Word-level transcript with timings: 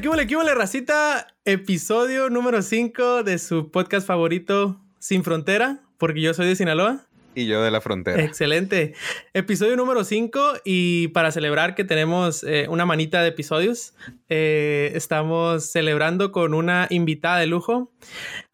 huele, 0.00 0.02
qué 0.02 0.08
huele, 0.08 0.26
qué 0.26 0.36
huele, 0.36 0.54
racita? 0.54 1.26
Episodio 1.44 2.30
número 2.30 2.62
5 2.62 3.22
de 3.22 3.38
su 3.38 3.70
podcast 3.70 4.06
favorito, 4.06 4.80
Sin 4.98 5.22
Frontera, 5.24 5.80
porque 5.98 6.22
yo 6.22 6.32
soy 6.32 6.46
de 6.46 6.56
Sinaloa. 6.56 7.06
Y 7.34 7.46
yo 7.46 7.62
de 7.62 7.70
la 7.70 7.82
frontera. 7.82 8.22
Excelente. 8.24 8.94
Episodio 9.34 9.76
número 9.76 10.02
5 10.02 10.60
y 10.64 11.08
para 11.08 11.30
celebrar 11.32 11.74
que 11.74 11.84
tenemos 11.84 12.42
eh, 12.44 12.66
una 12.70 12.86
manita 12.86 13.20
de 13.22 13.28
episodios, 13.28 13.94
eh, 14.30 14.90
estamos 14.94 15.64
celebrando 15.64 16.32
con 16.32 16.54
una 16.54 16.86
invitada 16.88 17.38
de 17.38 17.46
lujo, 17.46 17.92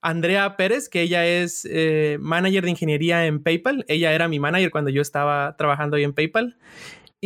Andrea 0.03 0.57
Pérez, 0.57 0.89
que 0.89 1.03
ella 1.03 1.27
es 1.27 1.67
eh, 1.71 2.19
manager 2.21 2.65
de 2.65 2.71
ingeniería 2.71 3.25
en 3.25 3.41
PayPal. 3.41 3.85
Ella 3.87 4.13
era 4.13 4.27
mi 4.27 4.41
manager 4.41 4.71
cuando 4.71 4.91
yo 4.91 5.01
estaba 5.01 5.57
trabajando 5.57 5.97
ahí 5.97 6.03
en 6.03 6.13
PayPal 6.13 6.57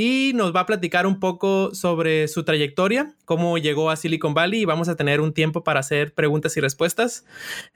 y 0.00 0.32
nos 0.32 0.56
va 0.56 0.60
a 0.60 0.66
platicar 0.66 1.06
un 1.06 1.20
poco 1.20 1.74
sobre 1.74 2.26
su 2.26 2.42
trayectoria, 2.42 3.12
cómo 3.26 3.58
llegó 3.58 3.90
a 3.90 3.96
Silicon 3.96 4.32
Valley 4.32 4.62
y 4.62 4.64
vamos 4.64 4.88
a 4.88 4.96
tener 4.96 5.20
un 5.20 5.34
tiempo 5.34 5.62
para 5.62 5.80
hacer 5.80 6.14
preguntas 6.14 6.56
y 6.56 6.60
respuestas. 6.62 7.26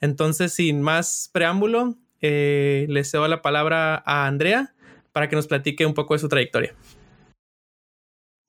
Entonces, 0.01 0.55
sin 0.55 0.81
más 0.81 1.29
preámbulo, 1.35 1.97
eh, 2.23 2.87
le 2.89 3.05
cedo 3.05 3.29
la 3.29 3.43
palabra 3.43 4.03
a 4.07 4.27
Andrea 4.27 4.73
para 5.13 5.29
que 5.29 5.37
nos 5.37 5.47
platique 5.49 5.85
un 5.85 5.93
poco 5.93 6.15
de 6.15 6.21
su 6.21 6.31
trayectoria. 6.31 6.75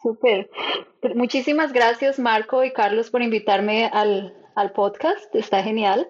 Súper. 0.01 0.49
Muchísimas 1.13 1.73
gracias 1.73 2.17
Marco 2.17 2.63
y 2.63 2.71
Carlos 2.71 3.09
por 3.09 3.23
invitarme 3.23 3.87
al, 3.91 4.33
al 4.55 4.71
podcast, 4.71 5.33
está 5.35 5.61
genial. 5.61 6.09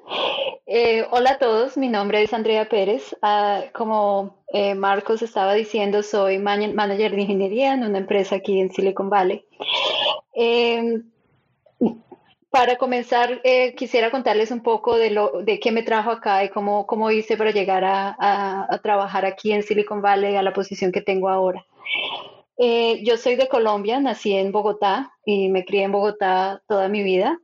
Eh, 0.68 1.06
hola 1.12 1.32
a 1.32 1.38
todos, 1.40 1.78
mi 1.78 1.90
nombre 1.90 2.22
es 2.22 2.34
Andrea 2.34 2.70
Pérez. 2.70 3.16
Ah, 3.22 3.64
como 3.74 4.44
eh, 4.54 4.76
Marcos 4.76 5.22
estaba 5.22 5.54
diciendo, 5.54 6.04
soy 6.04 6.38
manager 6.38 7.12
de 7.16 7.22
ingeniería 7.22 7.74
en 7.74 7.84
una 7.84 7.98
empresa 7.98 8.36
aquí 8.36 8.60
en 8.60 8.72
Silicon 8.72 9.10
Valley. 9.10 9.46
Em, 10.34 11.10
para 12.52 12.78
comenzar, 12.78 13.42
eh, 13.44 13.74
quisiera 13.76 14.12
contarles 14.12 14.52
un 14.52 14.62
poco 14.62 14.98
de, 14.98 15.10
lo, 15.10 15.42
de 15.42 15.60
qué 15.60 15.72
me 15.72 15.84
trajo 15.84 16.12
acá 16.12 16.44
y 16.44 16.50
cómo, 16.50 16.86
cómo 16.86 17.12
hice 17.12 17.38
para 17.38 17.52
llegar 17.52 17.84
a, 17.84 18.16
a, 18.20 18.78
trabajar 18.80 19.26
aquí 19.26 19.52
en 19.52 19.64
Silicon 19.64 20.02
Valley 20.02 20.36
a 20.36 20.44
la 20.44 20.54
posición 20.54 20.92
que 20.92 21.02
tengo 21.02 21.30
ahora. 21.30 21.66
yo 22.58 23.18
soy 23.18 23.36
de 23.36 23.48
Colombia, 23.50 24.00
nací 24.00 24.34
en 24.34 24.52
Bogotá 24.52 25.12
y 25.26 25.50
me 25.50 25.66
crié 25.66 25.84
en 25.84 25.92
Bogotá 25.92 26.62
toda 26.68 26.90
mi 26.90 27.04
vida. 27.04 27.40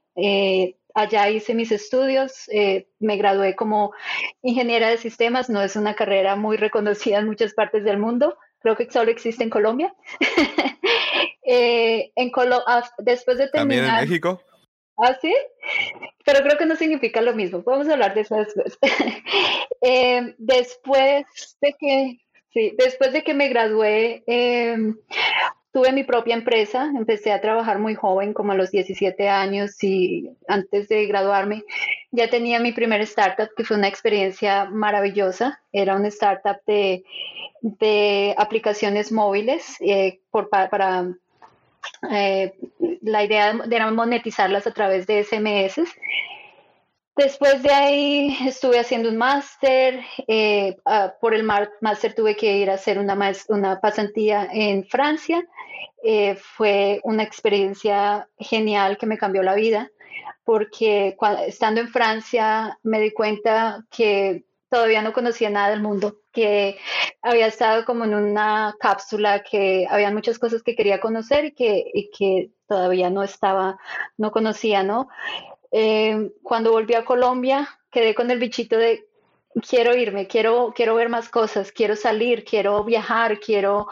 Allá 0.93 1.29
hice 1.29 1.53
mis 1.53 1.71
estudios, 1.71 2.47
eh, 2.49 2.87
me 2.99 3.17
gradué 3.17 3.55
como 3.55 3.93
ingeniera 4.41 4.89
de 4.89 4.97
sistemas, 4.97 5.49
no 5.49 5.61
es 5.61 5.75
una 5.75 5.95
carrera 5.95 6.35
muy 6.35 6.57
reconocida 6.57 7.19
en 7.19 7.27
muchas 7.27 7.53
partes 7.53 7.83
del 7.83 7.97
mundo, 7.97 8.37
creo 8.59 8.75
que 8.75 8.89
solo 8.89 9.11
existe 9.11 9.43
en 9.43 9.49
Colombia. 9.49 9.93
eh, 11.43 12.11
en 12.15 12.31
ah, 12.67 12.89
después 12.99 13.37
de 13.37 13.47
terminar... 13.47 13.85
¿También 13.85 13.85
en 13.85 14.09
México? 14.09 14.41
¿Ah, 14.97 15.17
sí? 15.21 15.33
Pero 16.25 16.43
creo 16.43 16.57
que 16.57 16.65
no 16.65 16.75
significa 16.75 17.21
lo 17.21 17.33
mismo, 17.33 17.63
podemos 17.63 17.89
hablar 17.89 18.13
de 18.13 18.21
eso 18.21 18.35
después. 18.35 18.77
eh, 19.81 20.35
después 20.37 21.25
de 21.61 21.75
que... 21.79 22.17
Sí, 22.53 22.73
después 22.77 23.13
de 23.13 23.23
que 23.23 23.33
me 23.33 23.47
gradué, 23.47 24.25
eh, 24.27 24.75
Tuve 25.71 25.93
mi 25.93 26.03
propia 26.03 26.35
empresa, 26.35 26.91
empecé 26.95 27.31
a 27.31 27.39
trabajar 27.39 27.79
muy 27.79 27.95
joven, 27.95 28.33
como 28.33 28.51
a 28.51 28.55
los 28.55 28.71
17 28.71 29.29
años 29.29 29.81
y 29.83 30.29
antes 30.47 30.89
de 30.89 31.05
graduarme 31.05 31.63
ya 32.11 32.29
tenía 32.29 32.59
mi 32.59 32.73
primer 32.73 32.99
startup, 33.01 33.49
que 33.55 33.63
fue 33.63 33.77
una 33.77 33.87
experiencia 33.87 34.65
maravillosa. 34.65 35.61
Era 35.71 35.95
una 35.95 36.09
startup 36.09 36.57
de, 36.67 37.05
de 37.61 38.35
aplicaciones 38.37 39.11
móviles 39.11 39.77
eh, 39.79 40.19
por, 40.29 40.49
para... 40.49 41.07
Eh, 42.11 42.53
la 43.01 43.23
idea 43.23 43.55
era 43.69 43.91
monetizarlas 43.91 44.67
a 44.67 44.73
través 44.73 45.07
de 45.07 45.23
SMS. 45.23 45.79
Después 47.15 47.61
de 47.61 47.71
ahí 47.71 48.37
estuve 48.47 48.79
haciendo 48.79 49.09
un 49.09 49.17
máster. 49.17 50.01
Eh, 50.27 50.77
ah, 50.85 51.13
por 51.19 51.33
el 51.33 51.43
máster 51.43 52.13
tuve 52.13 52.35
que 52.35 52.57
ir 52.57 52.69
a 52.69 52.75
hacer 52.75 52.99
una, 52.99 53.17
una 53.49 53.79
pasantía 53.79 54.47
en 54.51 54.85
Francia 54.85 55.45
eh, 56.03 56.35
fue 56.35 56.99
una 57.03 57.23
experiencia 57.23 58.27
genial 58.37 58.97
que 58.97 59.05
me 59.05 59.19
cambió 59.19 59.43
la 59.43 59.53
vida, 59.53 59.91
porque 60.43 61.15
estando 61.45 61.81
en 61.81 61.89
Francia 61.89 62.79
me 62.81 62.99
di 62.99 63.11
cuenta 63.11 63.85
que 63.91 64.45
todavía 64.67 65.03
no 65.03 65.13
conocía 65.13 65.49
nada 65.51 65.69
del 65.69 65.81
mundo, 65.81 66.21
que 66.31 66.77
había 67.21 67.45
estado 67.45 67.85
como 67.85 68.05
en 68.05 68.15
una 68.15 68.75
cápsula, 68.79 69.43
que 69.43 69.85
había 69.89 70.11
muchas 70.11 70.39
cosas 70.39 70.63
que 70.63 70.75
quería 70.75 70.99
conocer 70.99 71.45
y 71.45 71.51
que, 71.51 72.09
que 72.17 72.51
todavía 72.67 73.09
no 73.11 73.21
estaba, 73.21 73.77
no 74.17 74.31
conocía, 74.31 74.81
¿no? 74.81 75.07
Eh, 75.71 76.31
cuando 76.43 76.71
volví 76.71 76.93
a 76.93 77.05
Colombia, 77.05 77.67
quedé 77.89 78.13
con 78.13 78.29
el 78.29 78.39
bichito 78.39 78.77
de 78.77 79.07
quiero 79.67 79.95
irme, 79.95 80.27
quiero, 80.27 80.73
quiero 80.75 80.95
ver 80.95 81.09
más 81.09 81.29
cosas, 81.29 81.71
quiero 81.71 81.95
salir, 81.95 82.43
quiero 82.43 82.83
viajar, 82.83 83.39
quiero, 83.39 83.87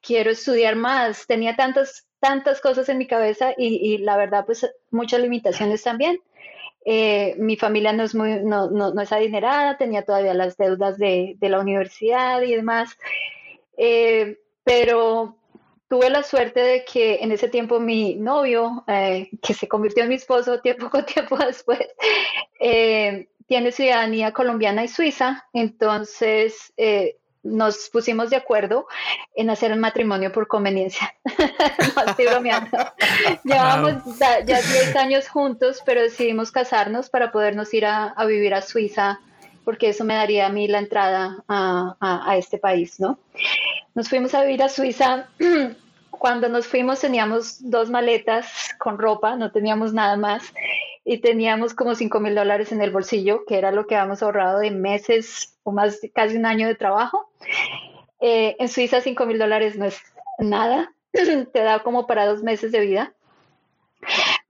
quiero 0.00 0.30
estudiar 0.30 0.76
más. 0.76 1.26
Tenía 1.26 1.56
tantas, 1.56 2.06
tantas 2.20 2.60
cosas 2.60 2.88
en 2.88 2.98
mi 2.98 3.06
cabeza 3.06 3.52
y, 3.56 3.98
la 3.98 4.16
verdad, 4.16 4.44
pues 4.46 4.68
muchas 4.90 5.20
limitaciones 5.20 5.82
también. 5.82 6.20
Eh, 6.86 7.34
mi 7.38 7.56
familia 7.56 7.92
no 7.92 8.02
es, 8.02 8.14
muy, 8.14 8.42
no, 8.42 8.70
no, 8.70 9.00
es 9.00 9.12
adinerada, 9.12 9.78
tenía 9.78 10.04
todavía 10.04 10.34
las 10.34 10.56
deudas 10.56 10.98
de, 10.98 11.36
de 11.38 11.48
la 11.48 11.60
universidad 11.60 12.42
y 12.42 12.54
demás. 12.54 12.98
Eh, 13.76 14.38
pero 14.64 15.36
tuve 15.94 16.10
la 16.10 16.24
suerte 16.24 16.58
de 16.58 16.84
que 16.84 17.20
en 17.22 17.30
ese 17.30 17.46
tiempo 17.46 17.78
mi 17.78 18.16
novio, 18.16 18.82
eh, 18.88 19.30
que 19.40 19.54
se 19.54 19.68
convirtió 19.68 20.02
en 20.02 20.08
mi 20.08 20.16
esposo 20.16 20.58
tiempo, 20.58 20.86
poco 20.90 21.04
tiempo 21.04 21.36
después, 21.36 21.86
tiene 22.58 23.70
ciudadanía 23.70 24.32
colombiana 24.32 24.82
y 24.82 24.88
suiza, 24.88 25.46
entonces 25.52 26.72
eh, 26.76 27.18
nos 27.44 27.90
pusimos 27.90 28.30
de 28.30 28.36
acuerdo 28.36 28.88
en 29.36 29.50
hacer 29.50 29.70
el 29.70 29.78
matrimonio 29.78 30.32
por 30.32 30.48
conveniencia. 30.48 31.14
no 31.96 32.04
estoy 32.10 32.26
bromeando. 32.26 32.76
Llevamos 33.44 34.18
ya 34.18 34.40
10 34.40 34.96
años 34.96 35.28
juntos, 35.28 35.80
pero 35.86 36.02
decidimos 36.02 36.50
casarnos 36.50 37.08
para 37.08 37.30
podernos 37.30 37.72
ir 37.72 37.86
a, 37.86 38.16
vivir 38.26 38.52
a 38.52 38.62
Suiza, 38.62 39.20
porque 39.64 39.90
eso 39.90 40.02
me 40.02 40.14
daría 40.14 40.46
a 40.46 40.48
mí 40.48 40.66
la 40.66 40.80
entrada 40.80 41.44
a, 41.46 41.94
a 42.00 42.36
este 42.36 42.58
país, 42.58 42.98
¿no? 42.98 43.16
Nos 43.94 44.08
fuimos 44.08 44.34
a 44.34 44.42
vivir 44.42 44.60
a 44.64 44.68
Suiza. 44.68 45.28
Cuando 46.18 46.48
nos 46.48 46.66
fuimos 46.66 47.00
teníamos 47.00 47.70
dos 47.70 47.90
maletas 47.90 48.74
con 48.78 48.98
ropa, 48.98 49.36
no 49.36 49.52
teníamos 49.52 49.92
nada 49.92 50.16
más 50.16 50.52
y 51.04 51.18
teníamos 51.18 51.74
como 51.74 51.94
5 51.94 52.18
mil 52.20 52.34
dólares 52.34 52.72
en 52.72 52.80
el 52.80 52.90
bolsillo, 52.90 53.44
que 53.46 53.58
era 53.58 53.70
lo 53.70 53.86
que 53.86 53.94
habíamos 53.94 54.22
ahorrado 54.22 54.60
de 54.60 54.70
meses 54.70 55.54
o 55.62 55.72
más, 55.72 56.00
casi 56.14 56.36
un 56.36 56.46
año 56.46 56.66
de 56.66 56.74
trabajo. 56.74 57.30
Eh, 58.20 58.56
en 58.58 58.68
Suiza 58.68 59.00
5 59.00 59.26
mil 59.26 59.38
dólares 59.38 59.76
no 59.76 59.84
es 59.84 60.00
nada, 60.38 60.92
te 61.12 61.60
da 61.60 61.80
como 61.80 62.06
para 62.06 62.26
dos 62.26 62.42
meses 62.42 62.72
de 62.72 62.80
vida. 62.80 63.12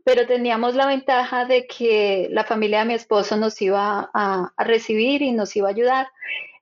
Pero 0.05 0.27
teníamos 0.27 0.75
la 0.75 0.87
ventaja 0.87 1.45
de 1.45 1.67
que 1.67 2.29
la 2.31 2.45
familia 2.45 2.81
de 2.81 2.85
mi 2.85 2.95
esposo 2.95 3.37
nos 3.37 3.61
iba 3.63 4.11
a, 4.13 4.53
a 4.57 4.65
recibir 4.65 5.23
y 5.23 5.33
nos 5.33 5.57
iba 5.57 5.69
a 5.69 5.73
ayudar. 5.73 6.09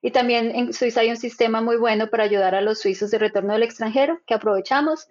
Y 0.02 0.10
también 0.10 0.50
en 0.54 0.72
Suiza 0.72 1.00
hay 1.00 1.10
un 1.10 1.16
sistema 1.16 1.60
muy 1.60 1.76
bueno 1.76 2.08
para 2.08 2.24
ayudar 2.24 2.56
a 2.56 2.60
los 2.60 2.80
suizos 2.80 3.12
de 3.12 3.18
retorno 3.18 3.52
del 3.52 3.62
extranjero 3.62 4.20
que 4.26 4.34
aprovechamos. 4.34 5.08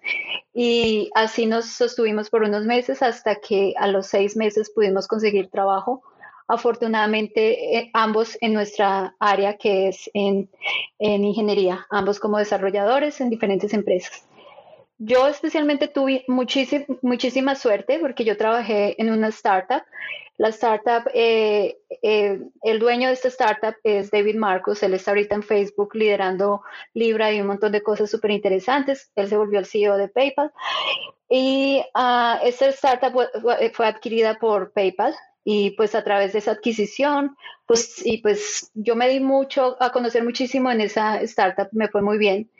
Y 0.52 1.10
así 1.14 1.46
nos 1.46 1.64
sostuvimos 1.64 2.28
por 2.28 2.42
unos 2.42 2.66
meses 2.66 3.02
hasta 3.02 3.36
que 3.36 3.72
a 3.78 3.88
los 3.88 4.06
seis 4.06 4.36
meses 4.36 4.70
pudimos 4.70 5.08
conseguir 5.08 5.48
trabajo. 5.48 6.02
Afortunadamente, 6.46 7.78
eh, 7.78 7.90
ambos 7.94 8.36
en 8.42 8.52
nuestra 8.52 9.16
área, 9.18 9.56
que 9.56 9.88
es 9.88 10.10
en, 10.12 10.50
en 10.98 11.24
ingeniería, 11.24 11.86
ambos 11.88 12.20
como 12.20 12.36
desarrolladores 12.36 13.20
en 13.22 13.30
diferentes 13.30 13.72
empresas. 13.72 14.26
Yo 15.04 15.26
especialmente 15.26 15.88
tuve 15.88 16.24
muchísima, 16.28 16.84
muchísima 17.02 17.54
suerte 17.54 17.98
porque 17.98 18.24
yo 18.24 18.36
trabajé 18.36 19.00
en 19.00 19.10
una 19.10 19.28
startup 19.28 19.82
la 20.38 20.48
startup, 20.48 21.08
eh, 21.14 21.78
eh, 22.02 22.40
el 22.62 22.78
dueño 22.78 23.08
de 23.08 23.14
esta 23.14 23.28
startup 23.28 23.76
es 23.84 24.10
David 24.10 24.36
Marcos, 24.36 24.82
él 24.82 24.94
está 24.94 25.10
ahorita 25.10 25.34
en 25.34 25.42
Facebook 25.42 25.94
liderando 25.94 26.62
Libra 26.94 27.32
y 27.32 27.40
un 27.40 27.46
montón 27.46 27.70
de 27.70 27.82
cosas 27.82 28.10
súper 28.10 28.30
interesantes. 28.32 29.12
Él 29.14 29.28
se 29.28 29.36
volvió 29.36 29.58
el 29.58 29.66
CEO 29.66 29.96
de 29.96 30.08
PayPal. 30.08 30.50
Y 31.28 31.82
uh, 31.94 32.44
esta 32.44 32.66
startup 32.68 33.12
fue 33.72 33.86
adquirida 33.86 34.38
por 34.38 34.72
PayPal 34.72 35.14
y 35.44 35.70
pues 35.72 35.94
a 35.94 36.02
través 36.02 36.32
de 36.32 36.40
esa 36.40 36.52
adquisición, 36.52 37.36
pues 37.66 38.04
y 38.04 38.18
pues 38.18 38.70
yo 38.74 38.96
me 38.96 39.08
di 39.08 39.20
mucho 39.20 39.76
a 39.80 39.92
conocer 39.92 40.24
muchísimo 40.24 40.70
en 40.70 40.80
esa 40.80 41.20
startup, 41.22 41.68
me 41.72 41.88
fue 41.88 42.02
muy 42.02 42.18
bien. 42.18 42.50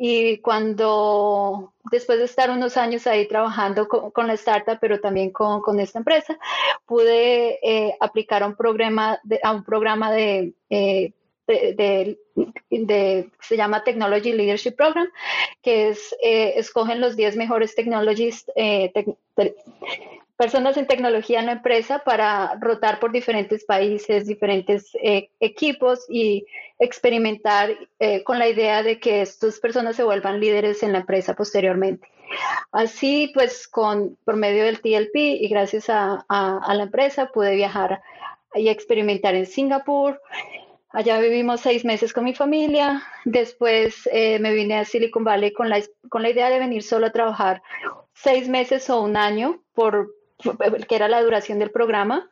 Y 0.00 0.38
cuando, 0.38 1.74
después 1.90 2.18
de 2.18 2.26
estar 2.26 2.50
unos 2.50 2.76
años 2.76 3.08
ahí 3.08 3.26
trabajando 3.26 3.88
con, 3.88 4.26
la 4.28 4.34
startup, 4.34 4.78
pero 4.80 5.00
también 5.00 5.32
con, 5.32 5.60
con 5.60 5.80
esta 5.80 5.98
empresa, 5.98 6.38
pude 6.86 7.58
eh, 7.62 7.96
aplicar 7.98 8.44
a 8.44 8.46
un 8.46 8.54
programa 8.54 9.18
de, 9.24 9.40
a 9.42 9.50
un 9.50 9.64
programa 9.64 10.12
de, 10.12 10.54
eh, 10.70 11.12
de, 11.48 13.30
se 13.40 13.56
llama 13.56 13.82
Technology 13.82 14.32
Leadership 14.32 14.76
Program, 14.76 15.08
que 15.62 15.88
es, 15.88 16.14
eh, 16.22 16.52
escogen 16.56 17.00
los 17.00 17.16
10 17.16 17.36
mejores 17.36 17.74
technologies, 17.74 18.46
personas 20.38 20.76
en 20.76 20.86
tecnología 20.86 21.40
en 21.40 21.46
la 21.46 21.52
empresa 21.52 21.98
para 21.98 22.56
rotar 22.60 23.00
por 23.00 23.12
diferentes 23.12 23.64
países, 23.64 24.26
diferentes 24.26 24.90
eh, 25.02 25.30
equipos 25.40 26.06
y 26.08 26.46
experimentar 26.78 27.76
eh, 27.98 28.22
con 28.22 28.38
la 28.38 28.48
idea 28.48 28.82
de 28.82 29.00
que 29.00 29.20
estas 29.20 29.58
personas 29.58 29.96
se 29.96 30.04
vuelvan 30.04 30.40
líderes 30.40 30.82
en 30.82 30.92
la 30.92 31.00
empresa 31.00 31.34
posteriormente. 31.34 32.08
Así 32.72 33.32
pues, 33.34 33.66
con, 33.66 34.16
por 34.24 34.36
medio 34.36 34.64
del 34.64 34.80
TLP 34.80 35.16
y 35.16 35.48
gracias 35.48 35.90
a, 35.90 36.24
a 36.28 36.74
la 36.74 36.84
empresa 36.84 37.32
pude 37.32 37.54
viajar 37.56 38.00
y 38.54 38.68
experimentar 38.68 39.34
en 39.34 39.46
Singapur. 39.46 40.20
Allá 40.90 41.20
vivimos 41.20 41.60
seis 41.60 41.84
meses 41.84 42.12
con 42.12 42.24
mi 42.24 42.34
familia. 42.34 43.02
Después 43.24 44.08
eh, 44.10 44.38
me 44.38 44.54
vine 44.54 44.78
a 44.78 44.84
Silicon 44.84 45.24
Valley 45.24 45.52
con 45.52 45.68
la, 45.68 45.82
con 46.08 46.22
la 46.22 46.30
idea 46.30 46.48
de 46.48 46.58
venir 46.58 46.82
solo 46.82 47.06
a 47.06 47.12
trabajar 47.12 47.62
seis 48.14 48.48
meses 48.48 48.88
o 48.88 49.02
un 49.02 49.16
año, 49.16 49.62
por, 49.74 50.14
que 50.88 50.96
era 50.96 51.08
la 51.08 51.22
duración 51.22 51.58
del 51.58 51.70
programa. 51.70 52.30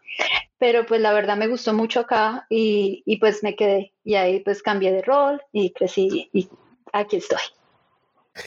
Pero 0.58 0.86
pues 0.86 1.00
la 1.00 1.12
verdad 1.12 1.36
me 1.36 1.48
gustó 1.48 1.74
mucho 1.74 2.00
acá 2.00 2.46
y, 2.48 3.02
y 3.04 3.18
pues 3.18 3.42
me 3.42 3.56
quedé. 3.56 3.92
Y 4.04 4.14
ahí 4.14 4.40
pues 4.40 4.62
cambié 4.62 4.92
de 4.92 5.02
rol 5.02 5.42
y 5.52 5.70
crecí 5.70 6.30
y 6.32 6.48
aquí 6.92 7.16
estoy. 7.16 7.38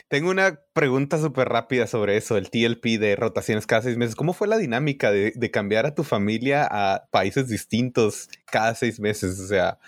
Tengo 0.07 0.29
una 0.29 0.59
pregunta 0.73 1.17
súper 1.19 1.49
rápida 1.49 1.87
sobre 1.87 2.17
eso, 2.17 2.37
el 2.37 2.49
TLP 2.49 2.99
de 2.99 3.15
rotaciones 3.15 3.65
cada 3.65 3.81
seis 3.81 3.97
meses. 3.97 4.15
¿Cómo 4.15 4.33
fue 4.33 4.47
la 4.47 4.57
dinámica 4.57 5.11
de, 5.11 5.51
cambiar 5.51 5.85
a 5.85 5.95
tu 5.95 6.03
familia 6.03 6.67
a 6.69 7.05
países 7.11 7.47
distintos 7.47 8.29
cada 8.45 8.75
seis 8.75 8.99
meses? 8.99 9.39
O 9.39 9.47
sea, 9.47 9.79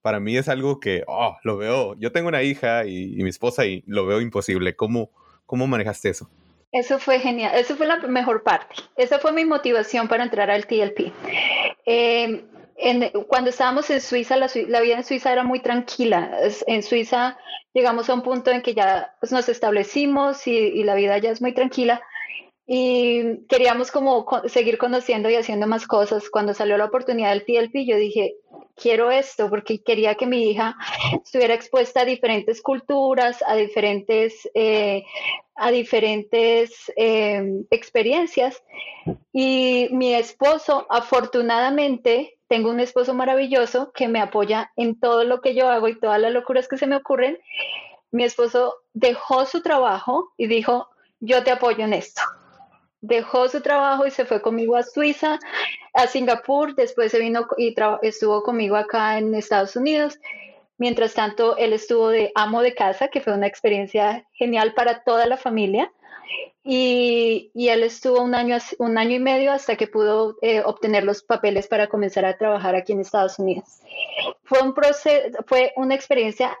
para 0.00 0.20
mí 0.20 0.36
es 0.36 0.48
algo 0.48 0.80
que, 0.80 1.04
oh, 1.06 1.36
lo 1.44 1.56
veo. 1.58 1.94
Yo 1.98 2.12
tengo 2.12 2.28
una 2.28 2.42
hija 2.42 2.86
y, 2.86 3.16
mi 3.22 3.28
esposa 3.28 3.66
y 3.66 3.84
lo 3.86 4.06
veo 4.06 4.20
imposible. 4.20 4.74
¿Cómo, 4.74 5.10
¿Cómo 5.46 5.66
manejaste 5.66 6.08
eso? 6.08 6.30
Eso 6.72 6.98
fue 6.98 7.18
genial, 7.18 7.52
eso 7.54 7.76
fue 7.76 7.86
la 7.86 7.98
mejor 7.98 8.42
parte. 8.42 8.76
Esa 8.96 9.18
fue 9.18 9.32
mi 9.32 9.44
motivación 9.44 10.08
para 10.08 10.24
entrar 10.24 10.50
al 10.50 10.66
TLP. 10.66 11.12
Eh, 11.84 12.44
cuando 13.28 13.50
estábamos 13.50 13.90
en 13.90 14.00
Suiza, 14.00 14.36
la, 14.36 14.48
vida 14.80 14.96
en 14.96 15.04
Suiza 15.04 15.32
era 15.32 15.44
muy 15.44 15.60
tranquila. 15.60 16.38
En 16.66 16.82
Suiza 16.82 17.36
llegamos 17.74 18.08
a 18.08 18.14
un 18.14 18.22
punto 18.22 18.50
en 18.50 18.62
que 18.62 18.74
ya 18.74 19.14
pues, 19.20 19.32
nos 19.32 19.50
establecimos 19.50 20.46
y, 20.46 20.82
la 20.82 20.94
vida 20.94 21.18
ya 21.18 21.30
es 21.30 21.42
muy 21.42 21.52
tranquila 21.52 22.00
y 22.66 23.44
queríamos 23.48 23.90
como 23.90 24.26
seguir 24.46 24.78
conociendo 24.78 25.28
y 25.28 25.34
haciendo 25.34 25.66
más 25.66 25.86
cosas. 25.86 26.30
Cuando 26.30 26.54
salió 26.54 26.78
la 26.78 26.86
oportunidad 26.86 27.30
del 27.30 27.44
TLP, 27.44 27.86
yo 27.86 27.96
dije, 27.96 28.36
quiero 28.82 29.10
esto 29.10 29.48
porque 29.48 29.82
quería 29.82 30.16
que 30.16 30.26
mi 30.26 30.50
hija 30.50 30.76
estuviera 31.24 31.54
expuesta 31.54 32.00
a 32.00 32.04
diferentes 32.04 32.60
culturas, 32.60 33.42
a 33.46 33.54
diferentes, 33.54 34.48
eh, 34.54 35.04
a 35.54 35.70
diferentes 35.70 36.92
em, 36.96 37.64
experiencias. 37.70 38.62
Y 39.32 39.88
mi 39.92 40.14
esposo, 40.14 40.86
afortunadamente, 40.90 42.36
tengo 42.48 42.70
un 42.70 42.80
esposo 42.80 43.14
maravilloso 43.14 43.92
que 43.92 44.08
me 44.08 44.20
apoya 44.20 44.72
en 44.76 44.98
todo 44.98 45.24
lo 45.24 45.40
que 45.40 45.54
yo 45.54 45.68
hago 45.68 45.88
y 45.88 45.98
todas 45.98 46.20
las 46.20 46.32
locuras 46.32 46.68
que 46.68 46.76
se 46.76 46.86
me 46.86 46.96
ocurren. 46.96 47.38
Mi 48.10 48.24
esposo 48.24 48.74
dejó 48.92 49.46
su 49.46 49.62
trabajo 49.62 50.32
y 50.36 50.48
dijo, 50.48 50.88
yo 51.20 51.44
te 51.44 51.50
apoyo 51.52 51.84
en 51.84 51.94
esto. 51.94 52.20
Dejó 53.02 53.48
su 53.48 53.60
trabajo 53.60 54.06
y 54.06 54.10
se 54.10 54.24
fue 54.24 54.40
conmigo 54.40 54.76
a 54.76 54.82
Suiza, 54.82 55.38
a 55.92 56.06
Singapur, 56.06 56.74
después 56.74 57.10
se 57.10 57.18
vino 57.18 57.46
y 57.58 57.74
estuvo 58.02 58.42
conmigo 58.42 58.76
acá 58.76 59.18
en 59.18 59.34
Estados 59.34 59.76
Unidos. 59.76 60.18
Mientras 60.78 61.14
tanto, 61.14 61.56
él 61.58 61.72
estuvo 61.72 62.08
de 62.08 62.32
amo 62.34 62.62
de 62.62 62.74
casa, 62.74 63.08
que 63.08 63.20
fue 63.20 63.34
una 63.34 63.46
experiencia 63.46 64.26
genial 64.32 64.74
para 64.74 65.04
toda 65.04 65.26
la 65.26 65.36
familia. 65.36 65.92
Y, 66.64 67.50
él 67.54 67.82
estuvo 67.82 68.22
un 68.22 68.34
año, 68.34 68.56
un 68.78 68.98
año 68.98 69.16
y 69.16 69.18
medio 69.18 69.52
hasta 69.52 69.76
que 69.76 69.88
pudo 69.88 70.36
eh, 70.42 70.62
obtener 70.64 71.04
los 71.04 71.22
papeles 71.22 71.66
para 71.66 71.88
comenzar 71.88 72.24
a 72.24 72.38
trabajar 72.38 72.74
aquí 72.74 72.92
en 72.92 73.00
Estados 73.00 73.38
Unidos. 73.38 73.80
Fue, 74.44 74.60
un 74.62 74.74
proceso, 74.74 75.38
fue 75.46 75.72
una 75.76 75.94
experiencia 75.94 76.56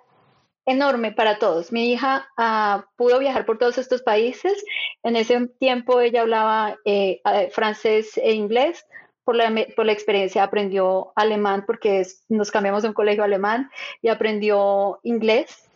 enorme 0.66 1.12
para 1.12 1.38
todos. 1.38 1.72
Mi 1.72 1.92
hija 1.92 2.28
ah, 2.36 2.86
pudo 2.96 3.18
viajar 3.18 3.46
por 3.46 3.58
todos 3.58 3.78
estos 3.78 4.02
países. 4.02 4.64
En 5.02 5.16
ese 5.16 5.48
tiempo 5.58 6.00
ella 6.00 6.22
hablaba 6.22 6.76
eh, 6.84 7.20
francés 7.52 8.16
e 8.16 8.32
inglés. 8.32 8.86
Por 9.24 9.36
la, 9.36 9.54
por 9.76 9.86
la, 9.86 9.92
experiencia 9.92 10.42
aprendió 10.42 11.12
alemán 11.14 11.62
porque 11.64 12.04
nos 12.28 12.50
cambiamos 12.50 12.82
de 12.82 12.88
un 12.88 12.94
colegio 12.94 13.22
alemán 13.22 13.70
y 14.00 14.08
aprendió 14.08 14.98
inglés. 15.04 15.70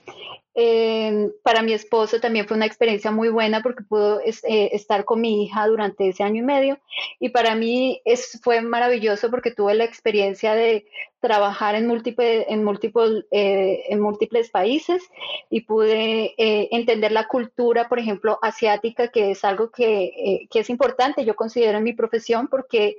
Eh, 0.58 1.32
para 1.42 1.60
mi 1.60 1.74
esposo 1.74 2.18
también 2.18 2.48
fue 2.48 2.56
una 2.56 2.64
experiencia 2.64 3.10
muy 3.10 3.28
buena 3.28 3.62
porque 3.62 3.84
pudo 3.84 4.20
eh, 4.20 4.32
estar 4.72 5.04
con 5.04 5.20
mi 5.20 5.44
hija 5.44 5.66
durante 5.66 6.08
ese 6.08 6.22
año 6.22 6.40
y 6.40 6.46
medio. 6.46 6.78
Y 7.20 7.28
para 7.28 7.54
mí 7.54 8.00
es, 8.06 8.40
fue 8.42 8.62
maravilloso 8.62 9.30
porque 9.30 9.50
tuve 9.50 9.74
la 9.74 9.84
experiencia 9.84 10.54
de 10.54 10.86
trabajar 11.20 11.74
en, 11.74 11.86
múltiples, 11.86 12.46
en, 12.48 12.64
múltiples, 12.64 13.26
eh, 13.32 13.84
en 13.90 14.00
múltiples 14.00 14.48
países 14.48 15.02
y 15.50 15.60
pude 15.62 16.34
entender 16.38 17.12
la 17.12 17.28
cultura, 17.28 17.88
por 17.88 17.98
ejemplo, 17.98 18.38
asiática, 18.40 19.08
que 19.08 19.32
es 19.32 19.44
algo 19.44 19.70
que, 19.70 20.46
que, 20.50 20.60
es 20.60 20.70
importante, 20.70 21.24
yo 21.24 21.34
considero 21.36 21.78
en 21.78 21.84
mi 21.84 21.92
profesión 21.92 22.48
porque 22.48 22.96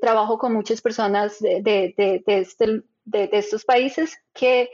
trabajo 0.00 0.38
con 0.38 0.52
muchas 0.52 0.80
personas 0.80 1.38
de, 1.40 1.60
de, 1.62 1.94
de, 1.96 2.22
de 2.24 2.38
este, 2.38 2.82
de, 3.04 3.28
estos 3.32 3.64
países 3.64 4.18
que 4.32 4.70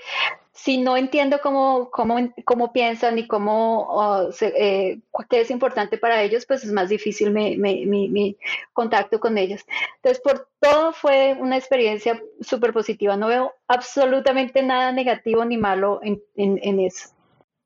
si 0.52 0.78
no 0.78 0.96
entiendo 0.96 1.40
cómo, 1.40 1.88
cómo, 1.90 2.16
cómo 2.44 2.72
piensan 2.72 3.19
y 3.19 3.28
cómo 3.28 4.28
eh, 4.40 4.98
qué 5.30 5.40
es 5.40 5.50
importante 5.50 5.98
para 5.98 6.22
ellos, 6.22 6.46
pues 6.46 6.64
es 6.64 6.72
más 6.72 6.88
difícil 6.88 7.30
mi, 7.30 7.56
mi, 7.56 8.36
contacto 8.72 9.20
con 9.20 9.38
ellos. 9.38 9.64
Entonces, 9.96 10.20
por 10.20 10.48
todo 10.58 10.92
fue 10.92 11.36
una 11.38 11.56
experiencia 11.56 12.20
súper 12.40 12.72
positiva. 12.72 13.16
No 13.16 13.28
veo 13.28 13.54
absolutamente 13.69 14.62
nada 14.62 14.90
negativo 14.90 15.44
ni 15.44 15.56
malo 15.56 16.00
en, 16.02 16.20
en, 16.34 16.58
en, 16.62 16.80
eso. 16.80 17.10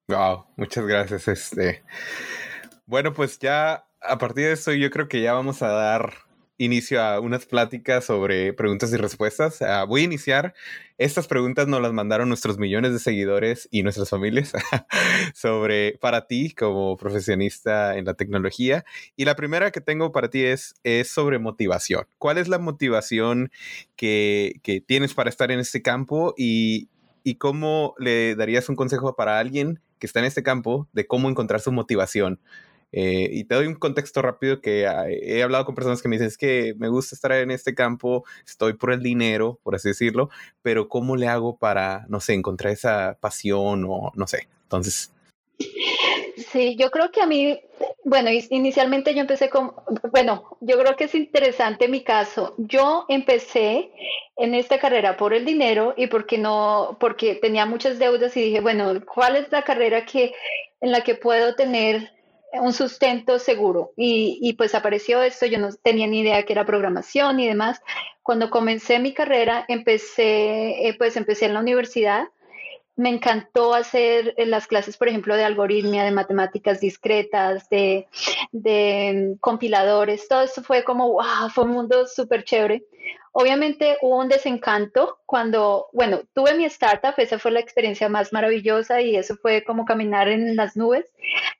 Wow, 0.08 0.44
muchas 0.56 0.86
gracias. 0.86 1.28
Este. 1.28 1.82
Bueno, 2.84 3.14
pues 3.14 3.38
ya 3.38 3.86
a 4.02 4.18
partir 4.18 4.44
de 4.44 4.52
eso 4.52 4.72
yo 4.72 4.90
creo 4.90 5.08
que 5.08 5.22
ya 5.22 5.32
vamos 5.32 5.62
a 5.62 5.68
dar 5.68 6.12
inicio 6.58 7.02
a 7.02 7.20
unas 7.20 7.46
pláticas 7.46 8.04
sobre 8.04 8.52
preguntas 8.52 8.93
y 8.93 8.96
respuestas. 8.96 9.62
Ah, 9.62 9.84
voy 9.84 10.02
a 10.02 10.04
iniciar. 10.04 10.54
Estas 10.99 11.26
preguntas 11.26 11.66
nos 11.66 11.81
las 11.81 11.93
mandaron 11.93 12.29
nuestros 12.29 12.58
millones 12.58 12.93
de 12.93 12.98
seguidores 12.98 13.69
y 13.70 13.82
nuestras 13.82 14.10
familias 14.10 14.53
sobre 15.34 15.98
para 16.00 16.26
ti 16.26 16.53
como 16.53 16.96
profesionista 16.96 17.96
en 17.96 18.05
la 18.05 18.15
tecnología. 18.15 18.84
Y 19.17 19.24
la 19.24 19.34
primera 19.34 19.70
que 19.70 19.81
tengo 19.81 20.12
para 20.12 20.31
ti 20.31 20.44
es, 20.44 20.74
es 20.84 21.08
sobre 21.08 21.38
motivación. 21.38 22.06
¿Cuál 22.19 22.38
es 22.38 22.48
la 22.48 22.58
motivación 22.58 23.50
que, 23.96 24.60
que 24.62 24.81
tienes 24.81 25.15
para 25.15 25.31
estar 25.31 25.50
en 25.50 25.58
este 25.58 25.82
campo 25.82 26.34
y, 26.36 26.88
y 27.24 27.36
cómo 27.36 27.94
le 27.98 28.36
darías 28.36 28.69
un 28.69 28.76
consejo 28.76 29.17
para 29.17 29.38
alguien 29.38 29.81
que 29.98 30.06
está 30.06 30.20
en 30.20 30.26
este 30.26 30.43
campo 30.43 30.88
de 30.93 31.06
cómo 31.06 31.29
encontrar 31.29 31.60
su 31.60 31.72
motivación? 31.72 32.41
Eh, 32.93 33.29
y 33.32 33.44
te 33.44 33.55
doy 33.55 33.67
un 33.67 33.75
contexto 33.75 34.20
rápido 34.20 34.61
que 34.61 34.87
ah, 34.87 35.06
he 35.08 35.43
hablado 35.43 35.65
con 35.65 35.75
personas 35.75 36.03
que 36.03 36.08
me 36.08 36.17
dicen, 36.17 36.29
es 36.29 36.37
que 36.37 36.75
me 36.77 36.89
gusta 36.89 37.15
estar 37.15 37.32
en 37.32 37.51
este 37.51 37.75
campo, 37.75 38.25
estoy 38.46 38.75
por 38.75 38.93
el 38.93 39.03
dinero, 39.03 39.58
por 39.63 39.75
así 39.75 39.89
decirlo, 39.89 40.29
pero 40.61 40.89
¿cómo 40.89 41.17
le 41.17 41.27
hago 41.27 41.56
para, 41.56 42.05
no 42.08 42.20
sé, 42.20 42.34
encontrar 42.34 42.72
esa 42.72 43.17
pasión 43.20 43.84
o 43.89 44.13
no 44.15 44.27
sé? 44.27 44.49
Entonces... 44.65 45.11
Sí, 46.37 46.77
yo 46.77 46.91
creo 46.91 47.11
que 47.13 47.22
a 47.22 47.27
mí, 47.27 47.61
bueno, 48.05 48.31
inicialmente 48.51 49.15
yo 49.15 49.20
empecé 49.20 49.49
con, 49.49 49.72
bueno, 50.11 50.56
yo 50.61 50.79
creo 50.79 50.96
que 50.96 51.05
es 51.05 51.15
interesante 51.15 51.89
mi 51.89 52.03
caso. 52.03 52.55
Yo 52.58 53.05
empecé 53.08 53.91
en 54.37 54.55
esta 54.55 54.79
carrera 54.79 55.17
por 55.17 55.34
el 55.34 55.44
dinero 55.44 55.94
y 55.96 56.08
porque 56.08 56.39
no, 56.39 56.96
porque 57.01 57.37
tenía 57.37 57.65
muchas 57.65 57.99
deudas 57.99 58.37
y 58.37 58.43
dije, 58.43 58.61
bueno, 58.61 58.93
¿cuál 59.06 59.37
es 59.37 59.53
la 59.53 59.63
carrera 59.63 60.05
que 60.05 60.32
en 60.81 60.91
la 60.91 61.03
que 61.03 61.15
puedo 61.15 61.55
tener 61.55 62.11
un 62.60 62.72
sustento 62.72 63.38
seguro. 63.38 63.92
Y, 63.96 64.52
pues 64.54 64.74
apareció 64.74 65.22
esto, 65.22 65.46
yo 65.46 65.58
no 65.58 65.70
tenía 65.82 66.06
ni 66.06 66.20
idea 66.20 66.44
que 66.44 66.52
era 66.52 66.66
programación 66.66 67.40
y 67.40 67.46
demás. 67.46 67.80
Cuando 68.22 68.50
comencé 68.50 68.98
mi 68.98 69.14
carrera, 69.14 69.64
empecé, 69.68 70.88
eh, 70.88 70.94
pues 70.96 71.16
empecé 71.16 71.46
en 71.46 71.54
la 71.54 71.60
universidad. 71.60 72.28
Me 72.94 73.08
encantó 73.08 73.75
hacer 73.75 74.34
eh, 74.37 74.46
las 74.46 74.67
clases, 74.67 74.96
por 74.96 75.08
ejemplo, 75.08 75.34
de 75.34 75.44
algoritmia, 75.44 76.05
de 76.05 76.11
matemáticas 76.11 76.81
discretas, 76.81 77.69
de, 77.70 78.06
de 78.53 79.37
compiladores. 79.41 80.29
Todo 80.29 80.43
esto 80.43 80.63
fue 80.63 80.84
como, 80.84 81.13
wow, 81.13 81.49
fue 81.53 81.65
un 81.65 81.70
mundo 81.70 82.06
súper 82.06 82.44
chévere. 82.44 82.84
Obviamente 83.34 83.96
hubo 84.03 84.19
un 84.19 84.29
desencanto 84.29 85.20
cuando, 85.25 85.89
bueno, 85.94 86.20
tuve 86.34 86.55
mi 86.55 86.67
startup, 86.67 87.15
esa 87.17 87.39
fue 87.39 87.51
la 87.51 87.61
experiencia 87.61 88.11
más 88.11 88.31
maravillosa 88.31 89.01
y 89.01 89.17
eso 89.17 89.37
fue 89.37 89.65
como 89.65 89.87
caminar 89.87 90.29
en 90.29 90.55
las 90.55 90.77
nubes. 90.77 91.11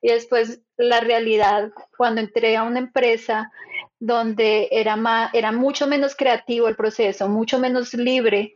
Y 0.03 0.09
después 0.09 0.61
la 0.77 1.01
realidad, 1.01 1.71
cuando 1.97 2.21
entré 2.21 2.57
a 2.57 2.65
una 2.65 2.79
empresa 2.79 3.51
donde 3.99 4.69
era, 4.71 4.97
más, 4.97 5.33
era 5.33 5.51
mucho 5.51 5.87
menos 5.87 6.15
creativo 6.15 6.69
el 6.69 6.77
proceso, 6.77 7.29
mucho 7.29 7.59
menos 7.59 7.95
libre, 7.95 8.55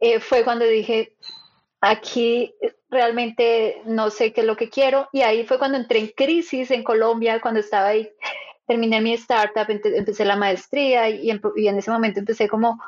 eh, 0.00 0.20
fue 0.20 0.44
cuando 0.44 0.66
dije, 0.66 1.16
aquí 1.82 2.54
realmente 2.88 3.82
no 3.84 4.08
sé 4.08 4.32
qué 4.32 4.40
es 4.40 4.46
lo 4.46 4.56
que 4.56 4.70
quiero. 4.70 5.08
Y 5.12 5.20
ahí 5.20 5.44
fue 5.44 5.58
cuando 5.58 5.76
entré 5.76 5.98
en 5.98 6.08
crisis 6.08 6.70
en 6.70 6.82
Colombia, 6.82 7.40
cuando 7.40 7.60
estaba 7.60 7.88
ahí 7.88 8.08
terminé 8.66 9.00
mi 9.00 9.12
startup, 9.14 9.66
empecé 9.68 10.24
la 10.24 10.36
maestría 10.36 11.10
y, 11.10 11.30
y 11.56 11.68
en 11.68 11.78
ese 11.78 11.90
momento 11.90 12.20
empecé 12.20 12.48
como 12.48 12.80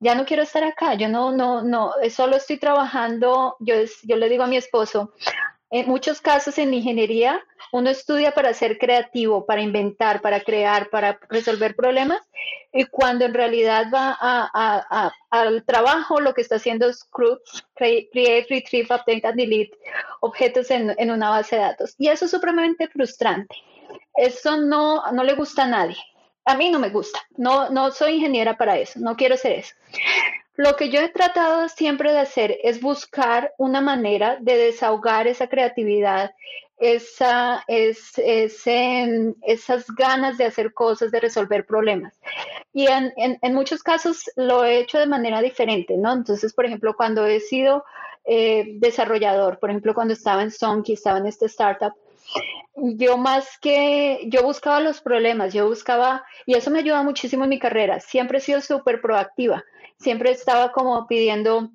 ya 0.00 0.16
no 0.16 0.24
quiero 0.24 0.42
estar 0.42 0.64
acá, 0.64 0.94
yo 0.94 1.08
no, 1.08 1.30
no, 1.30 1.62
no, 1.62 1.92
solo 2.10 2.36
estoy 2.36 2.58
trabajando, 2.58 3.54
yo, 3.60 3.76
yo 4.02 4.16
le 4.16 4.28
digo 4.28 4.42
a 4.42 4.48
mi 4.48 4.56
esposo, 4.56 5.12
en 5.70 5.86
muchos 5.86 6.20
casos 6.20 6.58
en 6.58 6.74
ingeniería 6.74 7.40
uno 7.72 7.88
estudia 7.88 8.32
para 8.32 8.52
ser 8.52 8.78
creativo, 8.78 9.46
para 9.46 9.62
inventar, 9.62 10.20
para 10.20 10.40
crear, 10.40 10.90
para 10.90 11.18
resolver 11.30 11.74
problemas 11.74 12.20
y 12.70 12.84
cuando 12.84 13.24
en 13.24 13.32
realidad 13.32 13.86
va 13.92 14.12
al 15.30 15.64
trabajo 15.64 16.20
lo 16.20 16.34
que 16.34 16.42
está 16.42 16.56
haciendo 16.56 16.88
es 16.88 17.04
create, 17.74 18.46
retrieve, 18.48 18.94
update 18.94 19.26
and 19.26 19.36
delete 19.36 19.76
objetos 20.20 20.70
en, 20.70 20.94
en, 20.98 21.10
una 21.10 21.30
base 21.30 21.56
de 21.56 21.62
datos. 21.62 21.94
Y 21.98 22.08
eso 22.08 22.26
es 22.26 22.30
supremamente 22.30 22.88
frustrante. 22.88 23.56
Eso 24.14 24.58
no, 24.58 25.10
no 25.10 25.24
le 25.24 25.34
gusta 25.34 25.64
a 25.64 25.68
nadie. 25.68 25.96
A 26.44 26.54
mí 26.54 26.70
no 26.70 26.78
me 26.78 26.90
gusta, 26.90 27.20
no, 27.36 27.70
no 27.70 27.90
soy 27.90 28.16
ingeniera 28.16 28.58
para 28.58 28.76
eso, 28.76 28.98
no 29.00 29.16
quiero 29.16 29.36
ser 29.36 29.60
eso. 29.60 29.74
Lo 30.56 30.76
que 30.76 30.90
yo 30.90 31.00
he 31.00 31.08
tratado 31.08 31.68
siempre 31.68 32.12
de 32.12 32.18
hacer 32.18 32.58
es 32.62 32.80
buscar 32.80 33.54
una 33.56 33.80
manera 33.80 34.36
de 34.40 34.58
desahogar 34.58 35.26
esa 35.26 35.48
creatividad, 35.48 36.34
esa, 36.82 37.62
es, 37.68 38.12
esas 38.16 39.86
ganas 39.96 40.36
de 40.36 40.46
hacer 40.46 40.74
cosas, 40.74 41.12
de 41.12 41.20
resolver 41.20 41.64
problemas. 41.64 42.12
Y 42.72 42.88
en, 42.88 43.12
en, 43.16 43.54
muchos 43.54 43.84
casos 43.84 44.28
lo 44.34 44.64
he 44.64 44.80
hecho 44.80 44.98
de 44.98 45.06
manera 45.06 45.40
diferente, 45.40 45.96
¿no? 45.96 46.12
Entonces, 46.12 46.52
por 46.52 46.66
ejemplo, 46.66 46.94
cuando 46.96 47.24
he 47.24 47.38
sido 47.38 47.84
eh, 48.24 48.78
desarrollador, 48.80 49.60
por 49.60 49.70
ejemplo, 49.70 49.94
cuando 49.94 50.14
estaba 50.14 50.42
en 50.42 50.50
Sonky, 50.50 50.94
estaba 50.94 51.18
en 51.18 51.26
este 51.26 51.46
startup, 51.46 51.94
yo 52.74 53.16
más 53.16 53.58
que, 53.60 54.26
yo 54.26 54.42
buscaba 54.42 54.80
los 54.80 55.00
problemas, 55.00 55.54
yo 55.54 55.68
buscaba, 55.68 56.24
y 56.46 56.56
eso 56.56 56.72
me 56.72 56.80
ayuda 56.80 57.04
muchísimo 57.04 57.44
en 57.44 57.50
mi 57.50 57.60
carrera, 57.60 58.00
siempre 58.00 58.38
he 58.38 58.40
sido 58.40 58.60
súper 58.60 59.00
proactiva, 59.00 59.62
siempre 59.98 60.32
estaba 60.32 60.72
como 60.72 61.06
pidiendo, 61.06 61.70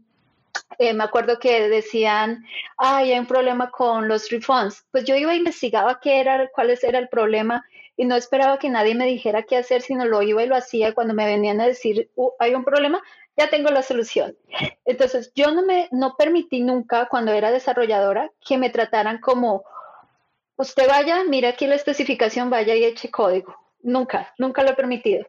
eh, 0.78 0.94
me 0.94 1.04
acuerdo 1.04 1.40
que 1.40 1.68
decían, 1.70 2.44
ay, 2.78 3.12
hay 3.12 3.20
un 3.20 3.26
problema 3.26 3.72
con 3.72 4.08
los 4.08 4.30
refunds, 4.30 4.86
pues 4.92 5.06
yo 5.06 5.16
iba 5.16 5.34
e 5.34 5.38
investigaba 5.38 6.00
qué 6.00 6.20
era, 6.20 6.50
cuál 6.54 6.70
era 6.82 7.00
el 7.00 7.10
problema 7.10 7.66
y 7.96 8.06
no 8.06 8.16
esperaba 8.16 8.60
que 8.60 8.70
nadie 8.70 8.96
me 8.96 9.08
dijera 9.08 9.44
qué 9.44 9.58
hacer, 9.58 9.82
sino 9.82 10.06
lo 10.06 10.22
iba 10.22 10.44
y 10.44 10.48
lo 10.48 10.56
hacía 10.56 10.94
cuando 10.94 11.14
me 11.14 11.26
venían 11.26 11.60
a 11.60 11.66
decir, 11.66 12.12
uh, 12.16 12.32
hay 12.40 12.54
un 12.54 12.64
problema, 12.64 13.02
ya 13.36 13.50
tengo 13.50 13.70
la 13.72 13.82
solución. 13.82 14.38
Entonces, 14.86 15.32
yo 15.36 15.52
no 15.52 15.64
me, 15.64 15.90
no 15.92 16.16
permití 16.16 16.62
nunca 16.62 17.08
cuando 17.08 17.32
era 17.32 17.52
desarrolladora 17.52 18.32
que 18.46 18.58
me 18.58 18.70
trataran 18.70 19.20
como 19.20 19.64
usted 20.58 20.88
vaya, 20.88 21.24
mira 21.24 21.50
aquí 21.50 21.68
la 21.68 21.76
especificación, 21.76 22.50
vaya 22.50 22.76
y 22.76 22.84
eche 22.84 23.10
código. 23.10 23.56
Nunca, 23.88 24.34
nunca 24.38 24.64
lo 24.64 24.72
he 24.72 24.74
permitido. 24.74 25.26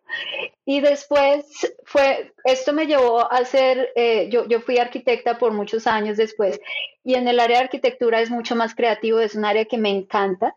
Y 0.64 0.80
después 0.80 1.46
fue, 1.84 2.34
esto 2.42 2.72
me 2.72 2.86
llevó 2.86 3.30
a 3.30 3.44
ser, 3.44 3.92
eh, 3.94 4.28
yo, 4.30 4.48
yo 4.48 4.60
fui 4.60 4.78
arquitecta 4.78 5.38
por 5.38 5.52
muchos 5.52 5.86
años 5.86 6.16
después, 6.16 6.58
y 7.04 7.14
en 7.14 7.28
el 7.28 7.38
área 7.38 7.58
de 7.58 7.64
arquitectura 7.66 8.20
es 8.20 8.30
mucho 8.30 8.56
más 8.56 8.74
creativo, 8.74 9.20
es 9.20 9.36
un 9.36 9.44
área 9.44 9.64
que 9.66 9.78
me 9.78 9.90
encanta. 9.90 10.56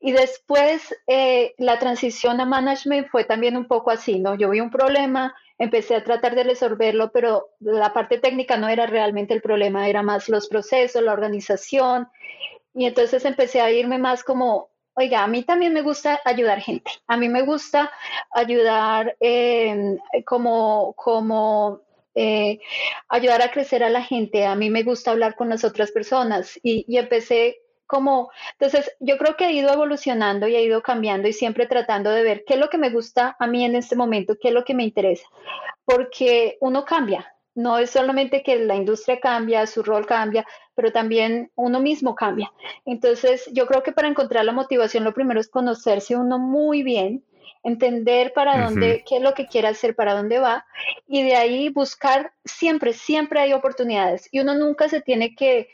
Y 0.00 0.12
después 0.12 0.96
eh, 1.06 1.54
la 1.58 1.78
transición 1.78 2.40
a 2.40 2.46
management 2.46 3.08
fue 3.08 3.24
también 3.24 3.58
un 3.58 3.68
poco 3.68 3.90
así, 3.90 4.20
¿no? 4.20 4.36
Yo 4.36 4.48
vi 4.48 4.60
un 4.60 4.70
problema, 4.70 5.34
empecé 5.58 5.96
a 5.96 6.02
tratar 6.02 6.34
de 6.34 6.44
resolverlo, 6.44 7.12
pero 7.12 7.50
la 7.60 7.92
parte 7.92 8.16
técnica 8.16 8.56
no 8.56 8.70
era 8.70 8.86
realmente 8.86 9.34
el 9.34 9.42
problema, 9.42 9.86
era 9.86 10.02
más 10.02 10.30
los 10.30 10.48
procesos, 10.48 11.02
la 11.02 11.12
organización, 11.12 12.08
y 12.72 12.86
entonces 12.86 13.22
empecé 13.26 13.60
a 13.60 13.70
irme 13.70 13.98
más 13.98 14.24
como, 14.24 14.70
oiga, 14.94 15.22
a 15.24 15.26
mí 15.26 15.42
también 15.42 15.72
me 15.72 15.82
gusta 15.82 16.20
ayudar 16.24 16.60
gente, 16.60 16.90
a 17.06 17.16
mí 17.16 17.28
me 17.28 17.42
gusta 17.42 17.92
ayudar 18.32 19.16
em, 19.20 19.98
como, 20.24 20.94
como 20.94 21.80
eh, 22.14 22.60
ayudar 23.08 23.42
a 23.42 23.50
crecer 23.50 23.82
a 23.82 23.90
la 23.90 24.02
gente, 24.02 24.46
a 24.46 24.54
mí 24.54 24.70
me 24.70 24.82
gusta 24.82 25.10
hablar 25.10 25.34
con 25.36 25.48
las 25.48 25.64
otras 25.64 25.90
personas. 25.90 26.58
Y, 26.62 26.84
y 26.88 26.98
empecé 26.98 27.58
como, 27.86 28.30
entonces 28.58 28.90
yo 29.00 29.18
creo 29.18 29.36
que 29.36 29.46
he 29.46 29.52
ido 29.52 29.72
evolucionando 29.72 30.48
y 30.48 30.56
he 30.56 30.62
ido 30.62 30.82
cambiando 30.82 31.28
y 31.28 31.32
siempre 31.32 31.66
tratando 31.66 32.10
de 32.10 32.22
ver 32.22 32.44
qué 32.46 32.54
es 32.54 32.60
lo 32.60 32.70
que 32.70 32.78
me 32.78 32.90
gusta 32.90 33.36
a 33.38 33.46
mí 33.46 33.64
en 33.64 33.76
este 33.76 33.96
momento, 33.96 34.36
qué 34.40 34.48
es 34.48 34.54
lo 34.54 34.64
que 34.64 34.74
me 34.74 34.84
interesa, 34.84 35.26
porque 35.84 36.56
uno 36.60 36.84
cambia, 36.84 37.33
no 37.54 37.78
es 37.78 37.90
solamente 37.90 38.42
que 38.42 38.56
la 38.56 38.74
industria 38.74 39.20
cambia, 39.20 39.66
su 39.66 39.82
rol 39.82 40.06
cambia, 40.06 40.46
pero 40.74 40.92
también 40.92 41.50
uno 41.54 41.80
mismo 41.80 42.14
cambia. 42.14 42.52
Entonces, 42.84 43.48
yo 43.52 43.66
creo 43.66 43.82
que 43.82 43.92
para 43.92 44.08
encontrar 44.08 44.44
la 44.44 44.52
motivación, 44.52 45.04
lo 45.04 45.14
primero 45.14 45.40
es 45.40 45.48
conocerse 45.48 46.16
uno 46.16 46.38
muy 46.38 46.82
bien, 46.82 47.24
entender 47.62 48.32
para 48.34 48.64
dónde, 48.64 49.04
qué 49.08 49.16
es 49.16 49.22
lo 49.22 49.34
que 49.34 49.46
quiere 49.46 49.68
hacer, 49.68 49.94
para 49.94 50.14
dónde 50.14 50.38
va, 50.38 50.66
y 51.06 51.22
de 51.22 51.36
ahí 51.36 51.68
buscar 51.70 52.32
siempre, 52.44 52.92
siempre 52.92 53.40
hay 53.40 53.52
oportunidades. 53.52 54.28
Y 54.32 54.40
uno 54.40 54.54
nunca 54.54 54.88
se 54.88 55.00
tiene 55.00 55.34
que, 55.34 55.68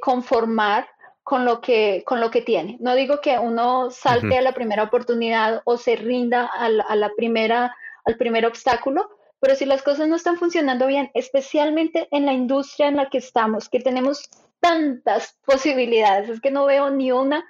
conformar 0.00 0.88
con 1.22 1.44
lo 1.44 1.60
que 1.60 2.02
con 2.04 2.20
lo 2.20 2.30
que 2.30 2.42
tiene. 2.42 2.76
No 2.80 2.94
digo 2.94 3.20
que 3.20 3.38
uno 3.38 3.90
salte 3.90 4.36
a 4.36 4.42
la 4.42 4.52
primera 4.52 4.82
oportunidad 4.82 5.62
o 5.64 5.76
se 5.76 5.96
rinda 5.96 6.50
a 6.52 6.66
a 6.66 6.96
la 6.96 7.10
primera 7.16 7.74
al 8.04 8.16
primer 8.16 8.44
obstáculo, 8.46 9.08
pero 9.40 9.54
si 9.54 9.64
las 9.64 9.82
cosas 9.82 10.06
no 10.08 10.16
están 10.16 10.36
funcionando 10.36 10.86
bien, 10.86 11.10
especialmente 11.14 12.08
en 12.10 12.26
la 12.26 12.32
industria 12.32 12.88
en 12.88 12.96
la 12.96 13.08
que 13.08 13.18
estamos, 13.18 13.68
que 13.68 13.80
tenemos 13.80 14.28
tantas 14.60 15.38
posibilidades, 15.46 16.28
es 16.28 16.40
que 16.40 16.50
no 16.50 16.66
veo 16.66 16.90
ni 16.90 17.10
una, 17.12 17.46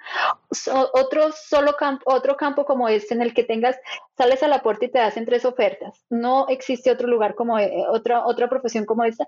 otro 0.93 1.31
solo 1.33 1.75
campo, 1.75 2.03
otro 2.05 2.37
campo 2.37 2.65
como 2.65 2.87
este 2.87 3.13
en 3.13 3.21
el 3.21 3.33
que 3.33 3.43
tengas, 3.43 3.77
sales 4.17 4.41
a 4.43 4.47
la 4.47 4.63
puerta 4.63 4.85
y 4.85 4.91
te 4.91 4.99
hacen 4.99 5.25
tres 5.25 5.45
ofertas. 5.45 6.05
No 6.09 6.47
existe 6.47 6.89
otro 6.89 7.07
lugar 7.07 7.35
como 7.35 7.59
eh, 7.59 7.83
otra, 7.89 8.25
otra 8.25 8.49
profesión 8.49 8.85
como 8.85 9.03
esta. 9.03 9.27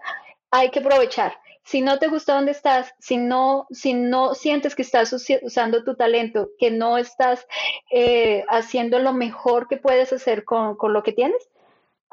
Hay 0.49 0.71
que 0.71 0.79
aprovechar. 0.79 1.37
Si 1.65 1.81
no 1.81 1.99
te 1.99 2.07
gusta 2.07 2.35
dónde 2.35 2.51
estás, 2.51 2.93
si 2.99 3.17
no, 3.17 3.67
si 3.71 3.93
no 3.93 4.33
sientes 4.33 4.75
que 4.75 4.81
estás 4.81 5.13
usando 5.41 5.83
tu 5.83 5.95
talento, 5.95 6.49
que 6.57 6.71
no 6.71 6.97
estás 6.97 7.47
eh, 7.91 8.45
haciendo 8.49 8.99
lo 8.99 9.13
mejor 9.13 9.67
que 9.67 9.77
puedes 9.77 10.11
hacer 10.13 10.45
con, 10.45 10.75
con 10.75 10.93
lo 10.93 11.03
que 11.03 11.13
tienes, 11.13 11.49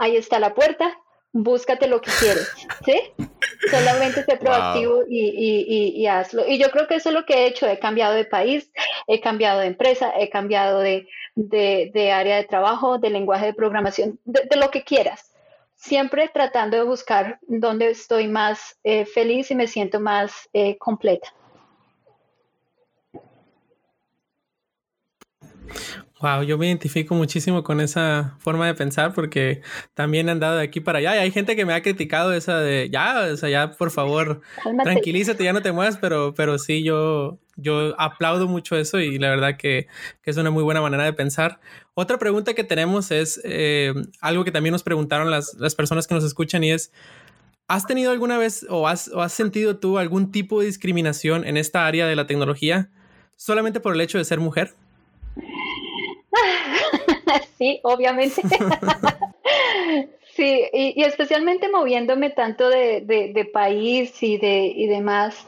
ahí 0.00 0.16
está 0.16 0.38
la 0.38 0.54
puerta, 0.54 0.98
búscate 1.32 1.86
lo 1.86 2.00
que 2.00 2.10
quieres, 2.18 2.50
¿sí? 2.84 3.28
Solamente 3.70 4.24
sé 4.24 4.36
proactivo 4.40 5.02
y, 5.08 6.06
hazlo. 6.06 6.46
Y 6.48 6.58
yo 6.58 6.70
creo 6.70 6.88
que 6.88 6.96
eso 6.96 7.10
es 7.10 7.14
lo 7.14 7.24
que 7.26 7.34
he 7.34 7.46
hecho, 7.46 7.68
he 7.68 7.78
cambiado 7.78 8.14
de 8.14 8.24
país, 8.24 8.72
he 9.06 9.20
cambiado 9.20 9.60
de 9.60 9.66
empresa, 9.66 10.12
he 10.18 10.30
cambiado 10.30 10.80
de, 10.80 11.06
área 12.12 12.36
de 12.36 12.44
trabajo, 12.44 12.98
de 12.98 13.10
lenguaje 13.10 13.46
de 13.46 13.54
programación, 13.54 14.18
de, 14.24 14.56
lo 14.56 14.70
que 14.70 14.82
quieras. 14.82 15.30
Siempre 15.76 16.28
tratando 16.28 16.76
de 16.76 16.82
buscar 16.82 17.38
dónde 17.42 17.90
estoy 17.90 18.26
más 18.26 18.78
eh, 18.82 19.04
feliz 19.04 19.50
y 19.50 19.54
me 19.54 19.66
siento 19.66 20.00
más 20.00 20.48
eh, 20.52 20.76
completa. 20.78 21.28
Wow, 26.20 26.42
yo 26.42 26.58
me 26.58 26.66
identifico 26.66 27.14
muchísimo 27.14 27.62
con 27.64 27.80
esa 27.80 28.36
forma 28.40 28.66
de 28.66 28.74
pensar 28.74 29.14
porque 29.14 29.62
también 29.94 30.28
he 30.28 30.32
andado 30.32 30.58
de 30.58 30.64
aquí 30.64 30.78
para 30.78 30.98
allá 30.98 31.16
y 31.16 31.18
hay 31.18 31.30
gente 31.30 31.56
que 31.56 31.64
me 31.64 31.72
ha 31.72 31.80
criticado 31.80 32.34
esa 32.34 32.58
de 32.58 32.90
ya, 32.92 33.30
o 33.32 33.36
sea, 33.38 33.48
ya 33.48 33.70
por 33.70 33.90
favor, 33.90 34.42
tranquilízate, 34.84 35.42
ya 35.44 35.54
no 35.54 35.62
te 35.62 35.72
muevas, 35.72 35.96
pero, 35.96 36.34
pero 36.34 36.58
sí, 36.58 36.82
yo, 36.82 37.38
yo 37.56 37.98
aplaudo 37.98 38.48
mucho 38.48 38.76
eso 38.76 39.00
y 39.00 39.18
la 39.18 39.30
verdad 39.30 39.56
que, 39.56 39.86
es 40.22 40.36
una 40.36 40.50
muy 40.50 40.62
buena 40.62 40.82
manera 40.82 41.04
de 41.04 41.14
pensar. 41.14 41.58
Otra 41.94 42.18
pregunta 42.18 42.52
que 42.52 42.64
tenemos 42.64 43.10
es 43.10 43.40
eh, 43.44 43.94
algo 44.20 44.44
que 44.44 44.52
también 44.52 44.72
nos 44.72 44.82
preguntaron 44.82 45.30
las, 45.30 45.54
las 45.54 45.74
personas 45.74 46.06
que 46.06 46.14
nos 46.14 46.22
escuchan 46.22 46.62
y 46.62 46.72
es, 46.72 46.92
¿has 47.66 47.86
tenido 47.86 48.12
alguna 48.12 48.36
vez 48.36 48.66
o 48.68 48.86
has, 48.86 49.08
o 49.08 49.22
has 49.22 49.32
sentido 49.32 49.78
tú 49.78 49.96
algún 49.96 50.30
tipo 50.30 50.60
de 50.60 50.66
discriminación 50.66 51.46
en 51.46 51.56
esta 51.56 51.86
área 51.86 52.06
de 52.06 52.14
la 52.14 52.26
tecnología 52.26 52.90
solamente 53.36 53.80
por 53.80 53.94
el 53.94 54.02
hecho 54.02 54.18
de 54.18 54.24
ser 54.24 54.38
mujer? 54.38 54.74
sí, 57.58 57.80
obviamente. 57.82 58.42
sí, 60.36 60.64
y, 60.72 61.02
especialmente 61.02 61.68
moviéndome 61.68 62.30
tanto 62.30 62.68
de, 62.68 63.50
país 63.52 64.22
y, 64.22 64.38
de, 64.38 64.72
y 64.74 64.86
demás. 64.86 65.46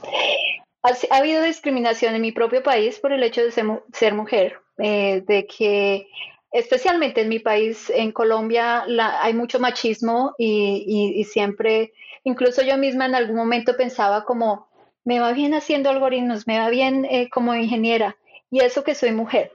Ha, 0.82 1.16
habido 1.16 1.42
discriminación 1.42 2.14
en 2.14 2.22
mi 2.22 2.32
propio 2.32 2.62
país 2.62 2.98
por 2.98 3.12
el 3.12 3.22
hecho 3.22 3.42
de 3.42 3.52
ser, 3.52 4.14
mujer, 4.14 4.58
eh, 4.78 5.22
de 5.26 5.46
que 5.46 6.08
especialmente 6.50 7.22
en 7.22 7.28
mi 7.28 7.38
país, 7.38 7.90
en 7.94 8.12
Colombia, 8.12 8.84
hay 9.20 9.32
mucho 9.32 9.60
machismo 9.60 10.34
y, 10.38 11.24
siempre, 11.30 11.92
incluso 12.24 12.62
yo 12.62 12.76
misma 12.76 13.06
en 13.06 13.14
algún 13.14 13.36
momento 13.36 13.76
pensaba 13.76 14.24
como, 14.24 14.68
me 15.04 15.20
va 15.20 15.32
bien 15.32 15.54
haciendo 15.54 15.88
algoritmos, 15.88 16.46
me 16.46 16.58
va 16.58 16.68
bien 16.68 17.06
eh, 17.06 17.28
como 17.30 17.54
ingeniera, 17.54 18.16
y 18.50 18.60
eso 18.60 18.84
que 18.84 18.94
soy 18.94 19.12
mujer. 19.12 19.52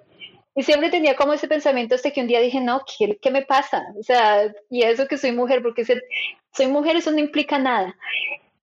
Y 0.57 0.63
siempre 0.63 0.89
tenía 0.89 1.15
como 1.15 1.33
ese 1.33 1.47
pensamiento 1.47 1.93
hasta 1.93 2.09
que 2.09 2.19
un 2.19 2.25
día 2.25 2.41
dije, 2.41 2.59
no, 2.59 2.81
¿qué, 2.97 3.19
qué 3.21 3.29
me 3.29 3.43
pasa? 3.43 3.85
O 3.95 4.01
sea, 4.01 4.51
y 4.71 4.81
eso 4.81 5.07
que 5.07 5.19
soy 5.19 5.31
mujer, 5.31 5.61
porque 5.61 5.85
soy 5.85 6.67
mujer, 6.67 6.95
eso 6.95 7.11
no 7.11 7.19
implica 7.19 7.59
nada. 7.59 7.95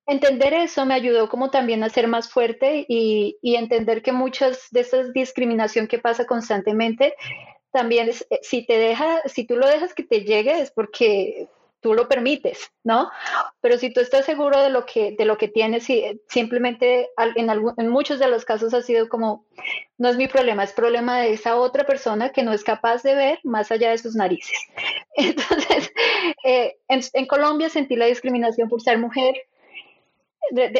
Entender 0.04 0.54
eso 0.54 0.84
me 0.86 0.94
ayudó 0.94 1.28
como 1.28 1.52
también 1.52 1.84
a 1.84 1.88
ser 1.88 2.08
más 2.08 2.28
fuerte 2.28 2.84
y, 2.88 3.38
y 3.40 3.54
entender 3.54 4.02
que 4.02 4.10
muchas 4.10 4.66
de 4.72 4.80
esas 4.80 5.12
discriminación 5.12 5.86
que 5.86 6.00
pasa 6.00 6.26
constantemente 6.26 7.14
también 7.70 8.08
eh, 8.08 8.40
si 8.42 8.66
te 8.66 8.76
deja, 8.76 9.22
si 9.26 9.44
tú 9.46 9.56
lo 9.56 9.68
dejas 9.68 9.94
que 9.94 10.02
te 10.02 10.22
llegue 10.22 10.60
es 10.60 10.72
porque 10.72 11.48
tú 11.84 11.92
lo 11.92 12.08
permites, 12.08 12.72
¿no? 12.82 13.10
Pero 13.60 13.76
si 13.76 13.92
tú 13.92 14.00
estás 14.00 14.24
seguro 14.24 14.58
de 14.62 14.70
lo 14.70 14.86
que, 14.86 15.14
de 15.18 15.26
lo 15.26 15.36
que 15.36 15.48
tienes 15.48 15.90
y 15.90 16.18
simplemente 16.30 17.10
en, 17.36 17.50
en 17.50 17.88
muchos 17.90 18.18
de 18.18 18.26
los 18.26 18.46
casos 18.46 18.72
ha 18.72 18.80
sido 18.80 19.10
como, 19.10 19.44
no 19.98 20.08
es 20.08 20.16
mi 20.16 20.26
problema, 20.26 20.64
es 20.64 20.72
problema 20.72 21.20
de 21.20 21.34
esa 21.34 21.56
otra 21.56 21.84
persona 21.84 22.30
que 22.30 22.42
no 22.42 22.54
es 22.54 22.64
capaz 22.64 23.02
de 23.02 23.14
ver 23.14 23.38
más 23.44 23.70
allá 23.70 23.90
de 23.90 23.98
sus 23.98 24.14
narices. 24.14 24.56
Entonces, 25.16 25.92
eh, 26.42 26.78
en, 26.88 27.26
Colombia 27.26 27.68
sentí 27.68 27.96
la 27.96 28.06
discriminación 28.06 28.70
por 28.70 28.80
ser 28.80 28.96
mujer. 28.96 29.34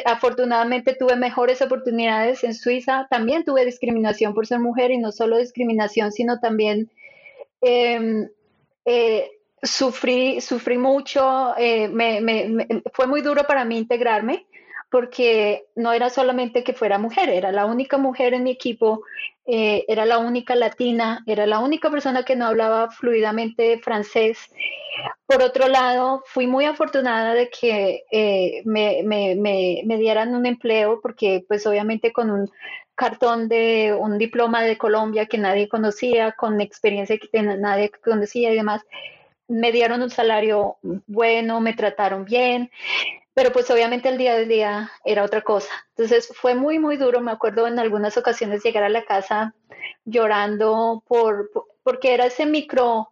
afortunadamente 0.05 0.95
tuve 0.95 1.15
mejores 1.17 1.61
oportunidades 1.61 2.43
en 2.43 2.55
Suiza. 2.55 3.05
También 3.11 3.45
tuve 3.45 3.63
discriminación 3.63 4.33
por 4.33 4.47
ser 4.47 4.57
mujer 4.57 4.89
y 4.89 4.97
no 4.97 5.11
solo 5.11 5.37
discriminación, 5.37 6.11
sino 6.11 6.39
también 6.39 6.89
em, 7.61 8.27
eh, 8.85 9.29
sufrí, 9.65 10.41
sufrí 10.41 10.77
mucho, 10.77 11.55
eh, 11.57 11.87
me, 11.89 12.67
fue 12.93 13.07
muy 13.07 13.21
duro 13.21 13.43
para 13.45 13.65
mí 13.65 13.77
integrarme 13.77 14.45
porque 14.89 15.65
no 15.75 15.91
era 15.91 16.09
solamente 16.09 16.63
que 16.63 16.73
fuera 16.73 16.97
mujer, 16.97 17.27
era 17.29 17.51
la 17.51 17.65
única 17.65 17.97
mujer 17.97 18.33
en 18.33 18.43
mi 18.43 18.51
equipo, 18.51 19.01
eh, 19.45 19.83
era 19.87 20.05
la 20.05 20.19
única 20.19 20.55
latina, 20.55 21.21
era 21.27 21.45
la 21.45 21.59
única 21.59 21.89
persona 21.89 22.23
que 22.23 22.35
no 22.35 22.45
hablaba 22.45 22.89
fluidamente 22.91 23.77
francés. 23.79 24.37
Por 25.25 25.41
otro 25.41 25.67
lado, 25.67 26.23
fui 26.27 26.47
muy 26.47 26.65
afortunada 26.65 27.33
de 27.33 27.49
que 27.49 28.03
eh, 28.09 28.61
me, 28.63 29.01
me, 29.03 29.35
me, 29.35 29.97
dieran 29.97 30.33
un 30.33 30.45
empleo 30.45 31.01
porque 31.01 31.43
pues 31.47 31.67
obviamente 31.67 32.13
con 32.13 32.31
un 32.31 32.49
cartón 32.95 33.49
de 33.49 33.93
un 33.99 34.17
diploma 34.17 34.61
de 34.63 34.77
Colombia 34.77 35.25
que 35.25 35.37
nadie 35.37 35.67
conocía, 35.67 36.31
con 36.31 36.61
experiencia 36.61 37.17
que 37.17 37.41
nadie 37.41 37.91
conocía 38.01 38.53
y 38.53 38.55
demás, 38.55 38.81
me 39.47 39.71
dieron 39.71 40.01
un 40.01 40.09
salario 40.09 40.77
bueno, 41.07 41.61
me 41.61 41.73
trataron 41.73 42.25
bien, 42.25 42.71
pero 43.33 43.51
pues 43.51 43.69
obviamente 43.69 44.09
el 44.09 44.17
día 44.17 44.35
del 44.35 44.47
día 44.47 44.91
era 45.03 45.23
otra 45.23 45.41
cosa. 45.41 45.69
Entonces 45.89 46.31
fue 46.33 46.55
muy, 46.55 46.79
muy 46.79 46.97
duro. 46.97 47.19
Me 47.21 47.31
acuerdo 47.31 47.67
en 47.67 47.79
algunas 47.79 48.17
ocasiones 48.17 48.63
llegar 48.63 48.83
a 48.83 48.89
la 48.89 49.03
casa 49.03 49.53
llorando 50.05 51.03
por, 51.07 51.51
porque 51.83 52.13
era 52.13 52.25
ese 52.27 52.45
micro 52.45 53.09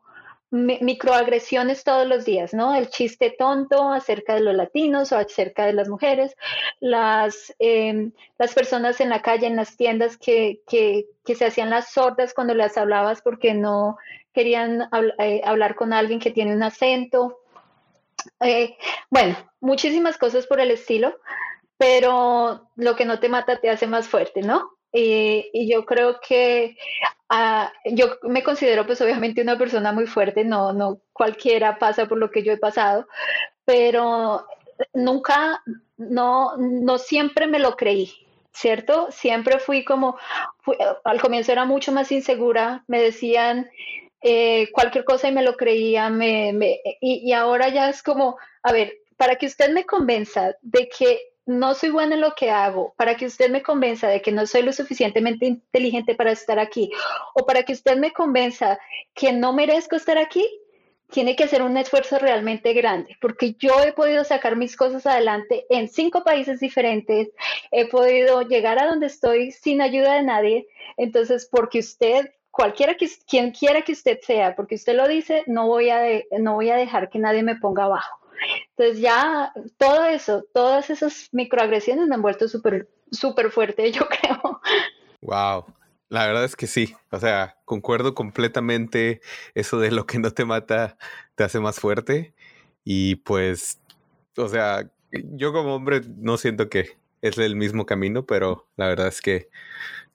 microagresiones 0.53 1.83
todos 1.83 2.07
los 2.07 2.25
días, 2.25 2.53
¿no? 2.53 2.75
El 2.75 2.89
chiste 2.89 3.35
tonto 3.37 3.91
acerca 3.91 4.35
de 4.35 4.41
los 4.41 4.53
latinos 4.53 5.11
o 5.11 5.17
acerca 5.17 5.65
de 5.65 5.73
las 5.73 5.89
mujeres, 5.89 6.35
las, 6.79 7.55
em, 7.57 8.11
las 8.37 8.53
personas 8.53 9.01
en 9.01 9.09
la 9.09 9.23
calle, 9.23 9.47
en 9.47 9.55
las 9.55 9.75
tiendas 9.75 10.15
que, 10.15 10.61
que, 10.67 11.07
se 11.35 11.45
hacían 11.45 11.71
las 11.71 11.91
sordas 11.91 12.35
cuando 12.35 12.53
las 12.53 12.77
hablabas 12.77 13.23
porque 13.23 13.55
no 13.55 13.97
querían 14.31 14.89
eh, 15.17 15.41
hablar 15.43 15.73
con 15.73 15.91
alguien 15.91 16.19
que 16.19 16.29
tiene 16.29 16.53
un 16.53 16.61
acento. 16.61 17.39
Eh, 18.39 18.77
bueno, 19.09 19.35
muchísimas 19.59 20.19
cosas 20.19 20.45
por 20.45 20.59
el 20.59 20.69
estilo, 20.69 21.17
pero 21.77 22.69
lo 22.75 22.95
que 22.95 23.05
no 23.05 23.19
te 23.19 23.27
mata 23.27 23.59
te 23.59 23.71
hace 23.71 23.87
más 23.87 24.07
fuerte, 24.07 24.41
¿no? 24.41 24.69
Y 24.93 25.71
yo 25.71 25.85
creo 25.85 26.19
que 26.19 26.77
ah, 27.29 27.71
yo 27.85 28.17
me 28.23 28.43
considero 28.43 28.85
pues 28.85 29.01
obviamente 29.01 29.41
una 29.41 29.57
persona 29.57 29.91
muy 29.91 30.05
fuerte, 30.05 30.45
no, 30.45 30.71
no 30.71 30.99
cualquiera 31.11 31.79
pasa 31.79 32.05
por 32.07 32.19
lo 32.19 32.29
que 32.29 32.43
yo 32.43 32.53
he 32.53 32.57
pasado, 32.57 33.07
pero 33.65 34.45
nunca, 34.93 35.63
no, 35.97 36.55
no 36.57 36.97
siempre 36.99 37.47
me 37.47 37.59
lo 37.59 37.75
creí, 37.75 38.11
¿cierto? 38.51 39.07
Siempre 39.11 39.59
fui 39.59 39.83
como, 39.83 40.17
al 41.03 41.21
comienzo 41.21 41.51
era 41.51 41.65
mucho 41.65 41.91
más 41.91 42.11
insegura, 42.11 42.83
me 42.87 43.01
decían 43.01 43.69
eh, 44.21 44.69
cualquier 44.71 45.03
cosa 45.03 45.27
y 45.27 45.31
me 45.33 45.43
lo 45.43 45.55
creía, 45.57 46.09
me, 46.09 46.53
me, 46.53 46.81
y, 47.01 47.27
y 47.27 47.33
ahora 47.33 47.69
ya 47.69 47.89
es 47.89 48.03
como, 48.03 48.37
a 48.61 48.71
ver, 48.71 48.93
para 49.17 49.37
que 49.37 49.47
usted 49.47 49.71
me 49.71 49.85
convenza 49.85 50.55
de 50.61 50.87
que 50.87 51.32
no 51.45 51.73
soy 51.73 51.89
buena 51.89 52.15
en 52.15 52.21
lo 52.21 52.35
que 52.35 52.51
hago, 52.51 52.93
para 52.97 53.15
que 53.15 53.25
usted 53.25 53.49
me 53.49 53.61
convenza 53.61 54.07
de 54.07 54.21
que 54.21 54.31
no 54.31 54.45
soy 54.47 54.61
lo 54.61 54.71
suficientemente 54.71 55.45
inteligente 55.45 56.15
para 56.15 56.31
estar 56.31 56.59
aquí, 56.59 56.91
o 57.33 57.45
para 57.45 57.63
que 57.63 57.73
usted 57.73 57.97
me 57.97 58.11
convenza 58.11 58.79
que 59.13 59.33
no 59.33 59.53
merezco 59.53 59.95
estar 59.95 60.17
aquí, 60.17 60.47
tiene 61.09 61.35
que 61.35 61.43
hacer 61.43 61.61
un 61.61 61.77
esfuerzo 61.77 62.17
realmente 62.17 62.73
grande, 62.73 63.15
porque 63.21 63.53
yo 63.53 63.83
he 63.83 63.93
podido 63.93 64.23
sacar 64.23 64.55
mis 64.55 64.75
cosas 64.75 65.05
adelante 65.05 65.65
en 65.69 65.87
cinco 65.87 66.23
países 66.23 66.59
diferentes, 66.59 67.29
he 67.71 67.87
podido 67.87 68.41
llegar 68.41 68.79
a 68.79 68.87
donde 68.87 69.07
estoy 69.07 69.51
sin 69.51 69.81
ayuda 69.81 70.15
de 70.15 70.23
nadie, 70.23 70.67
entonces 70.97 71.47
porque 71.51 71.79
usted 71.79 72.31
cualquiera 72.49 72.95
que 72.95 73.07
quien 73.27 73.51
quiera 73.51 73.83
que 73.83 73.91
usted 73.91 74.19
sea, 74.21 74.55
porque 74.55 74.75
usted 74.75 74.95
lo 74.95 75.07
dice, 75.07 75.43
no 75.45 75.67
voy 75.67 75.89
a 75.89 76.01
no 76.39 76.55
voy 76.55 76.69
a 76.71 76.77
dejar 76.77 77.09
que 77.09 77.19
nadie 77.19 77.43
me 77.43 77.55
ponga 77.57 77.83
abajo. 77.83 78.22
Entonces 78.69 78.99
ya 78.99 79.51
todo 79.77 80.05
eso, 80.05 80.45
todas 80.53 80.89
esas 80.89 81.29
microagresiones 81.31 82.07
me 82.07 82.15
han 82.15 82.21
vuelto 82.21 82.47
súper, 82.47 82.89
súper 83.11 83.51
fuerte, 83.51 83.91
yo 83.91 84.07
creo. 84.07 84.61
Wow. 85.21 85.65
La 86.09 86.27
verdad 86.27 86.43
es 86.43 86.55
que 86.55 86.67
sí, 86.67 86.93
o 87.09 87.19
sea, 87.19 87.57
concuerdo 87.65 88.13
completamente 88.13 89.21
eso 89.55 89.79
de 89.79 89.89
lo 89.89 90.05
que 90.05 90.19
no 90.19 90.29
te 90.31 90.45
mata 90.45 90.97
te 91.33 91.43
hace 91.43 91.59
más 91.59 91.79
fuerte 91.79 92.35
y 92.83 93.15
pues, 93.15 93.79
o 94.37 94.47
sea, 94.47 94.91
yo 95.11 95.53
como 95.53 95.73
hombre 95.75 96.01
no 96.17 96.37
siento 96.37 96.69
que 96.69 96.97
es 97.21 97.37
el 97.37 97.55
mismo 97.55 97.85
camino, 97.85 98.25
pero 98.25 98.67
la 98.75 98.87
verdad 98.87 99.07
es 99.07 99.21
que 99.21 99.49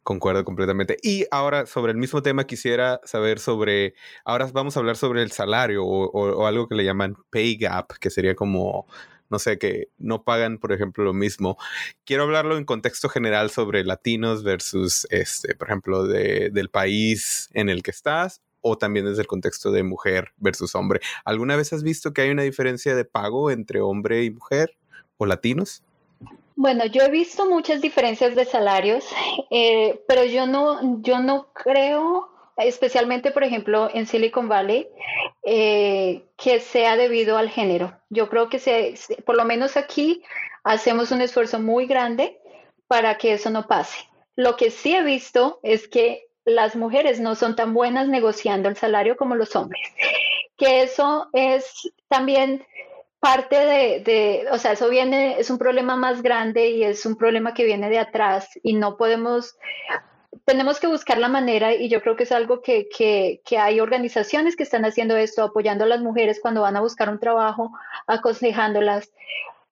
Concuerdo 0.03 0.45
completamente. 0.45 0.97
Y 1.03 1.27
ahora, 1.31 1.67
sobre 1.67 1.93
el 1.93 1.99
mismo 1.99 2.23
tema, 2.23 2.45
quisiera 2.45 3.01
saber 3.05 3.39
sobre, 3.41 3.95
ahora 4.25 4.49
vamos 4.53 4.77
a 4.77 4.81
hablar 4.81 4.97
sobre 4.97 5.23
el 5.23 5.33
salario 5.33 5.85
o, 5.85 6.47
algo 6.47 6.67
que 6.67 6.75
le 6.75 6.85
llaman 6.85 7.17
pay 7.31 7.57
gap, 7.57 7.93
que 8.01 8.09
sería 8.09 8.35
como, 8.35 8.87
no 9.29 9.39
sé, 9.39 9.59
que 9.59 9.89
no 9.99 10.25
pagan, 10.25 10.59
por 10.59 10.73
ejemplo, 10.73 11.05
lo 11.05 11.13
mismo. 11.13 11.59
Quiero 12.05 12.23
hablarlo 12.23 12.57
en 12.57 12.65
contexto 12.65 13.09
general 13.11 13.51
sobre 13.51 13.85
latinos 13.85 14.43
versus, 14.43 15.07
este, 15.11 15.55
por 15.55 15.69
ejemplo, 15.69 16.07
de, 16.07 16.51
del 16.51 16.71
país 16.71 17.51
en 17.53 17.69
el 17.69 17.83
que 17.83 17.91
estás 17.91 18.41
o 18.61 18.79
también 18.79 19.07
desde 19.07 19.23
el 19.23 19.27
contexto 19.27 19.71
de 19.73 19.83
mujer 19.83 20.33
versus 20.39 20.75
hombre. 20.75 21.01
¿Alguna 21.25 21.57
vez 21.57 21.73
has 21.73 21.83
visto 21.83 22.13
que 22.13 22.23
hay 22.23 22.31
una 22.31 22.43
diferencia 22.43 22.95
de 22.95 23.05
pago 23.05 23.51
entre 23.51 23.81
hombre 23.81 24.25
y 24.25 24.31
mujer 24.31 24.77
o 25.17 25.27
latinos? 25.27 25.83
Bueno, 26.61 26.87
yo 26.87 27.03
he 27.03 27.09
visto 27.09 27.49
muchas 27.49 27.81
diferencias 27.81 28.35
de 28.35 28.45
salarios, 28.45 29.05
eh, 29.49 30.03
pero 30.09 30.25
yo 30.25 30.45
no, 30.45 31.01
yo 31.03 31.21
no 31.21 31.53
creo, 31.53 32.31
especialmente 32.57 33.31
por 33.31 33.45
ejemplo 33.45 33.89
en 33.95 34.09
Silicon 34.09 34.49
Valley, 34.49 34.89
eh, 35.45 36.25
que 36.37 36.59
sea 36.59 36.97
debido 36.97 37.39
al 37.39 37.49
género. 37.49 37.97
Yo 38.11 38.29
creo 38.29 38.49
que 38.49 38.59
se, 38.59 38.95
por 39.25 39.37
lo 39.37 39.45
menos 39.45 39.77
aquí 39.77 40.25
hacemos 40.65 41.13
un 41.13 41.21
esfuerzo 41.21 41.61
muy 41.61 41.87
grande 41.87 42.41
para 42.89 43.19
que 43.19 43.35
eso 43.35 43.51
no 43.51 43.69
pase. 43.69 44.09
Lo 44.35 44.57
que 44.57 44.73
sí 44.73 44.97
he 44.97 45.05
visto 45.05 45.61
es 45.63 45.87
que 45.87 46.27
las 46.45 46.75
mujeres 46.75 47.21
no 47.21 47.37
son 47.37 47.55
tan 47.55 47.73
buenas 47.73 48.09
negociando 48.09 48.69
el 48.69 48.75
salario 48.75 49.17
como 49.17 49.37
los 49.37 49.55
hombres, 49.55 49.95
que 50.57 50.83
eso 50.83 51.29
es 51.33 51.93
también 52.09 52.67
parte 53.21 53.57
de, 53.57 54.47
o 54.53 54.59
sea, 54.59 54.73
eso 54.73 54.89
viene, 54.89 55.39
es 55.39 55.51
un 55.51 55.59
problema 55.59 55.97
más 55.97 56.23
grande 56.23 56.69
y 56.71 56.85
es 56.85 57.05
un 57.05 57.17
problema 57.17 57.55
que 57.55 57.65
viene 57.65 57.91
de 57.91 57.99
atrás 57.99 58.49
y 58.63 58.75
no 58.75 58.97
podemos, 58.97 59.57
tenemos 60.45 60.79
que 60.79 60.87
buscar 60.87 61.19
la 61.19 61.29
manera 61.29 61.75
y 61.75 61.89
yo 61.89 62.01
creo 62.01 62.17
que 62.17 62.23
es 62.23 62.33
algo 62.33 62.63
que, 62.63 62.89
que, 62.89 63.41
que 63.45 63.59
hay 63.59 63.81
organizaciones 63.81 64.57
que 64.57 64.63
están 64.63 64.85
haciendo 64.85 65.17
esto, 65.17 65.43
apoyando 65.43 65.85
a 65.85 65.89
las 65.89 66.01
mujeres 66.01 66.39
cuando 66.41 66.63
van 66.63 66.77
a 66.77 66.81
buscar 66.81 67.09
un 67.09 67.19
trabajo, 67.19 67.73
aconsejándolas. 68.07 69.13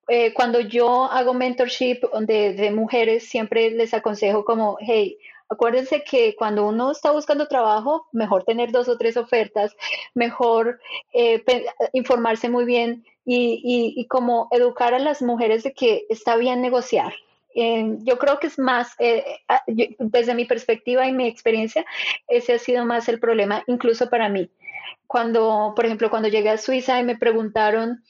Eh, 0.09 0.33
cuando 0.35 0.61
yo 0.61 1.05
hago 1.05 1.35
mentorship 1.35 2.01
de, 2.21 2.53
de 2.53 2.71
mujeres, 2.71 3.29
siempre 3.29 3.71
les 3.71 3.95
aconsejo 3.95 4.45
como, 4.45 4.77
hey, 4.81 5.19
Acuérdense 5.49 6.03
que 6.03 6.35
cuando 6.35 6.67
uno 6.67 6.91
está 6.91 7.13
buscando 7.13 7.47
trabajo, 7.47 8.09
mejor 8.11 8.43
tener 8.43 8.73
dos 8.73 8.89
o 8.89 8.99
tres 8.99 9.17
ofertas, 9.17 9.77
mejor 10.13 10.81
eh, 11.13 11.45
informarse 11.93 12.49
muy 12.49 12.65
bien 12.65 13.05
y, 13.27 13.95
y, 13.97 14.07
como 14.07 14.49
educar 14.53 14.95
a 14.95 15.01
las 15.01 15.21
mujeres 15.21 15.65
de 15.65 15.73
que 15.73 16.07
está 16.09 16.37
bien 16.37 16.62
negociar. 16.62 17.12
Eh, 17.57 17.97
yo 18.01 18.19
creo 18.19 18.39
que 18.39 18.47
es 18.47 18.59
más, 18.59 18.95
eh, 19.01 19.25
desde 19.99 20.35
mi 20.35 20.45
perspectiva 20.45 21.09
y 21.09 21.12
mi 21.12 21.27
experiencia, 21.27 21.85
ese 22.29 22.55
ha 22.55 22.59
sido 22.59 22.85
más 22.85 23.09
el 23.09 23.19
problema, 23.19 23.65
incluso 23.67 24.09
para 24.09 24.29
mí. 24.29 24.49
Cuando, 25.09 25.73
por 25.75 25.87
ejemplo, 25.87 26.09
cuando 26.09 26.29
llegué 26.29 26.51
a 26.51 26.59
Suiza 26.59 27.01
y 27.01 27.03
me 27.03 27.17
preguntaron, 27.17 28.05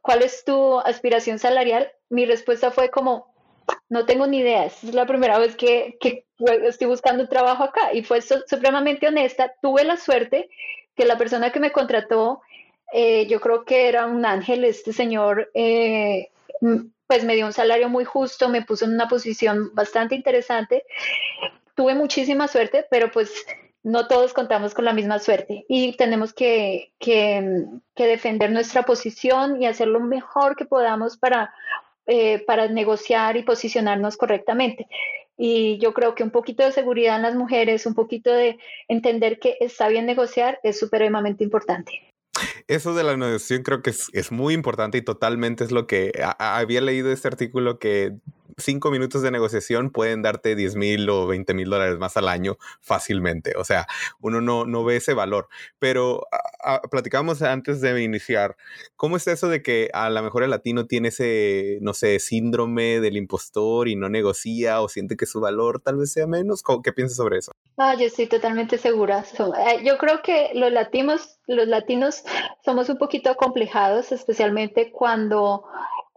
¿cuál 0.00 0.22
es 0.22 0.44
tu 0.44 0.78
aspiración 0.78 1.38
salarial? 1.38 1.92
Mi 2.08 2.24
respuesta 2.24 2.70
fue 2.70 2.90
como, 2.90 3.34
no 3.90 4.06
tengo 4.06 4.26
ni 4.26 4.38
idea, 4.38 4.64
es 4.64 4.82
la 4.94 5.04
primera 5.04 5.38
vez 5.38 5.56
que, 5.56 5.98
que 6.00 6.24
estoy 6.64 6.86
buscando 6.86 7.24
un 7.24 7.28
trabajo 7.28 7.64
acá 7.64 7.92
y 7.92 8.02
fue 8.02 8.20
supremamente 8.22 9.08
honesta. 9.08 9.52
Tuve 9.60 9.84
la 9.84 9.96
suerte 9.98 10.48
que 10.96 11.04
la 11.04 11.18
persona 11.18 11.50
que 11.50 11.60
me 11.60 11.72
contrató, 11.72 12.40
eh, 12.92 13.26
yo 13.26 13.40
creo 13.40 13.64
que 13.64 13.88
era 13.88 14.06
un 14.06 14.24
ángel, 14.24 14.64
este 14.64 14.92
señor, 14.92 15.50
eh, 15.54 16.30
pues 17.06 17.24
me 17.24 17.34
dio 17.34 17.46
un 17.46 17.52
salario 17.52 17.88
muy 17.88 18.04
justo, 18.04 18.48
me 18.48 18.62
puso 18.62 18.84
en 18.84 18.92
una 18.92 19.08
posición 19.08 19.74
bastante 19.74 20.14
interesante. 20.14 20.84
Tuve 21.74 21.94
muchísima 21.94 22.48
suerte, 22.48 22.86
pero 22.90 23.10
pues 23.10 23.46
no 23.82 24.08
todos 24.08 24.34
contamos 24.34 24.74
con 24.74 24.84
la 24.84 24.92
misma 24.92 25.18
suerte 25.18 25.64
y 25.68 25.96
tenemos 25.96 26.32
que, 26.32 26.92
que, 26.98 27.64
defender 27.96 28.50
nuestra 28.50 28.82
posición 28.82 29.62
y 29.62 29.66
hacer 29.66 29.88
lo 29.88 30.00
mejor 30.00 30.56
que 30.56 30.64
podamos 30.64 31.16
para, 31.16 31.54
eh, 32.06 32.44
para 32.44 32.68
negociar 32.68 33.36
y 33.36 33.42
posicionarnos 33.42 34.16
correctamente. 34.16 34.86
Y 35.36 35.78
yo 35.78 35.94
creo 35.94 36.14
que 36.14 36.24
un 36.24 36.30
poquito 36.30 36.64
de 36.64 36.72
seguridad 36.72 37.16
en 37.16 37.22
las 37.22 37.36
mujeres, 37.36 37.86
un 37.86 37.94
poquito 37.94 38.32
de 38.32 38.58
entender 38.88 39.38
que 39.38 39.56
está 39.60 39.88
bien 39.88 40.04
negociar 40.04 40.58
es 40.64 40.78
supremamente 40.78 41.44
importante. 41.44 41.92
Eso 42.68 42.94
de 42.94 43.02
la 43.02 43.16
negociación 43.16 43.62
creo 43.62 43.82
que 43.82 43.90
es, 43.90 44.08
es, 44.12 44.30
muy 44.30 44.54
importante 44.54 44.98
y 44.98 45.02
totalmente 45.02 45.64
es 45.64 45.72
lo 45.72 45.86
que 45.86 46.12
había 46.38 46.80
leído 46.80 47.10
este 47.10 47.28
artículo 47.28 47.78
que 47.78 48.12
cinco 48.58 48.90
minutos 48.90 49.22
de 49.22 49.30
negociación 49.30 49.90
pueden 49.90 50.22
darte 50.22 50.54
10 50.54 50.76
mil 50.76 51.08
o 51.08 51.26
20 51.26 51.54
mil 51.54 51.70
dólares 51.70 51.98
más 51.98 52.16
al 52.16 52.28
año 52.28 52.58
fácilmente. 52.80 53.54
O 53.56 53.64
sea, 53.64 53.86
uno 54.20 54.40
no, 54.40 54.66
no 54.66 54.84
ve 54.84 54.96
ese 54.96 55.14
valor. 55.14 55.48
Pero 55.78 56.26
platicamos 56.90 57.42
antes 57.42 57.80
de 57.80 58.02
iniciar, 58.02 58.56
¿cómo 58.96 59.16
es 59.16 59.26
eso 59.26 59.48
de 59.48 59.62
que 59.62 59.90
a 59.92 60.10
lo 60.10 60.22
mejor 60.22 60.42
el 60.42 60.50
latino 60.50 60.86
tiene 60.86 61.08
ese, 61.08 61.78
no 61.80 61.94
sé, 61.94 62.18
síndrome 62.18 63.00
del 63.00 63.16
impostor 63.16 63.88
y 63.88 63.96
no 63.96 64.08
negocia 64.08 64.80
o 64.80 64.88
siente 64.88 65.16
que 65.16 65.26
su 65.26 65.40
valor 65.40 65.80
tal 65.80 65.96
vez 65.96 66.12
sea 66.12 66.26
menos? 66.26 66.62
¿Qué 66.82 66.92
piensas 66.92 67.16
sobre 67.16 67.38
eso? 67.38 67.52
Ah, 67.76 67.94
yo 67.94 68.06
estoy 68.06 68.26
totalmente 68.26 68.76
segura. 68.76 69.24
Eh, 69.38 69.84
yo 69.84 69.98
creo 69.98 70.20
que 70.22 70.50
los 70.54 70.72
latinos, 70.72 71.38
los 71.46 71.68
latinos 71.68 72.24
somos 72.64 72.88
un 72.88 72.98
poquito 72.98 73.30
acomplejados, 73.30 74.10
especialmente 74.10 74.90
cuando 74.90 75.64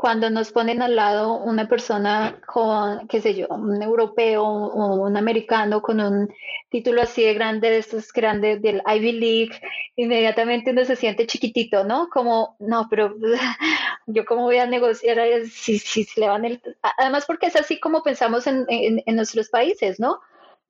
cuando 0.01 0.31
nos 0.31 0.51
ponen 0.51 0.81
al 0.81 0.95
lado 0.95 1.35
una 1.35 1.67
persona 1.67 2.41
con, 2.47 3.07
qué 3.07 3.21
sé 3.21 3.35
yo, 3.35 3.45
un 3.49 3.83
europeo 3.83 4.43
o 4.43 4.95
un 4.95 5.15
americano 5.15 5.83
con 5.83 5.99
un 5.99 6.33
título 6.71 7.03
así 7.03 7.23
de 7.23 7.35
grande, 7.35 7.69
de 7.69 7.77
estos 7.77 8.11
grandes 8.11 8.63
del 8.63 8.81
Ivy 8.83 9.11
League, 9.11 9.61
inmediatamente 9.95 10.71
uno 10.71 10.85
se 10.85 10.95
siente 10.95 11.27
chiquitito, 11.27 11.83
¿no? 11.83 12.09
Como, 12.09 12.55
no, 12.57 12.87
pero 12.89 13.13
yo 14.07 14.25
cómo 14.25 14.45
voy 14.45 14.57
a 14.57 14.65
negociar 14.65 15.19
si, 15.45 15.77
si 15.77 16.03
se 16.03 16.19
le 16.19 16.29
van 16.29 16.45
el... 16.45 16.59
Además 16.97 17.25
porque 17.27 17.45
es 17.45 17.55
así 17.55 17.79
como 17.79 18.01
pensamos 18.01 18.47
en, 18.47 18.65
en, 18.69 19.03
en 19.05 19.15
nuestros 19.15 19.49
países, 19.49 19.99
¿no? 19.99 20.19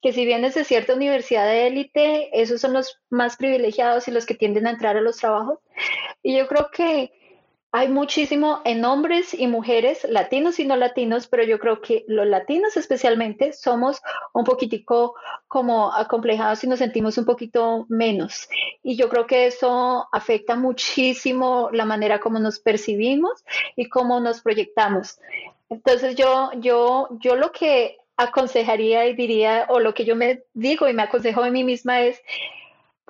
que 0.01 0.11
si 0.11 0.25
vienes 0.25 0.55
de 0.55 0.65
cierta 0.65 0.95
universidad 0.95 1.45
de 1.45 1.67
élite, 1.67 2.41
esos 2.41 2.59
son 2.59 2.73
los 2.73 2.99
más 3.09 3.37
privilegiados 3.37 4.07
y 4.07 4.11
los 4.11 4.25
que 4.25 4.33
tienden 4.33 4.67
a 4.67 4.71
entrar 4.71 4.97
a 4.97 5.01
los 5.01 5.17
trabajos. 5.17 5.59
Y 6.23 6.35
yo 6.35 6.47
creo 6.47 6.69
que 6.73 7.13
hay 7.73 7.87
muchísimo 7.87 8.61
en 8.65 8.83
hombres 8.83 9.33
y 9.33 9.47
mujeres, 9.47 10.05
latinos 10.09 10.59
y 10.59 10.65
no 10.65 10.75
latinos, 10.75 11.27
pero 11.27 11.43
yo 11.43 11.57
creo 11.57 11.81
que 11.81 12.03
los 12.07 12.27
latinos 12.27 12.75
especialmente 12.75 13.53
somos 13.53 14.01
un 14.33 14.43
poquitico 14.43 15.15
como 15.47 15.93
acomplejados 15.93 16.63
y 16.65 16.67
nos 16.67 16.79
sentimos 16.79 17.17
un 17.17 17.23
poquito 17.23 17.85
menos. 17.87 18.49
Y 18.83 18.97
yo 18.97 19.07
creo 19.07 19.25
que 19.25 19.47
eso 19.47 20.05
afecta 20.11 20.57
muchísimo 20.57 21.69
la 21.71 21.85
manera 21.85 22.19
como 22.19 22.39
nos 22.39 22.59
percibimos 22.59 23.43
y 23.77 23.87
cómo 23.87 24.19
nos 24.19 24.41
proyectamos. 24.41 25.17
Entonces 25.69 26.17
yo, 26.17 26.51
yo, 26.57 27.07
yo 27.21 27.37
lo 27.37 27.53
que 27.53 27.99
aconsejaría 28.17 29.07
y 29.07 29.15
diría, 29.15 29.65
o 29.69 29.79
lo 29.79 29.93
que 29.93 30.03
yo 30.03 30.17
me 30.17 30.43
digo 30.53 30.89
y 30.89 30.93
me 30.93 31.03
aconsejo 31.03 31.41
a 31.41 31.49
mí 31.49 31.63
misma 31.63 32.01
es, 32.01 32.21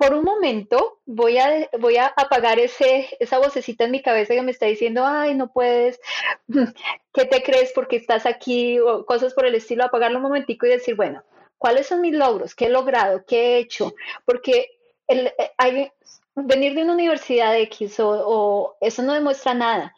por 0.02 0.14
un 0.14 0.24
momento 0.24 0.98
voy 1.06 1.38
a, 1.38 1.68
voy 1.78 1.96
a 1.96 2.06
apagar 2.06 2.58
ese, 2.58 3.08
esa 3.20 3.38
vocecita 3.38 3.84
en 3.84 3.92
mi 3.92 4.02
cabeza 4.02 4.34
que 4.34 4.42
me 4.42 4.50
está 4.50 4.66
diciendo, 4.66 5.04
ay, 5.06 5.36
no 5.36 5.52
puedes, 5.52 6.00
¿qué 7.14 7.24
te 7.24 7.40
crees 7.44 7.70
porque 7.72 7.96
estás 7.96 8.26
aquí? 8.26 8.80
o 8.80 9.06
cosas 9.06 9.32
por 9.32 9.46
el 9.46 9.54
estilo, 9.54 9.84
apagarlo 9.84 10.16
un 10.16 10.24
momentico 10.24 10.66
y 10.66 10.70
decir, 10.70 10.96
bueno, 10.96 11.22
¿cuáles 11.56 11.86
son 11.86 12.00
mis 12.00 12.14
logros? 12.16 12.56
¿Qué 12.56 12.66
he 12.66 12.70
logrado? 12.70 13.24
¿Qué 13.24 13.36
he 13.36 13.58
hecho? 13.58 13.94
Porque 14.24 14.76
el, 15.06 15.28
eh, 15.38 15.92
venir 16.34 16.74
de 16.74 16.82
una 16.82 16.94
universidad 16.94 17.56
X 17.60 18.00
o 18.00 18.76
eso 18.80 19.02
no 19.04 19.12
demuestra 19.12 19.54
nada. 19.54 19.94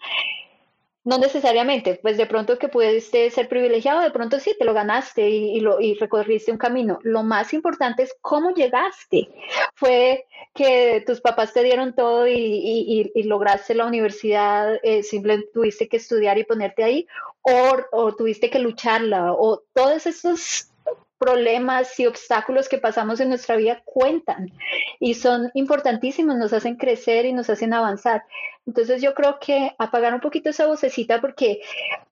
No 1.05 1.19
necesariamente, 1.19 1.99
pues 2.01 2.17
de 2.17 2.25
pronto 2.25 2.59
que 2.59 2.69
pudiste 2.69 3.31
ser 3.31 3.47
privilegiado, 3.47 4.01
de 4.01 4.11
pronto 4.11 4.40
sí, 4.40 4.57
te 4.59 4.64
lo 4.64 4.73
ganaste 4.73 5.29
y, 5.29 5.61
lo, 5.61 5.79
y 5.79 5.95
recorriste 5.95 6.51
un 6.51 6.57
camino. 6.57 6.99
Lo 7.03 7.23
más 7.23 7.53
importante 7.53 8.03
es 8.05 8.17
cómo 8.23 8.55
llegaste. 8.55 9.29
Fue 9.75 10.27
que 10.55 11.05
tus 11.07 11.21
papás 11.21 11.53
te 11.53 11.62
dieron 11.62 11.95
todo 11.95 12.27
y, 12.27 13.12
lograste 13.25 13.75
la 13.75 13.85
universidad, 13.85 14.79
eh, 14.83 15.03
simplemente 15.03 15.51
tuviste 15.53 15.88
que 15.88 15.99
estudiar 15.99 16.38
y 16.38 16.45
ponerte 16.45 16.83
ahí, 16.83 17.07
o, 17.43 17.77
o 17.93 18.14
tuviste 18.14 18.49
que 18.49 18.59
lucharla, 18.59 19.35
o 19.35 19.62
todos 19.75 20.07
esos 20.07 20.71
problemas 21.18 21.98
y 21.98 22.07
obstáculos 22.07 22.68
que 22.68 22.79
pasamos 22.79 23.20
en 23.20 23.29
nuestra 23.29 23.57
vida 23.57 23.83
cuentan 23.85 24.53
y 25.00 25.14
son 25.14 25.50
importantísimos, 25.55 26.37
nos 26.37 26.53
hacen 26.53 26.77
crecer 26.77 27.27
y 27.27 27.33
nos 27.33 27.50
hacen 27.50 27.72
avanzar. 27.72 28.24
Entonces 28.66 29.03
yo 29.03 29.14
creo 29.14 29.38
que 29.40 29.72
apagar 29.79 30.14
un 30.14 30.20
poquito 30.20 30.50
esa 30.50 30.66
vocecita 30.66 31.20
porque 31.20 31.61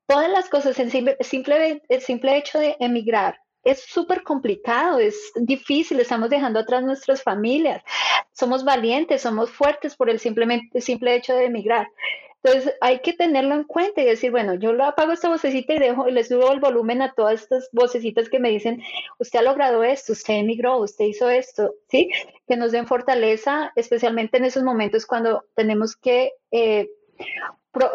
todas 0.06 0.30
las 0.30 0.48
cosas, 0.48 0.78
en 0.78 0.90
simple, 0.90 1.16
simple, 1.20 1.82
el 1.88 2.00
simple 2.00 2.36
hecho 2.36 2.58
de 2.58 2.76
emigrar, 2.80 3.38
es 3.64 3.84
súper 3.84 4.22
complicado, 4.22 4.98
es 4.98 5.32
difícil, 5.36 6.00
estamos 6.00 6.30
dejando 6.30 6.58
atrás 6.58 6.82
nuestras 6.82 7.22
familias, 7.22 7.82
somos 8.32 8.64
valientes, 8.64 9.22
somos 9.22 9.50
fuertes 9.50 9.94
por 9.94 10.10
el 10.10 10.18
simplemente, 10.18 10.80
simple 10.80 11.14
hecho 11.14 11.34
de 11.34 11.44
emigrar. 11.44 11.88
Entonces 12.42 12.74
hay 12.80 13.00
que 13.00 13.12
tenerlo 13.12 13.54
en 13.54 13.64
cuenta 13.64 14.00
y 14.00 14.04
decir, 14.04 14.30
bueno, 14.32 14.54
yo 14.54 14.72
lo 14.72 14.84
apago 14.84 15.12
esta 15.12 15.28
vocecita 15.28 15.74
y 15.74 15.78
dejo 15.78 16.08
y 16.08 16.12
le 16.12 16.24
subo 16.24 16.50
el 16.52 16.58
volumen 16.58 17.00
a 17.00 17.12
todas 17.12 17.42
estas 17.42 17.68
vocecitas 17.72 18.28
que 18.28 18.40
me 18.40 18.50
dicen, 18.50 18.82
usted 19.18 19.38
ha 19.38 19.42
logrado 19.42 19.84
esto, 19.84 20.12
usted 20.12 20.34
emigró, 20.34 20.78
usted 20.78 21.04
hizo 21.04 21.30
esto, 21.30 21.74
¿sí? 21.88 22.10
Que 22.48 22.56
nos 22.56 22.72
den 22.72 22.86
fortaleza, 22.86 23.72
especialmente 23.76 24.38
en 24.38 24.44
esos 24.44 24.64
momentos 24.64 25.06
cuando 25.06 25.44
tenemos 25.54 25.96
que, 25.96 26.32
eh, 26.50 26.90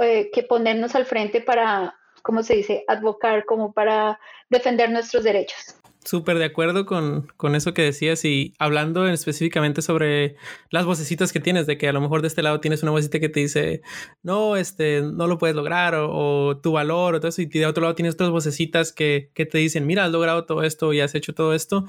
eh, 0.01 0.29
que 0.31 0.43
ponernos 0.43 0.95
al 0.95 1.05
frente 1.05 1.41
para, 1.41 1.95
¿cómo 2.23 2.41
se 2.41 2.55
dice?, 2.55 2.85
advocar, 2.87 3.45
como 3.45 3.73
para 3.73 4.19
defender 4.49 4.89
nuestros 4.89 5.23
derechos. 5.23 5.76
Súper 6.07 6.37
de 6.37 6.45
acuerdo 6.45 6.85
con, 6.85 7.27
con, 7.35 7.53
eso 7.53 7.73
que 7.73 7.81
decías 7.81 8.23
y 8.23 8.53
hablando 8.59 9.05
específicamente 9.09 9.81
sobre 9.81 10.37
las 10.69 10.85
vocecitas 10.85 11.33
que 11.33 11.41
tienes, 11.41 11.67
de 11.67 11.77
que 11.77 11.89
a 11.89 11.91
lo 11.91 11.99
mejor 11.99 12.21
de 12.21 12.29
este 12.29 12.41
lado 12.41 12.61
tienes 12.61 12.81
una 12.81 12.93
vocecita 12.93 13.19
que 13.19 13.27
te 13.27 13.41
dice, 13.41 13.81
no, 14.23 14.55
este, 14.55 15.01
no 15.01 15.27
lo 15.27 15.37
puedes 15.37 15.53
lograr 15.53 15.95
o, 15.95 16.61
tu 16.63 16.71
valor 16.71 17.15
o 17.15 17.19
todo 17.19 17.27
eso, 17.27 17.41
y 17.41 17.47
de 17.47 17.65
otro 17.65 17.81
lado 17.81 17.93
tienes 17.93 18.13
otras 18.13 18.29
vocecitas 18.29 18.93
que, 18.93 19.31
que, 19.33 19.45
te 19.45 19.57
dicen, 19.57 19.85
mira, 19.85 20.05
has 20.05 20.11
logrado 20.11 20.45
todo 20.45 20.63
esto 20.63 20.93
y 20.93 21.01
has 21.01 21.13
hecho 21.13 21.33
todo 21.33 21.53
esto. 21.53 21.83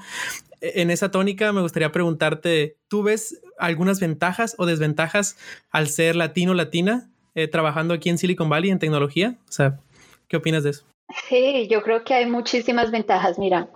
E, 0.59 0.81
en 0.81 0.91
esa 0.91 1.11
tónica 1.11 1.53
me 1.53 1.61
gustaría 1.61 1.93
preguntarte, 1.93 2.75
¿tú 2.89 3.03
ves 3.03 3.41
algunas 3.57 4.01
ventajas 4.01 4.53
o 4.57 4.65
desventajas 4.65 5.37
al 5.69 5.87
ser 5.87 6.17
latino 6.17 6.53
latina 6.53 7.09
eh, 7.35 7.47
trabajando 7.47 7.93
aquí 7.93 8.09
en 8.09 8.17
Silicon 8.17 8.49
Valley 8.49 8.69
en 8.69 8.79
tecnología? 8.79 9.37
O 9.47 9.51
sea, 9.53 9.79
¿qué 10.27 10.35
opinas 10.35 10.65
de 10.65 10.71
eso? 10.71 10.89
Sí, 11.27 11.67
yo 11.69 11.81
creo 11.81 12.03
que 12.03 12.13
hay 12.13 12.25
muchísimas 12.25 12.91
ventajas. 12.91 13.39
Mira, 13.39 13.67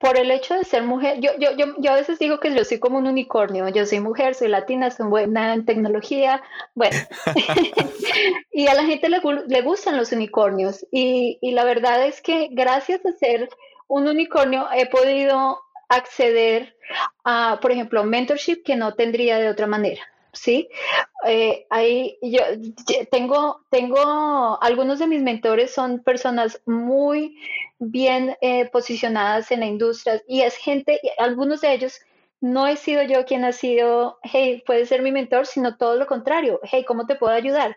por 0.00 0.16
el 0.16 0.30
hecho 0.30 0.54
de 0.54 0.64
ser 0.64 0.82
mujer, 0.82 1.20
yo, 1.20 1.32
yo, 1.38 1.50
yo, 1.52 1.74
yo, 1.78 1.92
a 1.92 1.96
veces 1.96 2.18
digo 2.18 2.40
que 2.40 2.54
yo 2.54 2.64
soy 2.64 2.78
como 2.78 2.96
un 2.96 3.06
unicornio, 3.06 3.68
yo 3.68 3.84
soy 3.84 4.00
mujer, 4.00 4.34
soy 4.34 4.48
latina, 4.48 4.90
soy 4.90 5.06
buena 5.08 5.52
en 5.52 5.66
tecnología, 5.66 6.42
bueno, 6.74 6.96
y 8.52 8.66
a 8.66 8.74
la 8.74 8.84
gente 8.84 9.10
le, 9.10 9.20
le 9.46 9.60
gustan 9.60 9.98
los 9.98 10.12
unicornios 10.12 10.86
y, 10.90 11.38
y, 11.42 11.52
la 11.52 11.64
verdad 11.64 12.06
es 12.06 12.22
que 12.22 12.48
gracias 12.50 13.04
a 13.04 13.12
ser 13.12 13.50
un 13.88 14.08
unicornio 14.08 14.68
he 14.72 14.86
podido 14.86 15.60
acceder 15.90 16.76
a, 17.24 17.58
por 17.60 17.70
ejemplo, 17.70 18.02
mentorship 18.02 18.62
que 18.64 18.76
no 18.76 18.94
tendría 18.94 19.38
de 19.38 19.50
otra 19.50 19.66
manera. 19.66 20.02
¿Sí? 20.32 20.68
Eh, 21.26 21.66
ahí 21.70 22.18
yo 22.22 22.42
tengo, 23.10 23.64
tengo, 23.70 24.62
algunos 24.62 24.98
de 24.98 25.06
mis 25.06 25.22
mentores 25.22 25.72
son 25.72 26.02
personas 26.02 26.60
muy 26.66 27.36
bien 27.78 28.36
eh, 28.40 28.68
posicionadas 28.70 29.50
en 29.50 29.60
la 29.60 29.66
industria 29.66 30.22
y 30.26 30.42
es 30.42 30.56
gente, 30.56 31.00
algunos 31.18 31.60
de 31.60 31.74
ellos 31.74 32.00
no 32.40 32.66
he 32.66 32.76
sido 32.76 33.02
yo 33.02 33.26
quien 33.26 33.44
ha 33.44 33.52
sido, 33.52 34.18
hey, 34.22 34.62
puedes 34.66 34.88
ser 34.88 35.02
mi 35.02 35.12
mentor, 35.12 35.46
sino 35.46 35.76
todo 35.76 35.96
lo 35.96 36.06
contrario, 36.06 36.58
hey, 36.62 36.84
¿cómo 36.86 37.06
te 37.06 37.14
puedo 37.14 37.34
ayudar? 37.34 37.76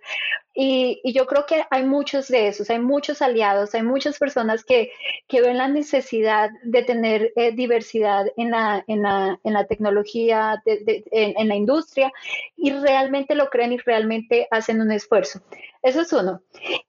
Y, 0.55 1.01
yo 1.13 1.25
creo 1.25 1.45
que 1.45 1.65
hay 1.69 1.83
muchos 1.83 2.27
de 2.27 2.47
esos, 2.47 2.69
hay 2.69 2.79
muchos 2.79 3.21
aliados, 3.21 3.73
hay 3.75 3.81
muchas 3.81 4.17
personas 4.19 4.63
que, 4.63 4.91
ven 5.29 5.57
la 5.57 5.67
necesidad 5.67 6.49
de 6.63 6.83
tener 6.83 7.33
eh, 7.35 7.51
diversidad 7.51 8.27
en 8.37 8.51
la, 8.51 8.83
en 8.87 9.01
la, 9.01 9.39
en 9.43 9.53
la 9.53 9.65
tecnología, 9.65 10.61
en, 10.65 11.47
la 11.47 11.55
industria, 11.55 12.13
y 12.55 12.71
realmente 12.71 13.35
lo 13.35 13.49
creen 13.49 13.73
y 13.73 13.77
realmente 13.79 14.47
hacen 14.51 14.79
un 14.79 14.91
esfuerzo. 14.91 15.41
Eso 15.81 16.01
es 16.01 16.13
uno. 16.13 16.41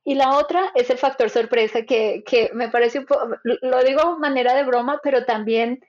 Y 0.05 0.15
la 0.15 0.37
otra 0.37 0.71
es 0.75 0.91
el 0.91 0.99
factor 0.99 1.31
sorpresa, 1.31 1.83
que, 1.83 2.51
me 2.53 2.69
parece 2.69 3.05
lo 3.43 3.83
digo 3.83 4.15
de 4.15 4.21
manera 4.21 4.55
de 4.55 4.63
broma, 4.63 5.01
pero 5.03 5.25
también... 5.25 5.85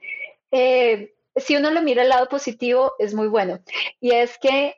Eh, 0.51 1.14
si 1.35 1.55
uno 1.55 1.71
lo 1.71 1.81
mira 1.81 2.03
al 2.03 2.09
lado 2.09 2.29
positivo, 2.29 2.93
es 2.99 3.13
muy 3.13 3.27
bueno. 3.27 3.59
Y 3.99 4.11
es 4.11 4.37
que 4.37 4.75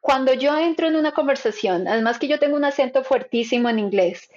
cuando 0.00 0.32
yo 0.32 0.56
entro 0.56 0.86
en 0.86 0.96
una 0.96 1.12
conversación, 1.12 1.88
además 1.88 2.18
que 2.18 2.28
yo 2.28 2.38
tengo 2.38 2.56
un 2.56 2.64
acento 2.64 3.02
fuertísimo 3.04 3.68
en 3.68 3.78
inglés, 3.78 4.30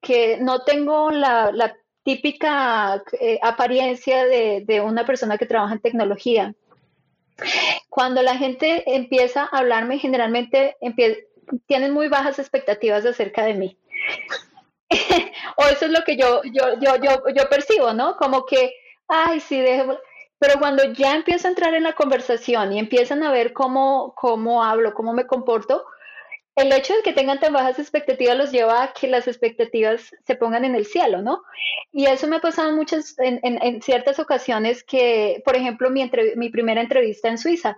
que 0.00 0.38
no 0.38 0.64
tengo 0.64 1.10
la, 1.10 1.76
típica 2.04 3.02
eh, 3.20 3.38
apariencia 3.42 4.24
de, 4.24 4.80
una 4.82 5.04
persona 5.04 5.36
que 5.36 5.44
trabaja 5.46 5.74
en 5.74 5.80
tecnología, 5.80 6.54
Cuando 7.90 8.22
la 8.22 8.36
gente 8.36 8.82
empieza 8.86 9.42
a 9.42 9.58
hablarme, 9.58 9.98
generalmente 9.98 10.76
tienen 11.66 11.92
muy 11.92 12.08
bajas 12.08 12.38
expectativas 12.38 13.04
acerca 13.04 13.44
de 13.44 13.54
mí. 13.54 13.78
o 15.56 15.64
eso 15.66 15.84
es 15.84 15.90
lo 15.90 16.02
que 16.04 16.16
yo, 16.16 16.42
yo, 16.44 16.80
yo, 16.80 16.96
yo, 16.96 17.22
yo 17.34 17.48
percibo, 17.50 17.92
¿no? 17.92 18.16
Como 18.16 18.46
que, 18.46 18.72
ay, 19.08 19.40
sí, 19.40 19.60
dejo... 19.60 19.98
Pero 20.38 20.58
cuando 20.58 20.84
ya 20.92 21.14
empiezo 21.14 21.48
a 21.48 21.50
entrar 21.50 21.74
en 21.74 21.82
la 21.82 21.94
conversación 21.94 22.72
y 22.72 22.78
empiezan 22.78 23.22
a 23.22 23.32
ver 23.32 23.52
cómo, 23.52 24.14
cómo 24.14 24.62
hablo, 24.62 24.94
cómo 24.94 25.12
me 25.12 25.26
comporto, 25.26 25.84
el 26.58 26.72
hecho 26.72 26.94
de 26.94 27.02
que 27.02 27.12
tengan 27.12 27.38
tan 27.38 27.52
bajas 27.52 27.78
expectativas 27.78 28.36
los 28.36 28.50
lleva 28.50 28.82
a 28.82 28.92
que 28.92 29.06
las 29.06 29.28
expectativas 29.28 30.10
se 30.26 30.34
pongan 30.34 30.64
en 30.64 30.74
el 30.74 30.86
cielo, 30.86 31.22
¿no? 31.22 31.42
Y 31.92 32.06
eso 32.06 32.26
me 32.26 32.36
ha 32.36 32.40
pasado 32.40 32.74
muchas, 32.74 33.16
en, 33.18 33.40
en, 33.42 33.80
ciertas 33.80 34.18
ocasiones 34.18 34.82
que, 34.82 35.40
por 35.44 35.56
ejemplo, 35.56 35.88
mi, 35.90 36.10
mi 36.34 36.50
primera 36.50 36.80
entrevista 36.80 37.28
en 37.28 37.38
Suiza, 37.38 37.76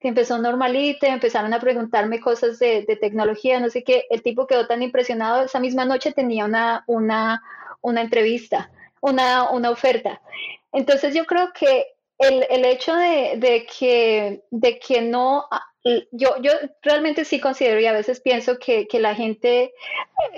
que 0.00 0.08
empezó 0.08 0.38
normalita, 0.38 1.08
empezaron 1.08 1.52
a 1.52 1.60
preguntarme 1.60 2.20
cosas 2.20 2.60
de, 2.60 2.84
de, 2.86 2.96
tecnología, 2.96 3.58
no 3.58 3.68
sé 3.68 3.82
qué, 3.82 4.04
el 4.10 4.22
tipo 4.22 4.46
quedó 4.46 4.68
tan 4.68 4.82
impresionado, 4.82 5.42
esa 5.42 5.58
misma 5.58 5.84
noche 5.84 6.12
tenía 6.12 6.44
una, 6.44 6.84
una, 6.86 7.42
una 7.80 8.00
entrevista, 8.00 8.70
una, 9.00 9.50
una 9.50 9.70
oferta. 9.70 10.20
Entonces 10.72 11.14
yo 11.14 11.24
creo 11.26 11.52
que 11.52 11.86
el, 12.18 12.44
el 12.50 12.64
hecho 12.64 12.94
de, 12.94 13.34
de, 13.36 13.66
que, 13.66 14.42
de 14.50 14.78
que 14.78 15.00
no 15.02 15.48
yo, 16.12 16.36
yo 16.42 16.52
realmente 16.82 17.24
sí 17.24 17.40
considero 17.40 17.80
y 17.80 17.86
a 17.86 17.92
veces 17.92 18.20
pienso 18.20 18.58
que, 18.58 18.86
la 18.98 19.14
gente 19.14 19.72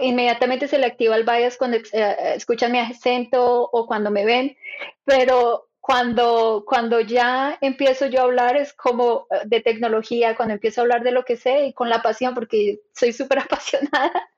inmediatamente 0.00 0.68
se 0.68 0.78
le 0.78 0.86
activa 0.86 1.16
el 1.16 1.24
bias 1.24 1.56
cuando 1.56 1.78
eh, 1.78 2.16
escuchan 2.34 2.72
mi 2.72 2.78
acento 2.78 3.68
o 3.72 3.86
cuando 3.86 4.10
me 4.10 4.24
ven, 4.24 4.56
pero 5.04 5.68
cuando, 5.80 6.64
cuando 6.66 7.00
ya 7.00 7.56
empiezo 7.62 8.06
yo 8.06 8.20
a 8.20 8.24
hablar 8.24 8.56
es 8.56 8.74
como 8.74 9.26
eh, 9.30 9.40
de 9.46 9.60
tecnología, 9.60 10.36
cuando 10.36 10.54
empiezo 10.54 10.80
a 10.80 10.82
hablar 10.82 11.02
de 11.02 11.12
lo 11.12 11.24
que 11.24 11.36
sé 11.36 11.66
y 11.66 11.72
con 11.72 11.88
la 11.88 12.02
pasión, 12.02 12.34
porque 12.34 12.80
soy 12.94 13.12
súper 13.12 13.38
apasionada, 13.40 14.28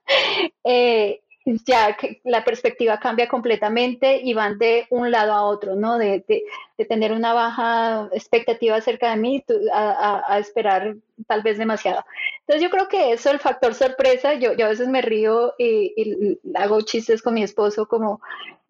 eh, 0.64 1.20
ya 1.44 1.96
que 1.96 2.20
la 2.24 2.44
perspectiva 2.44 3.00
cambia 3.00 3.28
completamente 3.28 4.20
y 4.22 4.32
van 4.34 4.58
de 4.58 4.86
un 4.90 5.10
lado 5.10 5.32
a 5.32 5.42
otro, 5.42 5.74
¿no? 5.74 5.98
De, 5.98 6.24
de, 6.28 6.44
tener 6.84 7.12
una 7.12 7.32
baja 7.32 8.08
expectativa 8.12 8.74
acerca 8.74 9.10
de 9.10 9.16
mí 9.16 9.44
a, 9.72 10.24
a, 10.26 10.38
esperar 10.40 10.96
tal 11.28 11.42
vez 11.42 11.56
demasiado. 11.56 12.04
Entonces 12.40 12.60
yo 12.60 12.70
creo 12.70 12.88
que 12.88 13.12
eso, 13.12 13.30
el 13.30 13.38
factor 13.38 13.74
sorpresa, 13.74 14.34
yo, 14.34 14.54
yo 14.54 14.66
a 14.66 14.70
veces 14.70 14.88
me 14.88 15.00
río 15.00 15.54
y, 15.58 16.40
hago 16.56 16.80
chistes 16.80 17.22
con 17.22 17.34
mi 17.34 17.44
esposo 17.44 17.86
como 17.86 18.20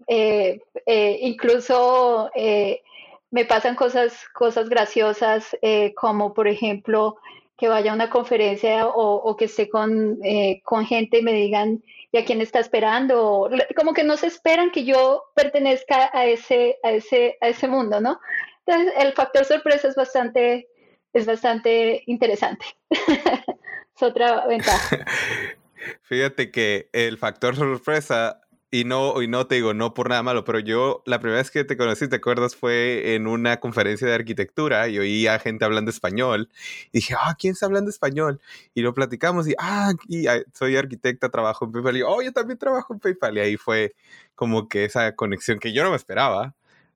eh, 0.08 0.60
eh, 0.84 1.18
incluso 1.22 2.30
eh, 2.34 2.82
me 3.30 3.46
pasan 3.46 3.76
cosas, 3.76 4.28
cosas 4.34 4.68
graciosas 4.68 5.56
como 5.96 6.34
por 6.34 6.48
ejemplo 6.48 7.16
que 7.62 7.68
vaya 7.68 7.92
a 7.92 7.94
una 7.94 8.10
conferencia 8.10 8.88
o, 8.88 9.36
que 9.36 9.44
esté 9.44 9.68
con, 9.68 10.18
con 10.64 10.84
gente 10.84 11.18
y 11.18 11.22
me 11.22 11.32
digan, 11.32 11.80
y 12.10 12.18
a 12.18 12.24
quién 12.24 12.40
está 12.40 12.58
esperando, 12.58 13.48
como 13.76 13.94
que 13.94 14.02
no 14.02 14.16
se 14.16 14.26
esperan 14.26 14.72
que 14.72 14.84
yo 14.84 15.22
pertenezca 15.36 16.10
a 16.12 16.26
ese, 16.26 16.80
a 16.82 16.90
ese, 16.90 17.38
a 17.40 17.46
ese 17.46 17.68
mundo, 17.68 18.00
¿no? 18.00 18.18
Entonces, 18.66 18.92
el 18.98 19.12
factor 19.12 19.44
sorpresa 19.44 19.86
es 19.86 19.94
bastante, 19.94 20.66
es 21.12 21.24
bastante 21.24 22.02
interesante. 22.06 22.66
es 22.90 24.02
otra 24.02 24.44
ventaja. 24.48 25.06
Fíjate 26.02 26.50
que 26.50 26.88
el 26.92 27.16
factor 27.16 27.54
sorpresa 27.54 28.40
y 28.74 28.84
no, 28.84 29.20
y 29.20 29.28
no 29.28 29.46
te 29.46 29.56
digo, 29.56 29.74
no 29.74 29.92
por 29.92 30.08
nada 30.08 30.22
malo, 30.22 30.44
pero 30.44 30.58
yo 30.58 31.02
la 31.04 31.20
primera 31.20 31.42
vez 31.42 31.50
que 31.50 31.62
te 31.62 31.76
conocí, 31.76 32.08
¿te 32.08 32.16
acuerdas? 32.16 32.56
Fue 32.56 33.14
en 33.14 33.26
una 33.26 33.60
conferencia 33.60 34.08
de 34.08 34.14
arquitectura 34.14 34.88
y 34.88 34.98
oía 34.98 35.38
gente 35.38 35.66
hablando 35.66 35.90
español. 35.90 36.48
Y 36.86 37.00
dije, 37.00 37.14
ah, 37.18 37.36
¿quién 37.38 37.52
está 37.52 37.66
hablando 37.66 37.90
español? 37.90 38.40
Y 38.72 38.80
lo 38.80 38.94
platicamos 38.94 39.46
y, 39.46 39.54
ah, 39.58 39.92
y, 40.08 40.26
ah, 40.26 40.42
soy 40.54 40.76
arquitecta, 40.76 41.28
trabajo 41.28 41.66
en 41.66 41.72
PayPal. 41.72 41.98
Y, 41.98 42.02
oh, 42.02 42.22
yo 42.22 42.32
también 42.32 42.58
trabajo 42.58 42.94
en 42.94 43.00
PayPal. 43.00 43.36
Y 43.36 43.40
ahí 43.40 43.56
fue 43.58 43.94
como 44.34 44.70
que 44.70 44.86
esa 44.86 45.14
conexión 45.16 45.58
que 45.58 45.74
yo 45.74 45.84
no 45.84 45.90
me 45.90 45.96
esperaba, 45.96 46.54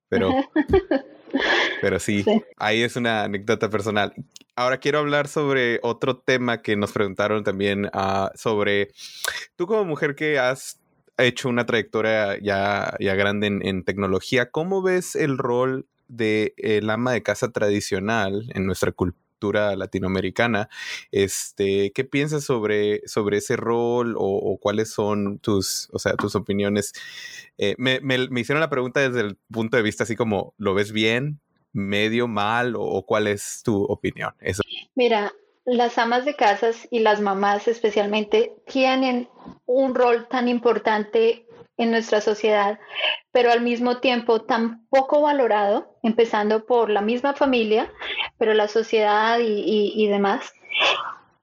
pero, 0.09 0.31
pero 1.81 1.99
sí, 1.99 2.25
ahí 2.57 2.81
es 2.81 2.95
una 2.95 3.25
anécdota 3.25 3.69
personal. 3.69 4.15
Ahora 4.55 4.79
quiero 4.79 4.97
hablar 4.97 5.27
sobre 5.27 5.79
otro 5.83 6.17
tema 6.17 6.63
que 6.63 6.75
nos 6.75 6.91
preguntaron 6.91 7.43
también 7.43 7.85
uh, 7.93 8.29
sobre, 8.33 8.89
tú 9.55 9.67
como 9.67 9.85
mujer 9.85 10.15
que 10.15 10.39
has 10.39 10.79
hecho 11.23 11.49
una 11.49 11.65
trayectoria 11.65 12.39
ya, 12.41 12.95
ya 12.99 13.15
grande 13.15 13.47
en, 13.47 13.83
tecnología. 13.83 14.51
¿Cómo 14.51 14.81
ves 14.81 15.15
el 15.15 15.37
rol 15.37 15.87
del 16.07 16.53
el 16.57 16.89
ama 16.89 17.11
de 17.11 17.23
casa 17.23 17.51
tradicional 17.51 18.49
en 18.53 18.65
nuestra 18.65 18.91
cultura 18.91 19.75
latinoamericana? 19.75 20.69
Este, 21.11 21.91
¿Qué 21.93 22.03
piensas 22.03 22.43
sobre, 22.43 23.01
sobre 23.07 23.37
ese 23.37 23.55
rol 23.55 24.15
o, 24.17 24.57
cuáles 24.61 24.91
son 24.91 25.39
tus, 25.39 25.89
o 25.91 25.99
sea, 25.99 26.15
tus 26.15 26.35
opiniones? 26.35 26.93
Eh, 27.57 27.75
me, 27.77 27.99
hicieron 28.39 28.61
la 28.61 28.69
pregunta 28.69 28.99
desde 28.99 29.21
el 29.21 29.37
punto 29.51 29.77
de 29.77 29.83
vista 29.83 30.03
así 30.03 30.15
como, 30.15 30.53
¿lo 30.57 30.73
ves 30.73 30.91
bien? 30.91 31.39
medio 31.73 32.27
mal 32.27 32.73
o, 32.75 33.05
cuál 33.05 33.27
es 33.27 33.61
tu 33.63 33.83
opinión? 33.83 34.33
Eso. 34.39 34.63
Mira, 34.95 35.31
las 35.67 35.97
amas 35.97 36.23
de 36.23 36.33
casas 36.33 36.87
y 36.89 36.99
las 36.99 37.19
mamás 37.19 37.67
especialmente 37.67 38.55
tienen 38.65 39.27
un 39.65 39.95
rol 39.95 40.27
tan 40.29 40.47
importante 40.47 41.45
en 41.75 41.91
nuestra 41.91 42.21
sociedad, 42.21 42.79
pero 43.31 43.51
al 43.51 43.61
mismo 43.61 43.97
tiempo 43.97 44.41
tan 44.43 44.87
poco 44.87 45.21
valorado, 45.21 45.99
empezando 46.03 46.65
por 46.65 46.89
la 46.89 47.01
misma 47.01 47.33
familia, 47.33 47.91
pero 48.37 48.53
la 48.53 48.69
sociedad 48.69 49.39
y, 49.41 50.07
demás. 50.07 50.53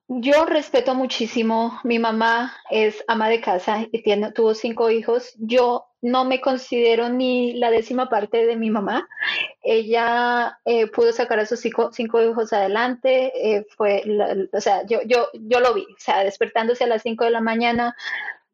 Yo 0.09 0.47
respeto 0.47 0.95
muchísimo, 0.95 1.79
mi 1.85 1.99
mamá 1.99 2.57
es 2.71 3.05
ama 3.07 3.29
de 3.29 3.43
casa 3.43 3.87
y 3.93 4.03
tiene, 4.03 4.33
tuvo 4.33 4.55
cinco 4.55 4.91
hijos. 4.91 5.35
Yo 5.39 5.85
no 6.01 6.25
me 6.25 6.41
considero 6.41 7.11
ni 7.11 7.53
la 7.55 7.71
décima 7.71 8.09
parte 8.09 8.47
de 8.47 8.57
mi 8.57 8.71
mamá. 8.71 9.07
Ella 9.65 10.59
eh, 10.65 10.87
pudo 10.89 11.13
sacar 11.13 11.41
a 11.41 11.47
sus 11.47 11.61
cinco, 11.61 11.91
hijos 12.23 12.53
adelante, 12.53 13.33
eh, 13.35 13.67
fue, 13.77 14.05
o 14.53 14.61
sea, 14.61 14.85
yo, 14.87 15.01
yo, 15.07 15.29
yo 15.33 15.61
lo 15.61 15.73
vi, 15.75 15.83
o 15.83 15.97
sea, 15.99 16.23
despertándose 16.23 16.85
a 16.85 16.87
las 16.87 17.03
cinco 17.03 17.25
de 17.25 17.31
la 17.31 17.41
mañana, 17.41 17.97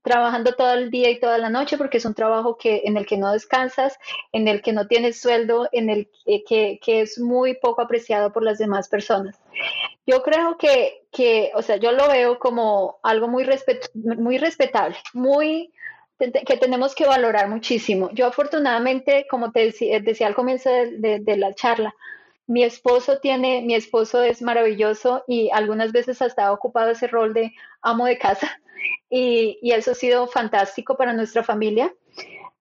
trabajando 0.03 0.53
todo 0.55 0.73
el 0.75 0.91
día 0.91 1.11
y 1.11 1.21
toda 1.21 1.39
la 1.39 1.51
noche 1.51 1.77
porque 1.77 1.99
es 1.99 2.05
un 2.05 2.15
trabajo 2.15 2.57
que, 2.57 2.83
en 2.85 2.97
el 2.97 3.07
que 3.07 3.19
no 3.19 3.33
descansas, 3.33 3.99
en 4.33 4.49
el 4.49 4.63
que 4.63 4.73
no 4.73 4.87
tienes 4.87 5.21
sueldo, 5.21 5.69
en 5.73 5.91
el 5.91 6.09
que, 6.25 6.79
que, 6.81 7.01
es 7.01 7.19
muy 7.19 7.55
poco 7.55 7.83
apreciado 7.83 8.33
por 8.33 8.43
las 8.43 8.59
demás 8.59 8.89
personas. 8.89 9.39
Yo 10.07 10.23
creo 10.23 10.57
que, 10.57 11.07
que 11.11 11.51
o 11.55 11.63
sea, 11.63 11.77
yo 11.77 11.93
lo 11.93 12.09
veo 12.09 12.39
como 12.39 12.99
algo 13.03 13.29
muy, 13.29 13.47
muy 13.95 14.39
respetable, 14.39 14.97
muy 15.13 15.73
que 16.21 16.57
tenemos 16.57 16.95
que 16.95 17.07
valorar 17.07 17.49
muchísimo. 17.49 18.11
Yo 18.13 18.27
afortunadamente, 18.27 19.27
como 19.31 19.53
te 19.53 19.73
decía, 20.03 20.27
al 20.27 20.35
comienzo 20.35 20.71
de, 20.71 21.37
la 21.37 21.55
charla, 21.55 21.95
mi 22.47 22.63
esposo 22.63 23.19
tiene, 23.19 23.63
mi 23.63 23.75
esposo 23.75 24.23
es 24.23 24.43
maravilloso 24.43 25.25
y 25.27 25.51
algunas 25.53 25.93
veces 25.93 26.21
ha 26.21 26.53
ocupado 26.53 26.91
ese 26.91 27.07
rol 27.07 27.33
de 27.33 27.53
amo 27.81 28.07
de 28.07 28.19
casa 28.19 28.61
y, 29.11 29.59
eso 29.63 29.93
ha 29.93 29.95
sido 29.95 30.27
fantástico 30.27 30.97
para 30.97 31.13
nuestra 31.13 31.43
familia. 31.43 31.95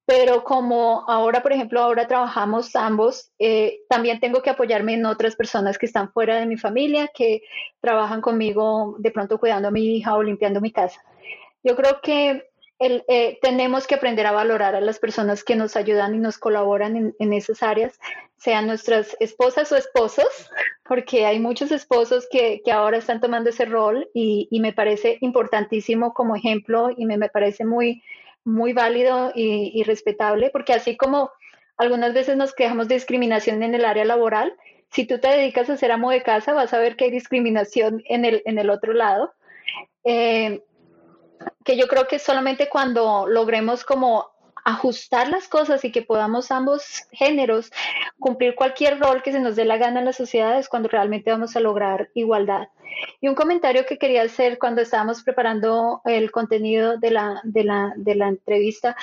Pero 0.06 0.44
como 0.44 1.06
ahora, 1.08 1.44
por 1.44 1.54
ejemplo, 1.54 1.82
ahora 1.82 2.08
trabajamos 2.08 2.76
ambos, 2.76 3.32
eh, 3.38 3.82
también 3.90 4.20
tengo 4.20 4.42
que 4.42 4.50
apoyarme 4.50 4.96
en 4.96 5.06
otras 5.06 5.36
personas 5.36 5.78
que 5.78 5.86
están 5.86 6.12
fuera 6.12 6.40
de 6.40 6.48
mi 6.48 6.58
familia, 6.58 7.12
que 7.14 7.44
trabajan 7.80 8.20
conmigo 8.20 8.96
de 8.98 9.12
pronto 9.12 9.38
cuidando 9.38 9.68
a 9.68 9.72
mi 9.72 9.98
hija 9.98 10.16
o 10.16 10.24
limpiando 10.24 10.62
mi 10.62 10.72
casa. 10.72 11.00
Yo 11.64 11.76
creo 11.76 12.00
que 12.02 12.49
eh, 12.82 13.40
tenemos 13.42 13.88
que 13.88 13.96
aprender 13.96 14.26
a 14.26 14.32
valorar 14.32 14.74
a 14.74 14.80
las 14.80 15.00
personas 15.00 15.44
que 15.44 15.58
nos 15.58 15.76
ayudan 15.76 16.16
y 16.16 16.18
nos 16.18 16.38
colaboran 16.38 17.14
en, 17.20 17.34
esas 17.34 17.62
áreas, 17.62 18.00
sean 18.38 18.68
nuestras 18.68 19.18
esposas 19.20 19.70
o 19.74 19.76
esposos, 19.76 20.50
porque 20.88 21.26
hay 21.26 21.40
muchos 21.40 21.72
esposos 21.72 22.28
que, 22.32 22.62
ahora 22.72 22.98
están 22.98 23.20
tomando 23.20 23.50
ese 23.50 23.66
rol 23.66 24.10
y, 24.14 24.48
me 24.62 24.72
parece 24.72 25.18
importantísimo 25.20 26.14
como 26.14 26.38
ejemplo 26.38 26.90
y 26.96 27.06
me, 27.06 27.18
me 27.18 27.28
parece 27.28 27.66
muy, 27.66 28.02
muy 28.46 28.72
válido 28.72 29.34
y, 29.36 29.84
respetable, 29.84 30.50
porque 30.50 30.72
así 30.72 30.96
como 30.96 31.32
algunas 31.76 32.14
veces 32.14 32.38
nos 32.38 32.54
quejamos 32.54 32.88
de 32.88 32.96
discriminación 32.96 33.62
en 33.62 33.76
el 33.76 33.84
área 33.84 34.06
laboral, 34.06 34.56
si 34.90 35.06
tú 35.06 35.20
te 35.20 35.28
dedicas 35.28 35.70
a 35.70 35.76
ser 35.76 35.92
amo 35.92 36.12
de 36.12 36.24
casa, 36.24 36.54
vas 36.54 36.74
a 36.74 36.80
ver 36.80 36.96
que 36.96 37.06
hay 37.06 37.12
discriminación 37.12 38.02
en 38.06 38.24
el, 38.24 38.42
en 38.46 38.58
el 38.58 38.70
otro 38.70 38.94
lado. 38.94 39.34
Eh, 40.06 40.62
que 41.64 41.78
yo 41.78 41.88
creo 41.88 42.08
que 42.08 42.20
solamente 42.20 42.70
cuando 42.70 43.28
logremos 43.28 43.84
como 43.84 44.32
ajustar 44.66 45.30
las 45.30 45.48
cosas 45.48 45.84
y 45.86 45.92
que 45.92 46.02
podamos 46.02 46.52
ambos 46.52 47.04
géneros 47.12 47.72
cumplir 48.20 48.56
cualquier 48.56 49.00
rol 49.00 49.24
que 49.24 49.32
se 49.32 49.40
nos 49.40 49.56
dé 49.56 49.66
la 49.66 49.78
gana 49.78 50.00
en 50.00 50.06
la 50.06 50.14
sociedad 50.14 50.58
es 50.60 50.70
cuando 50.70 50.90
realmente 50.90 51.32
vamos 51.32 51.56
a 51.56 51.60
lograr 51.60 52.10
igualdad. 52.14 52.68
Y 53.22 53.28
un 53.28 53.36
comentario 53.36 53.86
que 53.86 53.98
quería 53.98 54.24
hacer 54.24 54.58
cuando 54.58 54.82
estábamos 54.82 55.24
preparando 55.24 56.02
el 56.06 56.32
contenido 56.32 56.98
de 56.98 57.12
la, 57.12 57.42
de 57.44 57.64
la, 57.64 57.94
de 57.96 58.16
la 58.16 58.28
entrevista 58.28 58.96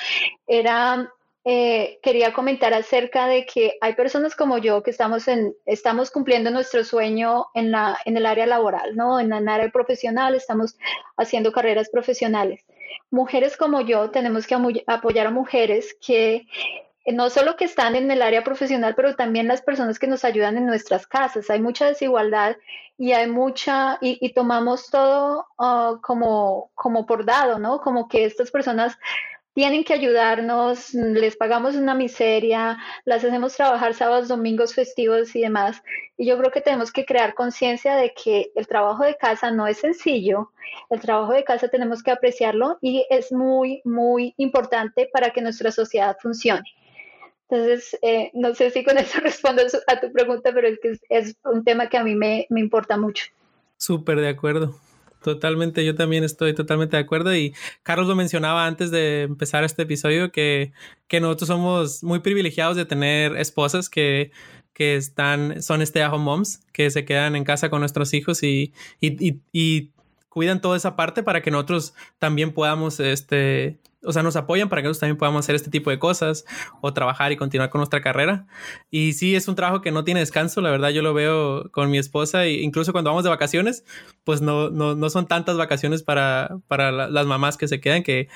era 0.46 1.12
eh, 1.48 2.00
quería 2.02 2.32
comentar 2.32 2.74
acerca 2.74 3.28
de 3.28 3.46
que 3.46 3.78
hay 3.80 3.94
personas 3.94 4.34
como 4.34 4.58
yo 4.58 4.82
que 4.82 4.90
estamos, 4.90 5.28
en, 5.28 5.54
estamos 5.64 6.10
cumpliendo 6.10 6.50
nuestro 6.50 6.82
sueño 6.82 7.46
en, 7.54 7.70
la, 7.70 7.96
en 8.04 8.16
el 8.16 8.26
área 8.26 8.46
laboral, 8.46 8.96
¿no? 8.96 9.20
En 9.20 9.32
el 9.32 9.46
área 9.46 9.70
profesional, 9.70 10.34
estamos 10.34 10.76
haciendo 11.16 11.52
carreras 11.52 11.88
profesionales. 11.88 12.64
Mujeres 13.12 13.56
como 13.56 13.80
yo 13.80 14.10
tenemos 14.10 14.44
que 14.44 14.56
apoyar 14.88 15.28
a 15.28 15.30
mujeres 15.30 15.96
que 16.04 16.48
no 17.12 17.30
solo 17.30 17.54
que 17.54 17.66
están 17.66 17.94
en 17.94 18.10
el 18.10 18.22
área 18.22 18.42
profesional, 18.42 18.96
pero 18.96 19.14
también 19.14 19.46
las 19.46 19.62
personas 19.62 20.00
que 20.00 20.08
nos 20.08 20.24
ayudan 20.24 20.56
en 20.56 20.66
nuestras 20.66 21.06
casas. 21.06 21.48
Hay 21.48 21.60
mucha 21.60 21.86
desigualdad 21.86 22.56
y 22.98 23.12
hay 23.12 23.30
mucha, 23.30 23.98
y, 24.00 24.32
tomamos 24.32 24.90
todo 24.90 25.46
ah, 25.60 26.00
como, 26.02 26.72
como 26.74 27.06
por 27.06 27.24
dado, 27.24 27.60
¿no? 27.60 27.80
Como 27.80 28.08
que 28.08 28.24
estas 28.24 28.50
personas 28.50 28.98
tienen 29.56 29.84
que 29.84 29.94
ayudarnos, 29.94 30.92
les 30.92 31.34
pagamos 31.34 31.76
una 31.76 31.94
miseria, 31.94 32.76
las 33.06 33.24
hacemos 33.24 33.56
trabajar 33.56 33.94
sábados, 33.94 34.28
domingos, 34.28 34.74
festivos 34.74 35.34
y 35.34 35.40
demás. 35.40 35.82
Y 36.18 36.26
yo 36.26 36.36
creo 36.36 36.50
que 36.50 36.60
tenemos 36.60 36.92
que 36.92 37.06
crear 37.06 37.32
conciencia 37.32 37.96
de 37.96 38.12
que 38.12 38.52
el 38.54 38.66
trabajo 38.66 39.02
de 39.02 39.16
casa 39.16 39.50
no 39.50 39.66
es 39.66 39.78
sencillo, 39.78 40.52
el 40.90 41.00
trabajo 41.00 41.32
de 41.32 41.42
casa 41.42 41.68
tenemos 41.68 42.02
que 42.02 42.10
apreciarlo 42.10 42.76
y 42.82 43.06
es 43.08 43.32
muy, 43.32 43.80
muy 43.86 44.34
importante 44.36 45.08
para 45.10 45.30
que 45.30 45.40
nuestra 45.40 45.72
sociedad 45.72 46.18
funcione. 46.20 46.70
Entonces, 47.48 47.96
eh, 48.02 48.30
no 48.34 48.54
sé 48.54 48.68
si 48.68 48.84
con 48.84 48.98
eso 48.98 49.20
respondo 49.22 49.62
a 49.86 50.00
tu 50.00 50.12
pregunta, 50.12 50.52
pero 50.52 50.68
es 50.68 50.78
que 50.80 50.98
es, 51.08 51.34
un 51.44 51.64
tema 51.64 51.88
que 51.88 51.96
a 51.96 52.04
mí 52.04 52.14
me, 52.14 52.46
me 52.50 52.60
importa 52.60 52.98
mucho. 52.98 53.24
Súper 53.78 54.20
de 54.20 54.28
acuerdo. 54.28 54.78
Totalmente, 55.22 55.84
yo 55.84 55.94
también 55.96 56.22
estoy 56.22 56.54
totalmente 56.54 56.96
de 56.96 57.02
acuerdo 57.02 57.34
y 57.34 57.52
Carlos 57.82 58.06
lo 58.06 58.14
mencionaba 58.14 58.66
antes 58.66 58.92
de 58.92 59.22
empezar 59.22 59.64
este 59.64 59.82
episodio 59.82 60.30
que, 60.30 60.72
que 61.08 61.20
nosotros 61.20 61.48
somos 61.48 62.04
muy 62.04 62.20
privilegiados 62.20 62.76
de 62.76 62.84
tener 62.84 63.36
esposas 63.36 63.88
que, 63.90 64.30
que 64.72 64.94
están, 64.94 65.62
son 65.62 65.82
stay 65.82 66.02
at 66.02 66.12
home 66.12 66.24
moms, 66.24 66.60
que 66.72 66.90
se 66.90 67.04
quedan 67.04 67.34
en 67.34 67.44
casa 67.44 67.70
con 67.70 67.80
nuestros 67.80 68.14
hijos 68.14 68.42
y, 68.44 68.72
y, 69.00 69.28
y, 69.28 69.40
y 69.52 69.90
cuidan 70.28 70.60
toda 70.60 70.76
esa 70.76 70.94
parte 70.96 71.22
para 71.22 71.42
que 71.42 71.50
nosotros 71.50 71.94
también 72.18 72.52
podamos 72.52 73.00
este, 73.00 73.78
o 74.06 74.12
sea, 74.12 74.22
nos 74.22 74.36
apoyan 74.36 74.68
para 74.68 74.82
que 74.82 74.88
nosotros 74.88 75.00
también 75.00 75.18
podamos 75.18 75.44
hacer 75.44 75.54
este 75.54 75.70
tipo 75.70 75.90
de 75.90 75.98
cosas 75.98 76.44
o 76.80 76.92
trabajar 76.92 77.32
y 77.32 77.36
continuar 77.36 77.70
con 77.70 77.80
nuestra 77.80 78.00
carrera. 78.00 78.46
Y 78.90 79.12
sí, 79.14 79.34
es 79.34 79.48
un 79.48 79.54
trabajo 79.54 79.80
que 79.80 79.90
no 79.90 80.04
tiene 80.04 80.20
descanso, 80.20 80.60
la 80.60 80.70
verdad 80.70 80.90
yo 80.90 81.02
lo 81.02 81.14
veo 81.14 81.70
con 81.72 81.90
mi 81.90 81.98
esposa 81.98 82.44
e 82.44 82.62
incluso 82.62 82.92
cuando 82.92 83.10
vamos 83.10 83.24
de 83.24 83.30
vacaciones, 83.30 83.84
pues 84.24 84.40
no, 84.40 84.70
no, 84.70 84.94
no 84.94 85.10
son 85.10 85.26
tantas 85.26 85.56
vacaciones 85.56 86.02
para, 86.02 86.58
para 86.68 86.90
las 86.92 87.26
mamás 87.26 87.56
que 87.56 87.68
se 87.68 87.80
quedan, 87.80 88.02
que, 88.02 88.28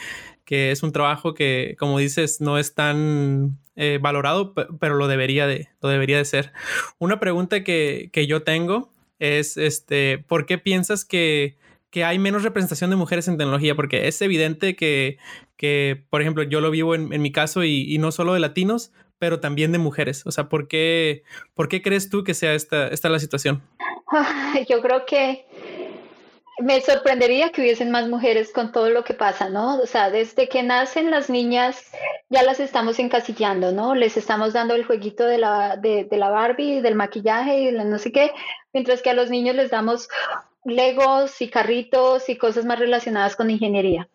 que 0.44 0.70
es 0.70 0.82
un 0.82 0.92
trabajo 0.92 1.34
que, 1.34 1.76
como 1.78 1.98
dices, 1.98 2.40
no 2.40 2.58
es 2.58 2.74
tan 2.74 3.58
eh, 3.76 3.98
valorado, 4.00 4.54
pero 4.54 4.96
lo 4.96 5.08
debería 5.08 5.46
de, 5.46 5.68
lo 5.80 5.88
debería 5.88 6.18
de 6.18 6.24
ser. 6.24 6.52
Una 6.98 7.20
pregunta 7.20 7.62
que, 7.64 8.10
que 8.12 8.26
yo 8.26 8.42
tengo 8.42 8.92
es, 9.18 9.56
este, 9.56 10.18
¿por 10.18 10.46
qué 10.46 10.58
piensas 10.58 11.04
que 11.04 11.58
que 11.90 12.04
hay 12.04 12.18
menos 12.18 12.44
representación 12.44 12.90
de 12.90 12.96
mujeres 12.96 13.26
en 13.28 13.36
tecnología, 13.36 13.74
porque 13.74 14.06
es 14.06 14.22
evidente 14.22 14.76
que, 14.76 15.18
que 15.60 16.04
por 16.08 16.22
ejemplo, 16.22 16.42
yo 16.42 16.62
lo 16.62 16.70
vivo 16.70 16.94
en, 16.94 17.20
mi 17.20 17.32
caso 17.32 17.64
y, 17.64 17.98
no 17.98 18.12
solo 18.12 18.32
de 18.32 18.40
latinos, 18.40 18.92
pero 19.18 19.40
también 19.40 19.72
de 19.72 19.78
mujeres. 19.78 20.22
O 20.24 20.32
sea, 20.32 20.48
¿por 20.48 20.68
qué, 20.68 21.22
¿por 21.52 21.68
qué 21.68 21.82
crees 21.82 22.08
tú 22.08 22.24
que 22.24 22.32
sea 22.32 22.54
esta, 22.54 22.88
esta 22.88 23.10
la 23.10 23.18
situación? 23.18 23.62
Yo 24.70 24.80
creo 24.80 25.04
que 25.04 25.44
me 26.62 26.80
sorprendería 26.80 27.52
que 27.52 27.60
hubiesen 27.60 27.90
más 27.90 28.08
mujeres 28.08 28.54
con 28.54 28.72
todo 28.72 28.88
lo 28.88 29.04
que 29.04 29.12
pasa, 29.12 29.50
¿no? 29.50 29.78
O 29.82 29.86
sea, 29.86 30.08
desde 30.08 30.48
que 30.48 30.62
nacen 30.62 31.10
las 31.10 31.28
niñas 31.28 31.92
ya 32.30 32.42
las 32.42 32.58
estamos 32.58 32.98
encasillando, 32.98 33.70
¿no? 33.70 33.94
Les 33.94 34.16
estamos 34.16 34.54
dando 34.54 34.74
el 34.74 34.86
jueguito 34.86 35.26
de 35.26 35.36
la, 35.36 35.76
de, 35.76 36.04
de 36.04 36.16
la 36.16 36.30
Barbie, 36.30 36.80
del 36.80 36.94
maquillaje 36.94 37.64
y 37.64 37.72
no 37.72 37.98
sé 37.98 38.12
qué, 38.12 38.32
mientras 38.72 39.02
que 39.02 39.10
a 39.10 39.14
los 39.14 39.28
niños 39.28 39.56
les 39.56 39.70
damos 39.70 40.08
legos 40.64 41.42
y 41.42 41.50
carritos 41.50 42.30
y 42.30 42.36
cosas 42.36 42.64
más 42.64 42.78
relacionadas 42.78 43.36
con 43.36 43.50
ingeniería. 43.50 44.08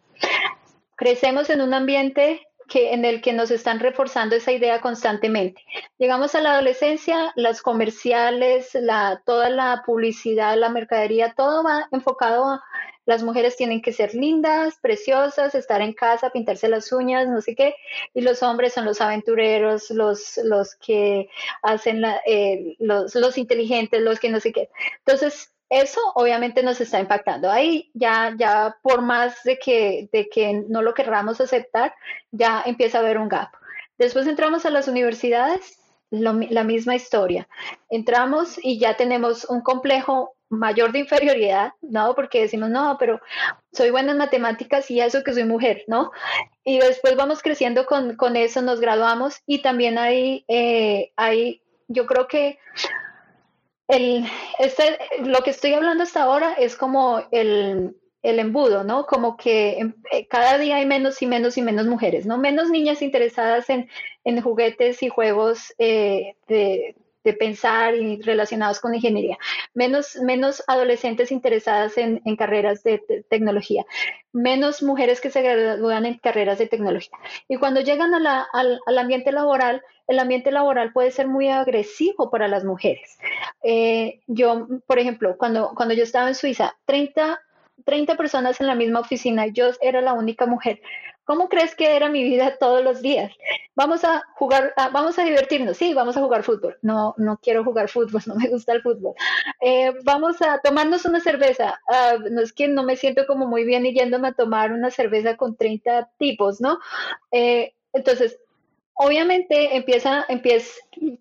Crecemos 0.96 1.50
en 1.50 1.62
un 1.62 1.74
ambiente 1.74 2.46
que, 2.68 2.94
en 2.94 3.06
el 3.06 3.22
que 3.22 3.34
nos 3.34 3.52
están 3.52 3.80
reforzando 3.80 4.36
esa 4.36 4.52
idea 4.52 4.82
constantemente. 4.82 5.62
Llegamos 5.98 6.36
a 6.36 6.42
la 6.42 6.54
adolescencia, 6.54 7.32
las 7.36 7.62
comerciales, 7.62 8.74
la, 8.74 9.22
toda 9.26 9.50
la 9.50 9.84
publicidad, 9.86 10.58
la 10.58 10.70
mercadería, 10.70 11.34
todo 11.36 11.64
va 11.64 11.88
enfocado 11.92 12.46
a 12.46 12.64
las 13.06 13.24
mujeres 13.24 13.56
tienen 13.56 13.82
que 13.82 13.94
ser 13.94 14.16
lindas, 14.16 14.78
preciosas, 14.82 15.54
estar 15.54 15.82
en 15.82 15.94
casa, 15.94 16.32
pintarse 16.32 16.68
las 16.68 16.92
uñas, 16.92 17.28
no 17.28 17.42
sé 17.42 17.56
qué, 17.56 17.76
y 18.14 18.22
los 18.22 18.42
hombres 18.42 18.74
son 18.74 18.86
los 18.86 19.00
aventureros, 19.00 19.92
los, 19.92 20.40
los 20.44 20.76
que 20.76 21.30
hacen 21.62 22.04
eh, 22.26 22.76
los, 22.80 23.14
los 23.16 23.38
inteligentes, 23.38 24.02
los 24.02 24.20
que 24.20 24.30
no 24.30 24.40
sé 24.40 24.52
qué. 24.52 24.70
Entonces, 25.06 25.52
eso 25.82 26.00
obviamente 26.16 26.64
nos 26.64 26.80
está 26.82 27.00
impactando. 27.00 27.50
Ahí 27.52 27.92
ya, 27.94 28.34
ya 28.38 28.78
por 28.82 29.02
más 29.02 29.44
de 29.44 29.58
que, 29.58 30.10
de 30.12 30.28
que 30.30 30.64
no 30.68 30.82
lo 30.82 30.94
querramos 30.94 31.42
aceptar, 31.42 31.94
ya 32.32 32.64
empieza 32.66 32.98
a 32.98 33.02
haber 33.02 33.18
un 33.18 33.30
gap. 33.30 33.50
Después 33.98 34.28
entramos 34.28 34.66
a 34.66 34.70
las 34.70 34.88
universidades, 34.88 35.80
la 36.12 36.64
misma 36.64 36.96
historia. 36.96 37.48
Entramos 37.90 38.58
y 38.62 38.80
ya 38.80 38.96
tenemos 38.96 39.46
un 39.46 39.62
complejo 39.62 40.36
mayor 40.50 40.92
de 40.92 41.00
inferioridad, 41.00 41.74
¿no? 41.82 42.14
Porque 42.16 42.42
decimos, 42.42 42.70
no, 42.70 42.98
pero 43.00 43.20
soy 43.72 43.90
buena 43.90 44.12
en 44.12 44.18
matemáticas 44.18 44.90
y 44.92 45.02
eso 45.02 45.24
que 45.24 45.34
soy 45.34 45.46
mujer, 45.46 45.84
¿no? 45.88 46.12
Y 46.64 46.80
después 46.80 47.16
vamos 47.16 47.42
creciendo 47.42 47.86
con, 47.86 48.16
con 48.16 48.36
eso, 48.36 48.62
nos 48.62 48.80
graduamos 48.80 49.42
y 49.46 49.62
también 49.62 49.98
hay, 49.98 50.46
eh, 50.48 51.12
hay 51.16 51.62
yo 51.88 52.06
creo 52.06 52.28
que 52.28 52.60
el, 53.88 54.26
este, 54.60 54.98
lo 55.24 55.42
que 55.42 55.52
estoy 55.52 55.74
hablando 55.74 56.04
hasta 56.04 56.24
ahora 56.24 56.54
es 56.54 56.76
como 56.76 57.22
el, 57.32 57.96
el 58.24 58.40
embudo, 58.40 58.84
¿no? 58.84 59.06
Como 59.06 59.38
que 59.38 59.80
em, 59.80 59.94
eh, 60.12 60.28
cada 60.28 60.58
día 60.58 60.78
hay 60.78 60.86
menos 60.86 61.22
y 61.22 61.28
menos 61.28 61.58
y 61.58 61.62
menos 61.62 61.86
mujeres, 61.86 62.26
¿no? 62.26 62.38
Menos 62.38 62.70
niñas 62.70 63.02
interesadas 63.02 63.70
en, 63.70 63.90
en 64.24 64.42
juguetes 64.42 65.04
y 65.04 65.10
juegos 65.10 65.74
eh, 65.78 66.36
de, 66.48 66.96
de 67.26 67.34
pensar 67.34 67.96
y 67.96 68.22
relacionados 68.22 68.80
con 68.80 68.96
ingeniería, 68.96 69.38
menos, 69.74 70.16
menos 70.18 70.64
adolescentes 70.68 71.32
interesadas 71.32 71.98
en, 71.98 72.22
carreras 72.38 72.84
de, 72.84 73.00
tecnología, 73.30 73.86
menos 74.32 74.84
mujeres 74.84 75.20
que 75.20 75.32
se 75.32 75.42
gradúan 75.42 76.06
en 76.06 76.20
carreras 76.20 76.60
de 76.60 76.68
tecnología. 76.68 77.18
Y 77.50 77.58
cuando 77.58 77.82
llegan 77.82 78.14
a 78.14 78.48
al, 78.54 78.98
ambiente 78.98 79.32
laboral, 79.32 79.82
el 80.08 80.20
ambiente 80.20 80.52
laboral 80.52 80.94
puede 80.94 81.12
ser 81.12 81.28
muy 81.28 81.50
agresivo 81.50 82.30
para 82.30 82.48
las 82.48 82.64
mujeres. 82.64 83.18
Eh, 83.64 84.22
yo, 84.28 84.68
por 84.86 85.00
ejemplo, 85.00 85.36
cuando, 85.38 85.74
cuando 85.76 85.96
yo 85.96 86.04
estaba 86.04 86.28
en 86.28 86.36
Suiza, 86.36 86.78
30 86.86 87.42
30 87.84 88.16
personas 88.16 88.60
en 88.62 88.68
la 88.68 88.76
misma 88.76 89.02
oficina, 89.02 89.48
yo 89.48 89.68
era 89.82 90.02
la 90.02 90.14
única 90.14 90.46
mujer. 90.46 90.82
¿Cómo 91.26 91.50
crees 91.50 91.76
que 91.76 91.96
era 91.96 92.08
mi 92.08 92.24
vida 92.24 92.58
todos 92.58 92.84
los 92.84 93.02
días? 93.02 93.34
Vamos 93.76 94.04
a 94.06 94.24
jugar, 94.36 94.74
ah, 94.78 94.90
vamos 94.94 95.18
a 95.18 95.24
divertirnos, 95.24 95.76
sí, 95.76 95.94
vamos 95.94 96.16
a 96.16 96.22
jugar 96.22 96.44
fútbol. 96.44 96.78
No, 96.84 97.16
no 97.18 97.40
quiero 97.42 97.64
jugar 97.64 97.90
fútbol, 97.90 98.22
no 98.28 98.36
me 98.36 98.48
gusta 98.48 98.74
el 98.74 98.82
fútbol. 98.82 99.16
Eh, 99.60 99.92
vamos 100.04 100.42
a 100.42 100.60
tomarnos 100.60 101.06
una 101.06 101.20
cerveza. 101.20 101.82
Ah, 101.90 102.18
no 102.30 102.42
es 102.42 102.54
que 102.54 102.68
no 102.68 102.84
me 102.84 102.96
siento 102.96 103.26
como 103.26 103.48
muy 103.48 103.66
bien 103.66 103.84
yéndome 103.86 104.30
a 104.30 104.34
tomar 104.34 104.72
una 104.72 104.92
cerveza 104.92 105.36
con 105.36 105.56
30 105.58 106.12
tipos, 106.18 106.62
¿no? 106.62 106.80
Eh, 107.32 107.74
entonces, 107.92 108.40
obviamente 108.96 109.76
empieza, 109.76 110.26
empieza, 110.30 110.72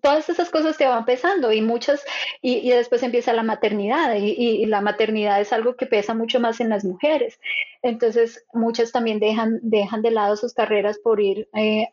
todas 0.01 0.29
esas 0.29 0.49
cosas 0.49 0.77
te 0.77 0.87
van 0.87 1.05
pesando 1.05 1.51
y 1.51 1.61
muchas, 1.61 2.03
y, 2.41 2.69
después 2.69 3.03
empieza 3.03 3.33
la 3.33 3.43
maternidad 3.43 4.15
y, 4.15 4.65
la 4.65 4.81
maternidad 4.81 5.41
es 5.41 5.51
algo 5.53 5.75
que 5.75 5.85
pesa 5.85 6.13
mucho 6.13 6.39
más 6.39 6.59
en 6.59 6.69
las 6.69 6.85
mujeres. 6.85 7.39
Entonces, 7.81 8.45
muchas 8.53 8.91
también 8.91 9.19
dejan, 9.19 9.59
dejan 9.61 10.01
de 10.01 10.11
lado 10.11 10.37
sus 10.37 10.53
carreras 10.53 10.97
por 10.99 11.19
ir. 11.21 11.47
Eh, 11.53 11.89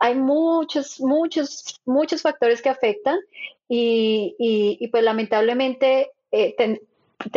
hay 0.00 0.14
muchos, 0.14 1.00
muchos, 1.00 1.80
muchos 1.84 2.22
factores 2.22 2.62
que 2.62 2.70
afectan 2.70 3.18
y, 3.68 4.88
pues 4.90 5.04
lamentablemente 5.04 6.10
eh, 6.32 6.54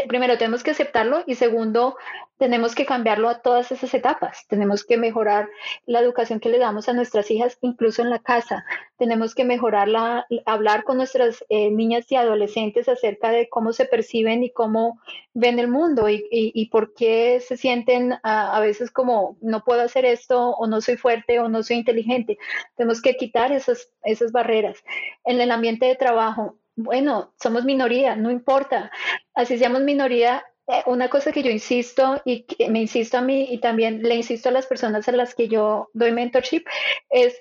primero 0.07 0.37
tenemos 0.37 0.63
que 0.63 0.71
aceptarlo 0.71 1.23
y 1.25 1.35
segundo 1.35 1.95
tenemos 2.37 2.73
que 2.73 2.85
cambiarlo 2.85 3.27
a 3.27 3.41
todas 3.41 3.71
esas 3.71 3.93
etapas. 3.93 4.45
Tenemos 4.47 4.85
que 4.85 4.97
mejorar 4.97 5.49
la 5.85 5.99
educación 5.99 6.39
que 6.39 6.49
le 6.49 6.57
damos 6.57 6.87
a 6.87 6.93
nuestras 6.93 7.29
hijas, 7.31 7.57
incluso 7.61 8.01
en 8.01 8.09
la 8.09 8.19
casa. 8.19 8.65
Tenemos 8.97 9.35
que 9.35 9.43
mejorar 9.43 9.89
la, 9.89 10.25
hablar 10.45 10.85
con 10.85 10.97
nuestras 10.97 11.43
eh, 11.49 11.69
niñas 11.69 12.09
y 12.11 12.15
adolescentes 12.15 12.87
acerca 12.87 13.29
de 13.29 13.49
cómo 13.49 13.73
se 13.73 13.85
perciben 13.85 14.43
y 14.43 14.51
cómo 14.51 15.01
ven 15.33 15.59
el 15.59 15.67
mundo 15.67 16.07
y, 16.09 16.69
por 16.71 16.93
qué 16.93 17.41
se 17.45 17.57
sienten 17.57 18.13
a, 18.23 18.55
a, 18.55 18.59
veces 18.61 18.89
como 18.91 19.37
no 19.41 19.63
puedo 19.63 19.81
hacer 19.81 20.05
esto 20.05 20.51
o 20.51 20.67
no 20.67 20.81
soy 20.81 20.95
fuerte 20.95 21.39
o 21.39 21.49
no 21.49 21.61
soy 21.63 21.77
inteligente. 21.77 22.37
Tenemos 22.75 23.01
que 23.01 23.17
quitar 23.17 23.51
esas, 23.51 23.91
esas 24.03 24.31
barreras. 24.31 24.77
En 25.25 25.41
el 25.41 25.51
ambiente 25.51 25.85
de 25.85 25.95
trabajo, 25.95 26.58
bueno, 26.83 27.33
somos 27.41 27.65
minoría, 27.65 28.15
no 28.15 28.31
importa. 28.31 28.89
Así 29.33 29.57
seamos 29.57 29.81
minoría, 29.81 30.45
eh, 30.67 30.81
una 30.85 31.09
cosa 31.09 31.31
que 31.31 31.43
yo 31.43 31.51
insisto 31.51 32.21
y 32.23 32.43
que 32.43 32.69
me 32.69 32.79
insisto 32.79 33.17
a 33.17 33.21
mí 33.21 33.47
y 33.49 33.57
también 33.59 34.01
le 34.01 34.15
insisto 34.15 34.47
a 34.47 34.53
las 34.53 34.65
personas 34.65 35.07
a 35.07 35.11
las 35.11 35.35
que 35.35 35.49
yo 35.49 35.89
doy 35.93 36.13
mentorship 36.13 36.63
es 37.09 37.35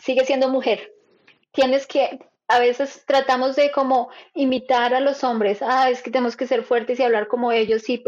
sigue 0.00 0.24
siendo 0.24 0.48
mujer. 0.48 0.92
Tienes 1.50 1.86
que, 1.86 2.20
a 2.46 2.60
veces 2.60 3.02
tratamos 3.06 3.56
de 3.56 3.72
como 3.72 4.10
imitar 4.34 4.94
a 4.94 5.00
los 5.00 5.24
hombres, 5.24 5.58
ah, 5.62 5.90
es 5.90 6.00
que 6.00 6.10
tenemos 6.10 6.36
que 6.36 6.46
ser 6.46 6.62
fuertes 6.62 7.00
y 7.00 7.02
hablar 7.02 7.26
como 7.26 7.50
ellos, 7.50 7.88
y 7.88 8.02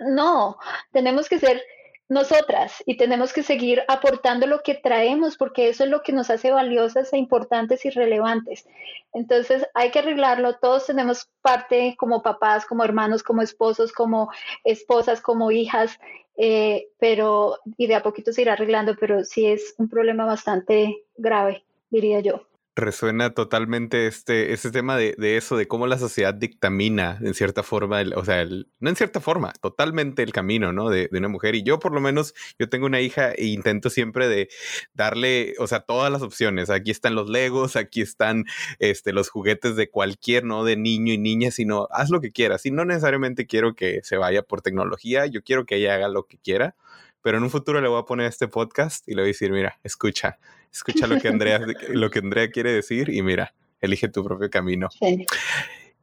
no, 0.00 0.58
tenemos 0.92 1.28
que 1.28 1.38
ser 1.38 1.62
nosotras 2.10 2.82
y 2.86 2.96
tenemos 2.96 3.32
que 3.32 3.44
seguir 3.44 3.82
aportando 3.86 4.48
lo 4.48 4.62
que 4.62 4.74
traemos 4.74 5.36
porque 5.36 5.68
eso 5.68 5.84
es 5.84 5.90
lo 5.90 6.02
que 6.02 6.12
nos 6.12 6.28
hace 6.28 6.50
valiosas 6.50 7.12
e 7.12 7.18
importantes 7.18 7.86
y 7.86 7.90
relevantes. 7.90 8.66
Entonces 9.14 9.64
hay 9.74 9.92
que 9.92 10.00
arreglarlo, 10.00 10.56
todos 10.56 10.86
tenemos 10.86 11.30
parte 11.40 11.94
como 11.96 12.20
papás, 12.20 12.66
como 12.66 12.82
hermanos, 12.82 13.22
como 13.22 13.42
esposos, 13.42 13.92
como 13.92 14.28
esposas, 14.64 15.20
como 15.20 15.52
hijas, 15.52 16.00
eh, 16.36 16.88
pero 16.98 17.58
y 17.76 17.86
de 17.86 17.94
a 17.94 18.02
poquito 18.02 18.32
se 18.32 18.42
irá 18.42 18.54
arreglando, 18.54 18.96
pero 18.98 19.24
sí 19.24 19.46
es 19.46 19.74
un 19.78 19.88
problema 19.88 20.26
bastante 20.26 21.04
grave, 21.16 21.64
diría 21.90 22.18
yo 22.18 22.49
resuena 22.76 23.30
totalmente 23.30 24.06
este, 24.06 24.52
este 24.52 24.70
tema 24.70 24.96
de, 24.96 25.14
eso, 25.36 25.56
de 25.56 25.66
cómo 25.66 25.86
la 25.86 25.98
sociedad 25.98 26.34
dictamina 26.34 27.18
en 27.20 27.34
cierta 27.34 27.62
forma, 27.62 28.02
o 28.14 28.24
sea, 28.24 28.44
no 28.44 28.90
en 28.90 28.96
cierta 28.96 29.20
forma, 29.20 29.52
totalmente 29.60 30.22
el 30.22 30.32
camino, 30.32 30.72
¿no? 30.72 30.88
De, 30.88 31.08
una 31.12 31.28
mujer. 31.28 31.54
Y 31.54 31.62
yo 31.62 31.78
por 31.78 31.92
lo 31.92 32.00
menos, 32.00 32.34
yo 32.58 32.68
tengo 32.68 32.86
una 32.86 33.00
hija 33.00 33.32
e 33.32 33.46
intento 33.46 33.90
siempre 33.90 34.28
de 34.28 34.48
darle, 34.94 35.54
o 35.58 35.66
sea, 35.66 35.80
todas 35.80 36.10
las 36.10 36.22
opciones. 36.22 36.70
Aquí 36.70 36.90
están 36.90 37.14
los 37.14 37.28
legos, 37.28 37.76
aquí 37.76 38.00
están 38.00 38.44
este, 38.78 39.12
los 39.12 39.28
juguetes 39.28 39.76
de 39.76 39.90
cualquier, 39.90 40.44
no 40.44 40.64
de 40.64 40.76
niño 40.76 41.12
y 41.12 41.18
niña, 41.18 41.50
sino 41.50 41.88
haz 41.90 42.10
lo 42.10 42.20
que 42.20 42.30
quieras. 42.30 42.64
Y 42.66 42.70
no 42.70 42.84
necesariamente 42.84 43.46
quiero 43.46 43.74
que 43.74 44.00
se 44.02 44.16
vaya 44.16 44.42
por 44.42 44.62
tecnología, 44.62 45.26
yo 45.26 45.42
quiero 45.42 45.66
que 45.66 45.76
ella 45.76 45.94
haga 45.94 46.08
lo 46.08 46.26
que 46.26 46.38
quiera. 46.38 46.76
Pero 47.22 47.38
en 47.38 47.44
un 47.44 47.50
futuro 47.50 47.80
le 47.80 47.88
voy 47.88 48.00
a 48.00 48.04
poner 48.04 48.26
este 48.26 48.48
podcast 48.48 49.06
y 49.08 49.12
le 49.12 49.22
voy 49.22 49.28
a 49.28 49.32
decir, 49.32 49.52
mira, 49.52 49.78
escucha, 49.84 50.38
escucha 50.72 51.06
lo 51.06 51.18
que 51.20 51.28
Andrea, 51.28 51.60
lo 51.90 52.10
que 52.10 52.20
Andrea 52.20 52.50
quiere 52.50 52.72
decir 52.72 53.10
y 53.10 53.22
mira, 53.22 53.54
elige 53.80 54.08
tu 54.08 54.24
propio 54.24 54.50
camino. 54.50 54.88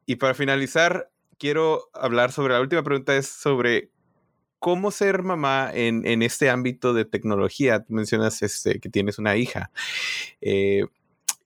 Y 0.06 0.16
para 0.18 0.34
finalizar, 0.34 1.10
quiero 1.38 1.90
hablar 1.94 2.32
sobre, 2.32 2.54
la 2.54 2.62
última 2.62 2.84
pregunta 2.84 3.16
es 3.16 3.28
sobre 3.28 3.92
cómo 4.60 4.92
ser 4.92 5.24
mamá 5.24 5.72
en, 5.74 6.06
en 6.06 6.22
este 6.22 6.50
ámbito 6.50 6.94
de 6.94 7.06
tecnología. 7.06 7.84
Tú 7.84 7.94
mencionas 7.94 8.42
este, 8.42 8.80
que 8.80 8.90
tienes 8.90 9.20
una 9.20 9.36
hija. 9.36 9.72
Eh, 10.42 10.86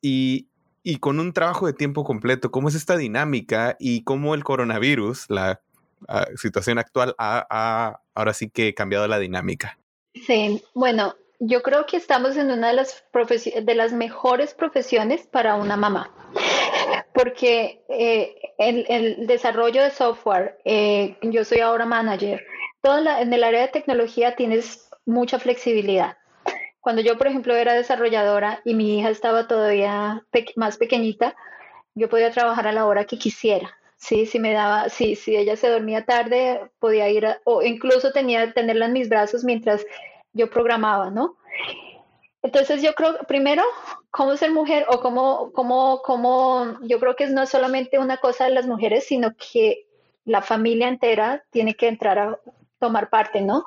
y, 0.01 0.47
y 0.83 0.97
con 0.97 1.19
un 1.19 1.33
trabajo 1.33 1.67
de 1.67 1.73
tiempo 1.73 2.03
completo, 2.03 2.51
¿cómo 2.51 2.69
es 2.69 2.75
esta 2.75 2.97
dinámica 2.97 3.75
y 3.79 4.03
cómo 4.03 4.33
el 4.33 4.43
coronavirus, 4.43 5.29
la 5.29 5.61
situación 6.35 6.77
actual, 6.77 7.15
ha, 7.17 7.99
ahora 8.13 8.33
sí 8.33 8.49
que 8.49 8.73
cambiado 8.73 9.07
la 9.07 9.19
dinámica? 9.19 9.77
Sí, 10.13 10.63
bueno, 10.73 11.15
yo 11.39 11.63
creo 11.63 11.85
que 11.85 11.97
estamos 11.97 12.37
en 12.37 12.51
una 12.51 12.67
de 12.67 12.73
las, 12.73 13.03
de 13.63 13.75
las 13.75 13.93
mejores 13.93 14.53
profesiones 14.53 15.27
para 15.27 15.55
una 15.55 15.75
mamá, 15.75 16.13
porque 17.13 17.83
eh, 17.89 18.35
el, 18.57 19.27
desarrollo 19.27 19.81
de 19.83 19.91
software, 19.91 20.59
eh, 20.65 21.17
yo 21.21 21.43
soy 21.43 21.59
ahora 21.59 21.85
manager, 21.85 22.45
todo 22.81 22.99
en 22.99 23.33
el 23.33 23.43
área 23.43 23.61
de 23.61 23.67
tecnología 23.69 24.35
tienes 24.35 24.89
mucha 25.05 25.39
flexibilidad. 25.39 26.17
Cuando 26.79 27.01
yo, 27.01 27.17
por 27.17 27.27
ejemplo, 27.27 27.55
era 27.55 27.73
desarrolladora 27.73 28.61
y 28.65 28.73
mi 28.73 28.99
hija 28.99 29.09
estaba 29.09 29.47
todavía 29.47 30.25
más 30.55 30.77
pequeñita, 30.77 31.35
yo 31.93 32.09
podía 32.09 32.31
trabajar 32.31 32.67
a 32.67 32.71
la 32.71 32.85
hora 32.85 33.05
que 33.05 33.17
quisiera. 33.17 33.77
Sí, 34.01 34.25
si 34.25 34.39
me 34.39 34.51
daba, 34.51 34.89
sí, 34.89 35.15
si 35.15 35.35
ella 35.37 35.55
se 35.55 35.69
dormía 35.69 36.05
tarde, 36.05 36.71
podía 36.79 37.07
ir, 37.09 37.27
o 37.45 37.61
incluso 37.61 38.11
tenía 38.11 38.51
tenerla 38.51 38.87
en 38.87 38.93
mis 38.93 39.09
brazos 39.09 39.43
mientras 39.43 39.85
yo 40.33 40.49
programaba, 40.49 41.11
¿no? 41.11 41.37
Entonces 42.41 42.81
yo 42.81 42.93
creo, 42.95 43.19
primero, 43.27 43.61
cómo 44.09 44.35
ser 44.37 44.51
mujer 44.51 44.85
o 44.89 44.99
cómo, 45.01 45.51
cómo, 45.53 46.01
cómo, 46.03 46.79
yo 46.81 46.99
creo 46.99 47.15
que 47.15 47.27
no 47.27 47.43
es 47.43 47.49
solamente 47.49 47.99
una 47.99 48.17
cosa 48.17 48.45
de 48.45 48.55
las 48.55 48.65
mujeres, 48.65 49.05
sino 49.05 49.35
que 49.35 49.85
la 50.25 50.41
familia 50.41 50.87
entera 50.87 51.43
tiene 51.51 51.75
que 51.75 51.87
entrar 51.87 52.17
a 52.17 52.39
tomar 52.79 53.11
parte, 53.11 53.41
¿no? 53.41 53.63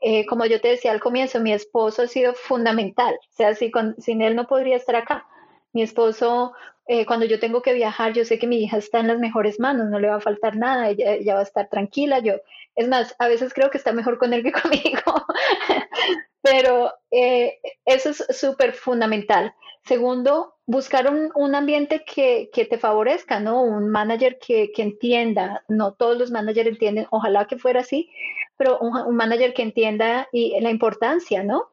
Eh, 0.00 0.26
como 0.26 0.44
yo 0.44 0.60
te 0.60 0.68
decía 0.68 0.90
al 0.90 1.00
comienzo, 1.00 1.38
mi 1.38 1.52
esposo 1.52 2.02
ha 2.02 2.08
sido 2.08 2.34
fundamental, 2.34 3.14
o 3.14 3.36
sea, 3.36 3.54
si 3.54 3.70
sin 3.98 4.22
él 4.22 4.34
no 4.34 4.48
podría 4.48 4.76
estar 4.76 4.96
acá. 4.96 5.24
Mi 5.72 5.82
esposo, 5.82 6.52
eh, 6.86 7.04
cuando 7.06 7.26
yo 7.26 7.38
tengo 7.38 7.62
que 7.62 7.74
viajar, 7.74 8.12
yo 8.12 8.24
sé 8.24 8.38
que 8.38 8.46
mi 8.46 8.62
hija 8.62 8.78
está 8.78 9.00
en 9.00 9.08
las 9.08 9.18
mejores 9.18 9.60
manos, 9.60 9.88
no 9.88 9.98
le 9.98 10.08
va 10.08 10.16
a 10.16 10.20
faltar 10.20 10.56
nada, 10.56 10.88
ella, 10.88 11.14
ella 11.14 11.34
va 11.34 11.40
a 11.40 11.44
estar 11.44 11.68
tranquila, 11.68 12.20
yo, 12.20 12.34
es 12.74 12.88
más, 12.88 13.14
a 13.18 13.28
veces 13.28 13.52
creo 13.52 13.70
que 13.70 13.78
está 13.78 13.92
mejor 13.92 14.18
con 14.18 14.32
él 14.32 14.42
que 14.42 14.52
conmigo, 14.62 15.26
pero 16.42 16.92
eh, 17.10 17.58
eso 17.84 18.10
es 18.10 18.24
súper 18.30 18.72
fundamental. 18.72 19.54
Segundo, 19.84 20.54
buscar 20.66 21.10
un, 21.10 21.54
ambiente 21.54 22.04
que, 22.04 22.50
te 22.52 22.78
favorezca, 22.78 23.40
¿no? 23.40 23.62
Un 23.62 23.88
manager 23.88 24.38
que, 24.38 24.70
entienda, 24.76 25.64
no 25.66 25.94
todos 25.94 26.18
los 26.18 26.30
managers 26.30 26.68
entienden, 26.68 27.06
ojalá 27.10 27.46
que 27.46 27.58
fuera 27.58 27.80
así, 27.80 28.10
pero 28.56 28.78
un, 28.78 29.16
manager 29.16 29.54
que 29.54 29.62
entienda 29.62 30.28
y 30.30 30.60
la 30.60 30.70
importancia, 30.70 31.42
¿no? 31.42 31.70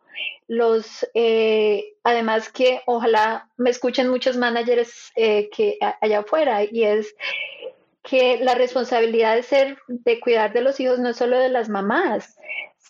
Los, 0.48 1.08
eh, 1.14 1.94
además 2.04 2.50
que 2.50 2.82
ojalá 2.86 3.50
me 3.58 3.70
escuchen 3.70 4.10
muchos 4.10 4.38
managers 4.38 5.12
eh, 5.16 5.50
que 5.50 5.78
allá 6.02 6.20
afuera 6.20 6.64
y 6.64 6.84
es 6.84 7.16
que 8.04 8.38
la 8.38 8.54
responsabilidad 8.54 9.36
de 9.36 9.44
ser, 9.44 9.78
de 9.88 10.20
cuidar 10.20 10.54
de 10.54 10.62
los 10.62 10.80
hijos 10.80 11.00
no 11.00 11.10
es 11.10 11.18
solo 11.18 11.40
de 11.40 11.50
las 11.50 11.70
mamás, 11.70 12.38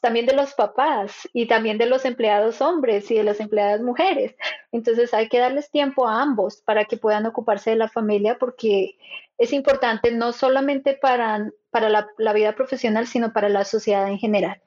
también 0.05 0.27
de 0.27 0.35
los 0.35 0.53
papás 0.53 1.27
y 1.33 1.47
también 1.47 1.79
de 1.79 1.87
los 1.87 2.05
empleados 2.05 2.61
hombres 2.61 3.09
y 3.09 3.15
de 3.15 3.23
las 3.23 3.39
empleadas 3.39 3.81
mujeres. 3.81 4.35
Entonces 4.71 5.15
hay 5.15 5.29
que 5.29 5.39
darles 5.39 5.71
tiempo 5.71 6.07
a 6.07 6.21
ambos 6.21 6.57
para 6.57 6.85
que 6.85 6.95
puedan 6.95 7.25
ocuparse 7.25 7.71
de 7.71 7.75
la 7.75 7.89
familia 7.89 8.37
porque 8.37 8.99
es 9.39 9.51
importante 9.51 10.11
no 10.11 10.31
solamente 10.31 10.93
para, 10.93 11.49
para 11.71 11.89
la, 11.89 12.33
vida 12.33 12.53
profesional, 12.53 13.07
sino 13.07 13.33
para 13.33 13.49
la 13.49 13.65
sociedad 13.65 14.07
en 14.07 14.19
general. 14.19 14.61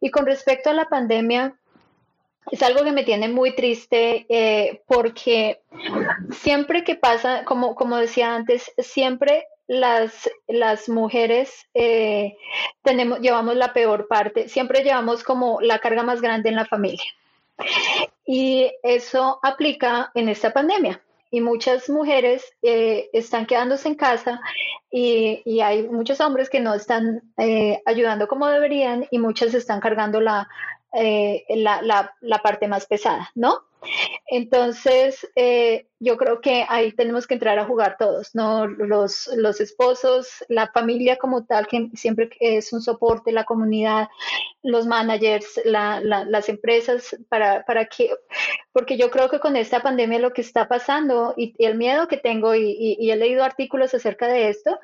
Y 0.00 0.12
con 0.12 0.24
respecto 0.24 0.70
a 0.70 0.74
la 0.74 0.84
pandemia, 0.84 1.58
es 2.50 2.62
algo 2.62 2.84
que 2.84 2.92
me 2.92 3.04
tiene 3.04 3.28
muy 3.28 3.54
triste 3.54 4.26
eh, 4.28 4.82
porque 4.86 5.60
siempre 6.32 6.84
que 6.84 6.96
pasa, 6.96 7.44
como, 7.44 7.74
como 7.74 7.96
decía 7.96 8.34
antes, 8.34 8.72
siempre 8.78 9.46
las, 9.66 10.28
las 10.48 10.88
mujeres 10.88 11.68
eh, 11.74 12.36
tenemos, 12.82 13.20
llevamos 13.20 13.56
la 13.56 13.72
peor 13.72 14.08
parte, 14.08 14.48
siempre 14.48 14.82
llevamos 14.82 15.22
como 15.22 15.60
la 15.60 15.78
carga 15.78 16.02
más 16.02 16.20
grande 16.20 16.48
en 16.48 16.56
la 16.56 16.66
familia. 16.66 17.04
Y 18.26 18.72
eso 18.82 19.38
aplica 19.42 20.10
en 20.14 20.28
esta 20.28 20.52
pandemia. 20.52 21.00
Y 21.32 21.40
muchas 21.40 21.88
mujeres 21.88 22.44
eh, 22.62 23.08
están 23.12 23.46
quedándose 23.46 23.86
en 23.86 23.94
casa 23.94 24.40
y, 24.90 25.60
hay 25.60 25.84
muchos 25.84 26.20
hombres 26.20 26.50
que 26.50 26.58
no 26.58 26.74
están 26.74 27.22
ayudando 27.86 28.26
como 28.26 28.48
deberían 28.48 29.06
y 29.12 29.20
muchas 29.20 29.54
están 29.54 29.78
cargando 29.78 30.20
la, 30.20 30.48
la, 30.92 32.14
la 32.20 32.38
parte 32.42 32.68
más 32.68 32.86
pesada, 32.86 33.30
¿no? 33.34 33.64
Entonces, 34.26 35.26
eh, 35.34 35.86
yo 35.98 36.16
creo 36.16 36.40
que 36.40 36.64
ahí 36.68 36.92
tenemos 36.92 37.26
que 37.26 37.34
entrar 37.34 37.58
a 37.58 37.64
jugar 37.64 37.96
todos, 37.98 38.34
¿no? 38.34 38.66
Los, 38.66 39.28
los 39.36 39.60
esposos, 39.60 40.44
la 40.48 40.68
familia 40.68 41.16
como 41.16 41.44
tal, 41.44 41.66
que 41.66 41.88
siempre 41.94 42.30
es 42.40 42.72
un 42.72 42.82
soporte, 42.82 43.32
la 43.32 43.44
comunidad, 43.44 44.08
los 44.62 44.86
managers, 44.86 45.60
las 45.64 46.48
empresas, 46.48 47.16
para, 47.28 47.64
para 47.64 47.86
que, 47.86 48.10
porque 48.72 48.96
yo 48.96 49.10
creo 49.10 49.28
que 49.30 49.40
con 49.40 49.56
esta 49.56 49.80
pandemia 49.80 50.18
lo 50.18 50.32
que 50.32 50.42
está 50.42 50.68
pasando 50.68 51.34
y, 51.36 51.54
el 51.58 51.76
miedo 51.76 52.08
que 52.08 52.18
tengo, 52.18 52.54
y 52.54 53.10
he 53.10 53.16
leído 53.16 53.44
artículos 53.44 53.94
acerca 53.94 54.28
de 54.28 54.50
esto, 54.50 54.78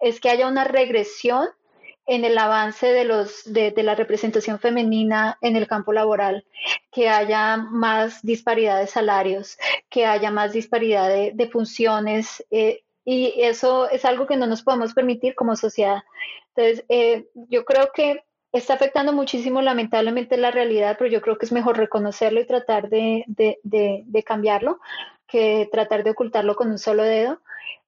es 0.00 0.20
que 0.20 0.30
haya 0.30 0.48
una 0.48 0.64
regresión 0.64 1.48
en 2.10 2.24
el 2.24 2.36
avance 2.38 2.88
de, 2.88 3.04
los, 3.04 3.44
de, 3.44 3.72
la 3.84 3.94
representación 3.94 4.58
femenina 4.58 5.38
en 5.40 5.54
el 5.54 5.68
campo 5.68 5.92
laboral, 5.92 6.44
que 6.90 7.08
haya 7.08 7.56
más 7.56 8.20
disparidad 8.22 8.80
de 8.80 8.88
salarios, 8.88 9.56
que 9.88 10.06
haya 10.06 10.32
más 10.32 10.52
disparidad 10.52 11.08
de, 11.08 11.48
funciones. 11.52 12.44
Eh, 12.50 12.82
y 13.04 13.34
eso 13.36 13.88
es 13.88 14.04
algo 14.04 14.26
que 14.26 14.36
no 14.36 14.48
nos 14.48 14.64
podemos 14.64 14.92
permitir 14.92 15.36
como 15.36 15.54
sociedad. 15.54 16.02
Entonces, 16.56 16.84
eh, 16.88 17.28
yo 17.48 17.64
creo 17.64 17.90
que 17.94 18.24
está 18.50 18.74
afectando 18.74 19.12
muchísimo 19.12 19.62
lamentablemente 19.62 20.36
la 20.36 20.50
realidad, 20.50 20.96
pero 20.98 21.08
yo 21.08 21.22
creo 21.22 21.38
que 21.38 21.46
es 21.46 21.52
mejor 21.52 21.78
reconocerlo 21.78 22.40
y 22.40 22.46
tratar 22.46 22.88
de, 22.88 23.24
de 23.28 24.22
cambiarlo 24.24 24.80
que 25.28 25.68
tratar 25.70 26.02
de 26.02 26.10
ocultarlo 26.10 26.56
con 26.56 26.72
un 26.72 26.78
solo 26.78 27.04
dedo 27.04 27.40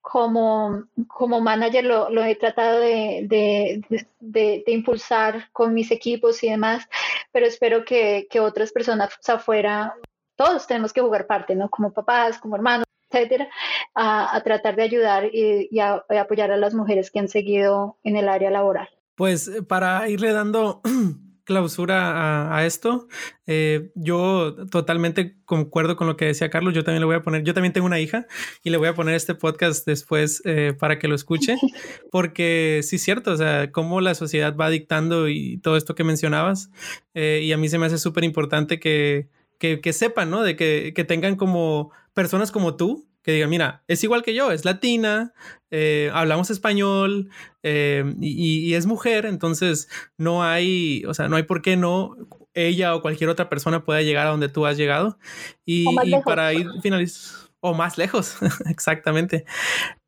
como, 0.02 0.84
como 1.06 1.40
manager 1.40 1.84
lo, 1.84 2.10
lo 2.10 2.22
he 2.24 2.34
tratado 2.34 2.80
de, 2.80 3.80
de, 4.20 4.64
impulsar 4.66 5.48
con 5.52 5.72
mis 5.72 5.90
equipos 5.90 6.42
y 6.42 6.50
demás, 6.50 6.88
pero 7.30 7.46
espero 7.46 7.84
que, 7.84 8.26
que, 8.28 8.40
otras 8.40 8.72
personas 8.72 9.16
afuera, 9.28 9.94
todos 10.36 10.66
tenemos 10.66 10.92
que 10.92 11.00
jugar 11.00 11.26
parte, 11.26 11.54
¿no? 11.54 11.70
Como 11.70 11.92
papás, 11.92 12.38
como 12.38 12.56
hermanos, 12.56 12.84
etcétera, 13.08 13.48
a, 13.94 14.36
a 14.36 14.42
tratar 14.42 14.74
de 14.74 14.82
ayudar 14.82 15.26
y, 15.32 15.68
y, 15.70 15.78
a, 15.78 16.04
apoyar 16.20 16.50
a 16.50 16.56
las 16.56 16.74
mujeres 16.74 17.10
que 17.10 17.20
han 17.20 17.28
seguido 17.28 17.96
en 18.02 18.16
el 18.16 18.28
área 18.28 18.50
laboral. 18.50 18.88
Pues 19.14 19.46
eh, 19.46 19.62
para 19.62 20.08
irle 20.08 20.32
dando 20.32 20.82
clausura 21.44 22.56
a, 22.56 22.66
esto. 22.66 23.08
Eh, 23.46 23.90
yo 23.94 24.54
totalmente 24.70 25.36
concuerdo 25.44 25.96
con 25.96 26.06
lo 26.06 26.16
que 26.16 26.26
decía 26.26 26.50
Carlos. 26.50 26.74
Yo 26.74 26.84
también 26.84 27.00
le 27.00 27.06
voy 27.06 27.16
a 27.16 27.22
poner, 27.22 27.42
yo 27.42 27.54
también 27.54 27.72
tengo 27.72 27.86
una 27.86 28.00
hija 28.00 28.26
y 28.62 28.70
le 28.70 28.76
voy 28.76 28.88
a 28.88 28.94
poner 28.94 29.14
este 29.14 29.34
podcast 29.34 29.86
después 29.86 30.42
eh, 30.44 30.74
para 30.78 30.98
que 30.98 31.08
lo 31.08 31.14
escuche, 31.14 31.56
porque 32.10 32.80
sí 32.82 32.96
es 32.96 33.02
cierto, 33.02 33.32
o 33.32 33.36
sea, 33.36 33.72
cómo 33.72 34.00
la 34.00 34.14
sociedad 34.14 34.56
va 34.56 34.70
dictando 34.70 35.28
y 35.28 35.58
todo 35.58 35.76
esto 35.76 35.94
que 35.94 36.04
mencionabas. 36.04 36.70
Eh, 37.14 37.40
y 37.44 37.52
a 37.52 37.56
mí 37.56 37.68
se 37.68 37.78
me 37.78 37.86
hace 37.86 37.98
súper 37.98 38.24
importante 38.24 38.78
que, 38.78 39.28
que, 39.58 39.92
sepan, 39.92 40.30
¿no? 40.30 40.42
De 40.42 40.56
que, 40.56 40.92
que 40.94 41.04
tengan 41.04 41.36
como 41.36 41.92
personas 42.14 42.50
como 42.50 42.76
tú 42.76 43.06
que 43.22 43.32
digan, 43.32 43.50
mira, 43.50 43.84
es 43.86 44.02
igual 44.02 44.22
que 44.22 44.34
yo, 44.34 44.50
es 44.50 44.64
latina, 44.64 45.32
eh, 45.70 46.10
hablamos 46.12 46.50
español 46.50 47.30
eh, 47.62 48.14
y, 48.20 48.74
es 48.74 48.86
mujer, 48.86 49.26
entonces 49.26 49.88
no 50.18 50.42
hay, 50.42 51.04
o 51.06 51.14
sea, 51.14 51.28
no 51.28 51.36
hay 51.36 51.44
por 51.44 51.62
qué 51.62 51.76
no 51.76 52.16
ella 52.54 52.94
o 52.94 53.02
cualquier 53.02 53.30
otra 53.30 53.48
persona 53.48 53.84
pueda 53.84 54.02
llegar 54.02 54.26
a 54.26 54.30
donde 54.30 54.48
tú 54.48 54.66
has 54.66 54.76
llegado. 54.76 55.18
Y, 55.64 55.86
para 56.24 56.52
ir 56.52 56.68
finalizando, 56.82 57.42
o 57.60 57.74
más 57.74 57.96
lejos, 57.96 58.36
exactamente. 58.68 59.44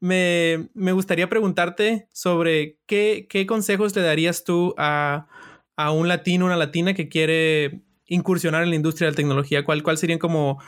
Me, 0.01 0.69
me, 0.75 0.93
gustaría 0.93 1.29
preguntarte 1.29 2.09
sobre 2.13 2.79
qué, 2.87 3.29
qué 3.31 3.47
consejos 3.47 3.95
le 3.95 4.03
darías 4.03 4.43
tú 4.43 4.75
a, 4.77 5.29
a 5.77 5.93
un 5.93 6.09
latino, 6.09 6.47
una 6.47 6.57
latina 6.57 6.95
que 6.95 7.09
quiere 7.09 7.83
incursionar 8.07 8.65
en 8.65 8.71
la 8.71 8.77
industria 8.77 9.07
de 9.07 9.13
la 9.13 9.17
tecnología. 9.17 9.65
¿Cuál, 9.65 9.85
cuál 9.85 9.99
serían 9.99 10.19
como, 10.19 10.61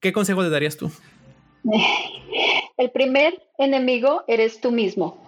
qué 0.00 0.12
consejos 0.12 0.44
le 0.44 0.50
darías 0.50 0.76
tú? 0.76 0.90
El 2.76 2.90
primer 2.90 3.42
enemigo 3.58 4.24
eres 4.26 4.60
tú 4.60 4.70
mismo. 4.70 5.18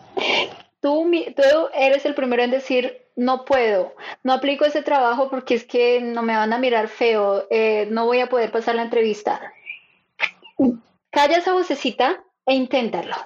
Tú, 0.81 1.11
tú, 1.35 1.43
eres 1.75 2.05
el 2.05 2.15
primero 2.15 2.43
en 2.43 2.51
decir, 2.51 3.03
no 3.17 3.45
puedo, 3.45 3.95
no 4.23 4.33
aplico 4.33 4.65
ese 4.65 4.83
trabajo 4.83 5.29
porque 5.29 5.55
es 5.55 5.65
que 5.65 6.01
no 6.01 6.23
me 6.23 6.37
van 6.37 6.53
a 6.53 6.59
mirar 6.59 6.89
feo, 6.89 7.47
eh, 7.51 7.89
no 7.91 8.07
voy 8.07 8.21
a 8.21 8.29
poder 8.29 8.53
pasar 8.53 8.77
la 8.77 8.83
entrevista. 8.83 9.41
Calla 11.11 11.39
esa 11.39 11.53
vocecita 11.53 12.23
e 12.47 12.55
inténtalo. 12.55 13.17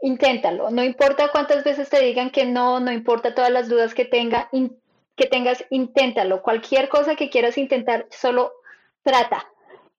Inténtalo. 0.00 0.70
No 0.70 0.82
importa 0.82 1.28
cuántas 1.32 1.64
veces 1.64 1.90
te 1.90 2.00
digan 2.00 2.30
que 2.30 2.46
no, 2.46 2.80
no 2.80 2.92
importa 2.92 3.34
todas 3.34 3.50
las 3.50 3.68
dudas 3.68 3.92
que, 3.94 4.04
tenga, 4.04 4.48
que 5.16 5.26
tengas, 5.26 5.64
inténtalo. 5.70 6.42
Cualquier 6.42 6.88
cosa 6.88 7.14
que 7.14 7.30
quieras 7.30 7.58
intentar, 7.58 8.06
solo 8.10 8.52
trata 9.02 9.46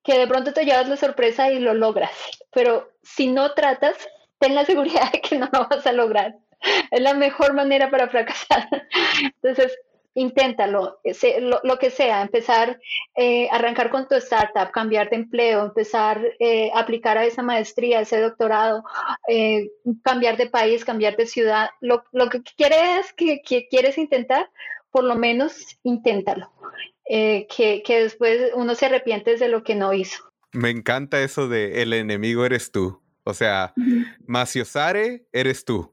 que 0.05 0.17
de 0.17 0.27
pronto 0.27 0.53
te 0.53 0.65
llevas 0.65 0.87
la 0.87 0.97
sorpresa 0.97 1.51
y 1.51 1.59
lo 1.59 1.73
logras, 1.73 2.11
pero 2.51 2.91
si 3.01 3.27
no 3.27 3.53
tratas, 3.53 3.95
ten 4.39 4.55
la 4.55 4.65
seguridad 4.65 5.11
de 5.11 5.21
que 5.21 5.37
no 5.37 5.49
lo 5.51 5.67
vas 5.67 5.85
a 5.85 5.91
lograr. 5.91 6.35
Es 6.91 7.01
la 7.01 7.13
mejor 7.13 7.53
manera 7.53 7.91
para 7.91 8.07
fracasar. 8.09 8.67
Entonces, 9.41 9.77
inténtalo, 10.15 10.99
lo, 11.63 11.77
que 11.77 11.89
sea, 11.89 12.21
empezar, 12.21 12.79
eh, 13.15 13.49
arrancar 13.51 13.89
con 13.89 14.07
tu 14.07 14.15
startup, 14.15 14.71
cambiar 14.71 15.09
de 15.09 15.17
empleo, 15.17 15.63
empezar 15.65 16.19
a 16.19 16.23
eh, 16.39 16.71
aplicar 16.73 17.17
a 17.17 17.25
esa 17.25 17.43
maestría, 17.43 17.99
ese 17.99 18.21
doctorado, 18.21 18.83
eh, 19.27 19.71
cambiar 20.03 20.37
de 20.37 20.49
país, 20.49 20.85
cambiar 20.85 21.17
de 21.17 21.27
ciudad, 21.27 21.69
lo, 21.81 22.03
que 22.29 22.41
quieres 22.55 23.11
que, 23.13 23.41
que 23.41 23.67
quieres 23.67 23.97
intentar, 23.97 24.49
por 24.89 25.03
lo 25.03 25.15
menos 25.15 25.77
inténtalo. 25.83 26.49
Eh, 27.07 27.47
que, 27.55 27.83
después 27.87 28.51
uno 28.55 28.73
se 28.75 28.87
arrepiente 28.87 29.37
de 29.37 29.47
lo 29.47 29.63
que 29.63 29.75
no 29.75 29.93
hizo. 29.93 30.23
Me 30.51 30.69
encanta 30.69 31.21
eso 31.21 31.47
de 31.47 31.81
el 31.81 31.93
enemigo 31.93 32.45
eres 32.45 32.71
tú. 32.71 33.01
O 33.23 33.33
sea, 33.33 33.73
Maciosare 34.25 35.25
eres 35.31 35.65
tú. 35.65 35.91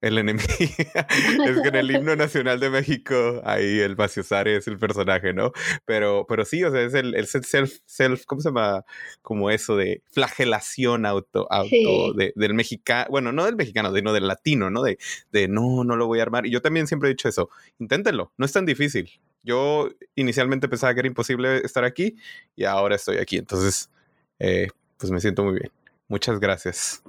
El 0.00 0.18
enemigo. 0.18 0.48
es 0.58 1.60
que 1.62 1.68
en 1.68 1.76
el 1.76 1.90
himno 1.92 2.16
nacional 2.16 2.58
de 2.58 2.70
México, 2.70 3.40
ahí 3.44 3.78
el 3.78 3.96
Maciosare 3.96 4.56
es 4.56 4.66
el 4.66 4.76
personaje, 4.76 5.32
¿no? 5.32 5.52
Pero, 5.84 6.26
pero 6.28 6.44
sí, 6.44 6.62
o 6.64 6.72
sea, 6.72 6.82
es 6.82 6.94
el, 6.94 7.14
self, 7.26 7.78
self, 7.86 8.24
¿cómo 8.26 8.40
se 8.40 8.48
llama? 8.48 8.84
Como 9.22 9.48
eso 9.48 9.76
de 9.76 10.02
flagelación 10.10 11.06
auto, 11.06 11.46
auto 11.52 12.14
del 12.14 12.54
mexicano, 12.54 13.06
bueno, 13.10 13.30
no 13.30 13.44
del 13.44 13.54
mexicano, 13.54 13.94
sino 13.94 14.12
del 14.12 14.26
latino, 14.26 14.70
¿no? 14.70 14.82
De, 14.82 14.98
de 15.30 15.46
no, 15.46 15.84
no 15.84 15.94
lo 15.94 16.08
voy 16.08 16.18
a 16.18 16.22
armar. 16.22 16.46
Y 16.46 16.50
yo 16.50 16.60
también 16.60 16.88
siempre 16.88 17.08
he 17.08 17.12
dicho 17.12 17.28
eso, 17.28 17.48
inténtenlo, 17.78 18.32
no 18.36 18.44
es 18.44 18.52
tan 18.52 18.66
difícil. 18.66 19.08
Yo 19.42 19.88
inicialmente 20.14 20.68
pensaba 20.68 20.94
que 20.94 21.00
era 21.00 21.08
imposible 21.08 21.58
estar 21.58 21.84
aquí 21.84 22.16
y 22.54 22.64
ahora 22.64 22.96
estoy 22.96 23.18
aquí. 23.18 23.38
Entonces, 23.38 23.90
eh, 24.38 24.68
pues 24.98 25.10
me 25.10 25.20
siento 25.20 25.44
muy 25.44 25.54
bien. 25.54 25.70
Muchas 26.08 26.38
gracias. 26.38 27.02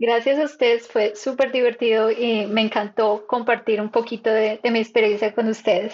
Gracias 0.00 0.38
a 0.38 0.44
ustedes, 0.44 0.88
fue 0.88 1.14
súper 1.14 1.52
divertido 1.52 2.10
y 2.10 2.46
me 2.46 2.62
encantó 2.62 3.26
compartir 3.26 3.82
un 3.82 3.90
poquito 3.90 4.30
de, 4.30 4.58
mi 4.70 4.78
experiencia 4.78 5.34
con 5.34 5.46
ustedes. 5.46 5.92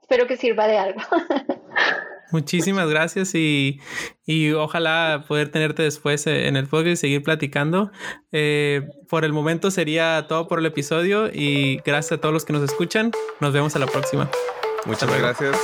Espero 0.00 0.26
que 0.26 0.38
sirva 0.38 0.66
de 0.66 0.78
algo. 0.78 1.00
Muchísimas 2.32 2.88
gracias 2.88 3.34
y, 3.34 3.80
ojalá 4.56 5.26
poder 5.28 5.50
tenerte 5.50 5.82
después 5.82 6.26
eh, 6.26 6.48
en 6.48 6.56
el 6.56 6.68
podcast 6.68 6.92
y 6.92 6.96
seguir 6.96 7.22
platicando. 7.22 7.92
Eh, 8.32 8.88
por 9.10 9.26
el 9.26 9.34
momento 9.34 9.70
sería 9.70 10.24
todo 10.26 10.48
por 10.48 10.58
el 10.58 10.66
episodio 10.66 11.28
y 11.30 11.82
gracias 11.84 12.12
a 12.12 12.20
todos 12.22 12.32
los 12.32 12.46
que 12.46 12.54
nos 12.54 12.62
escuchan. 12.62 13.12
Nos 13.40 13.52
vemos 13.52 13.76
a 13.76 13.78
la 13.78 13.86
próxima. 13.86 14.30
Muchas 14.84 15.08
gracias. 15.18 15.56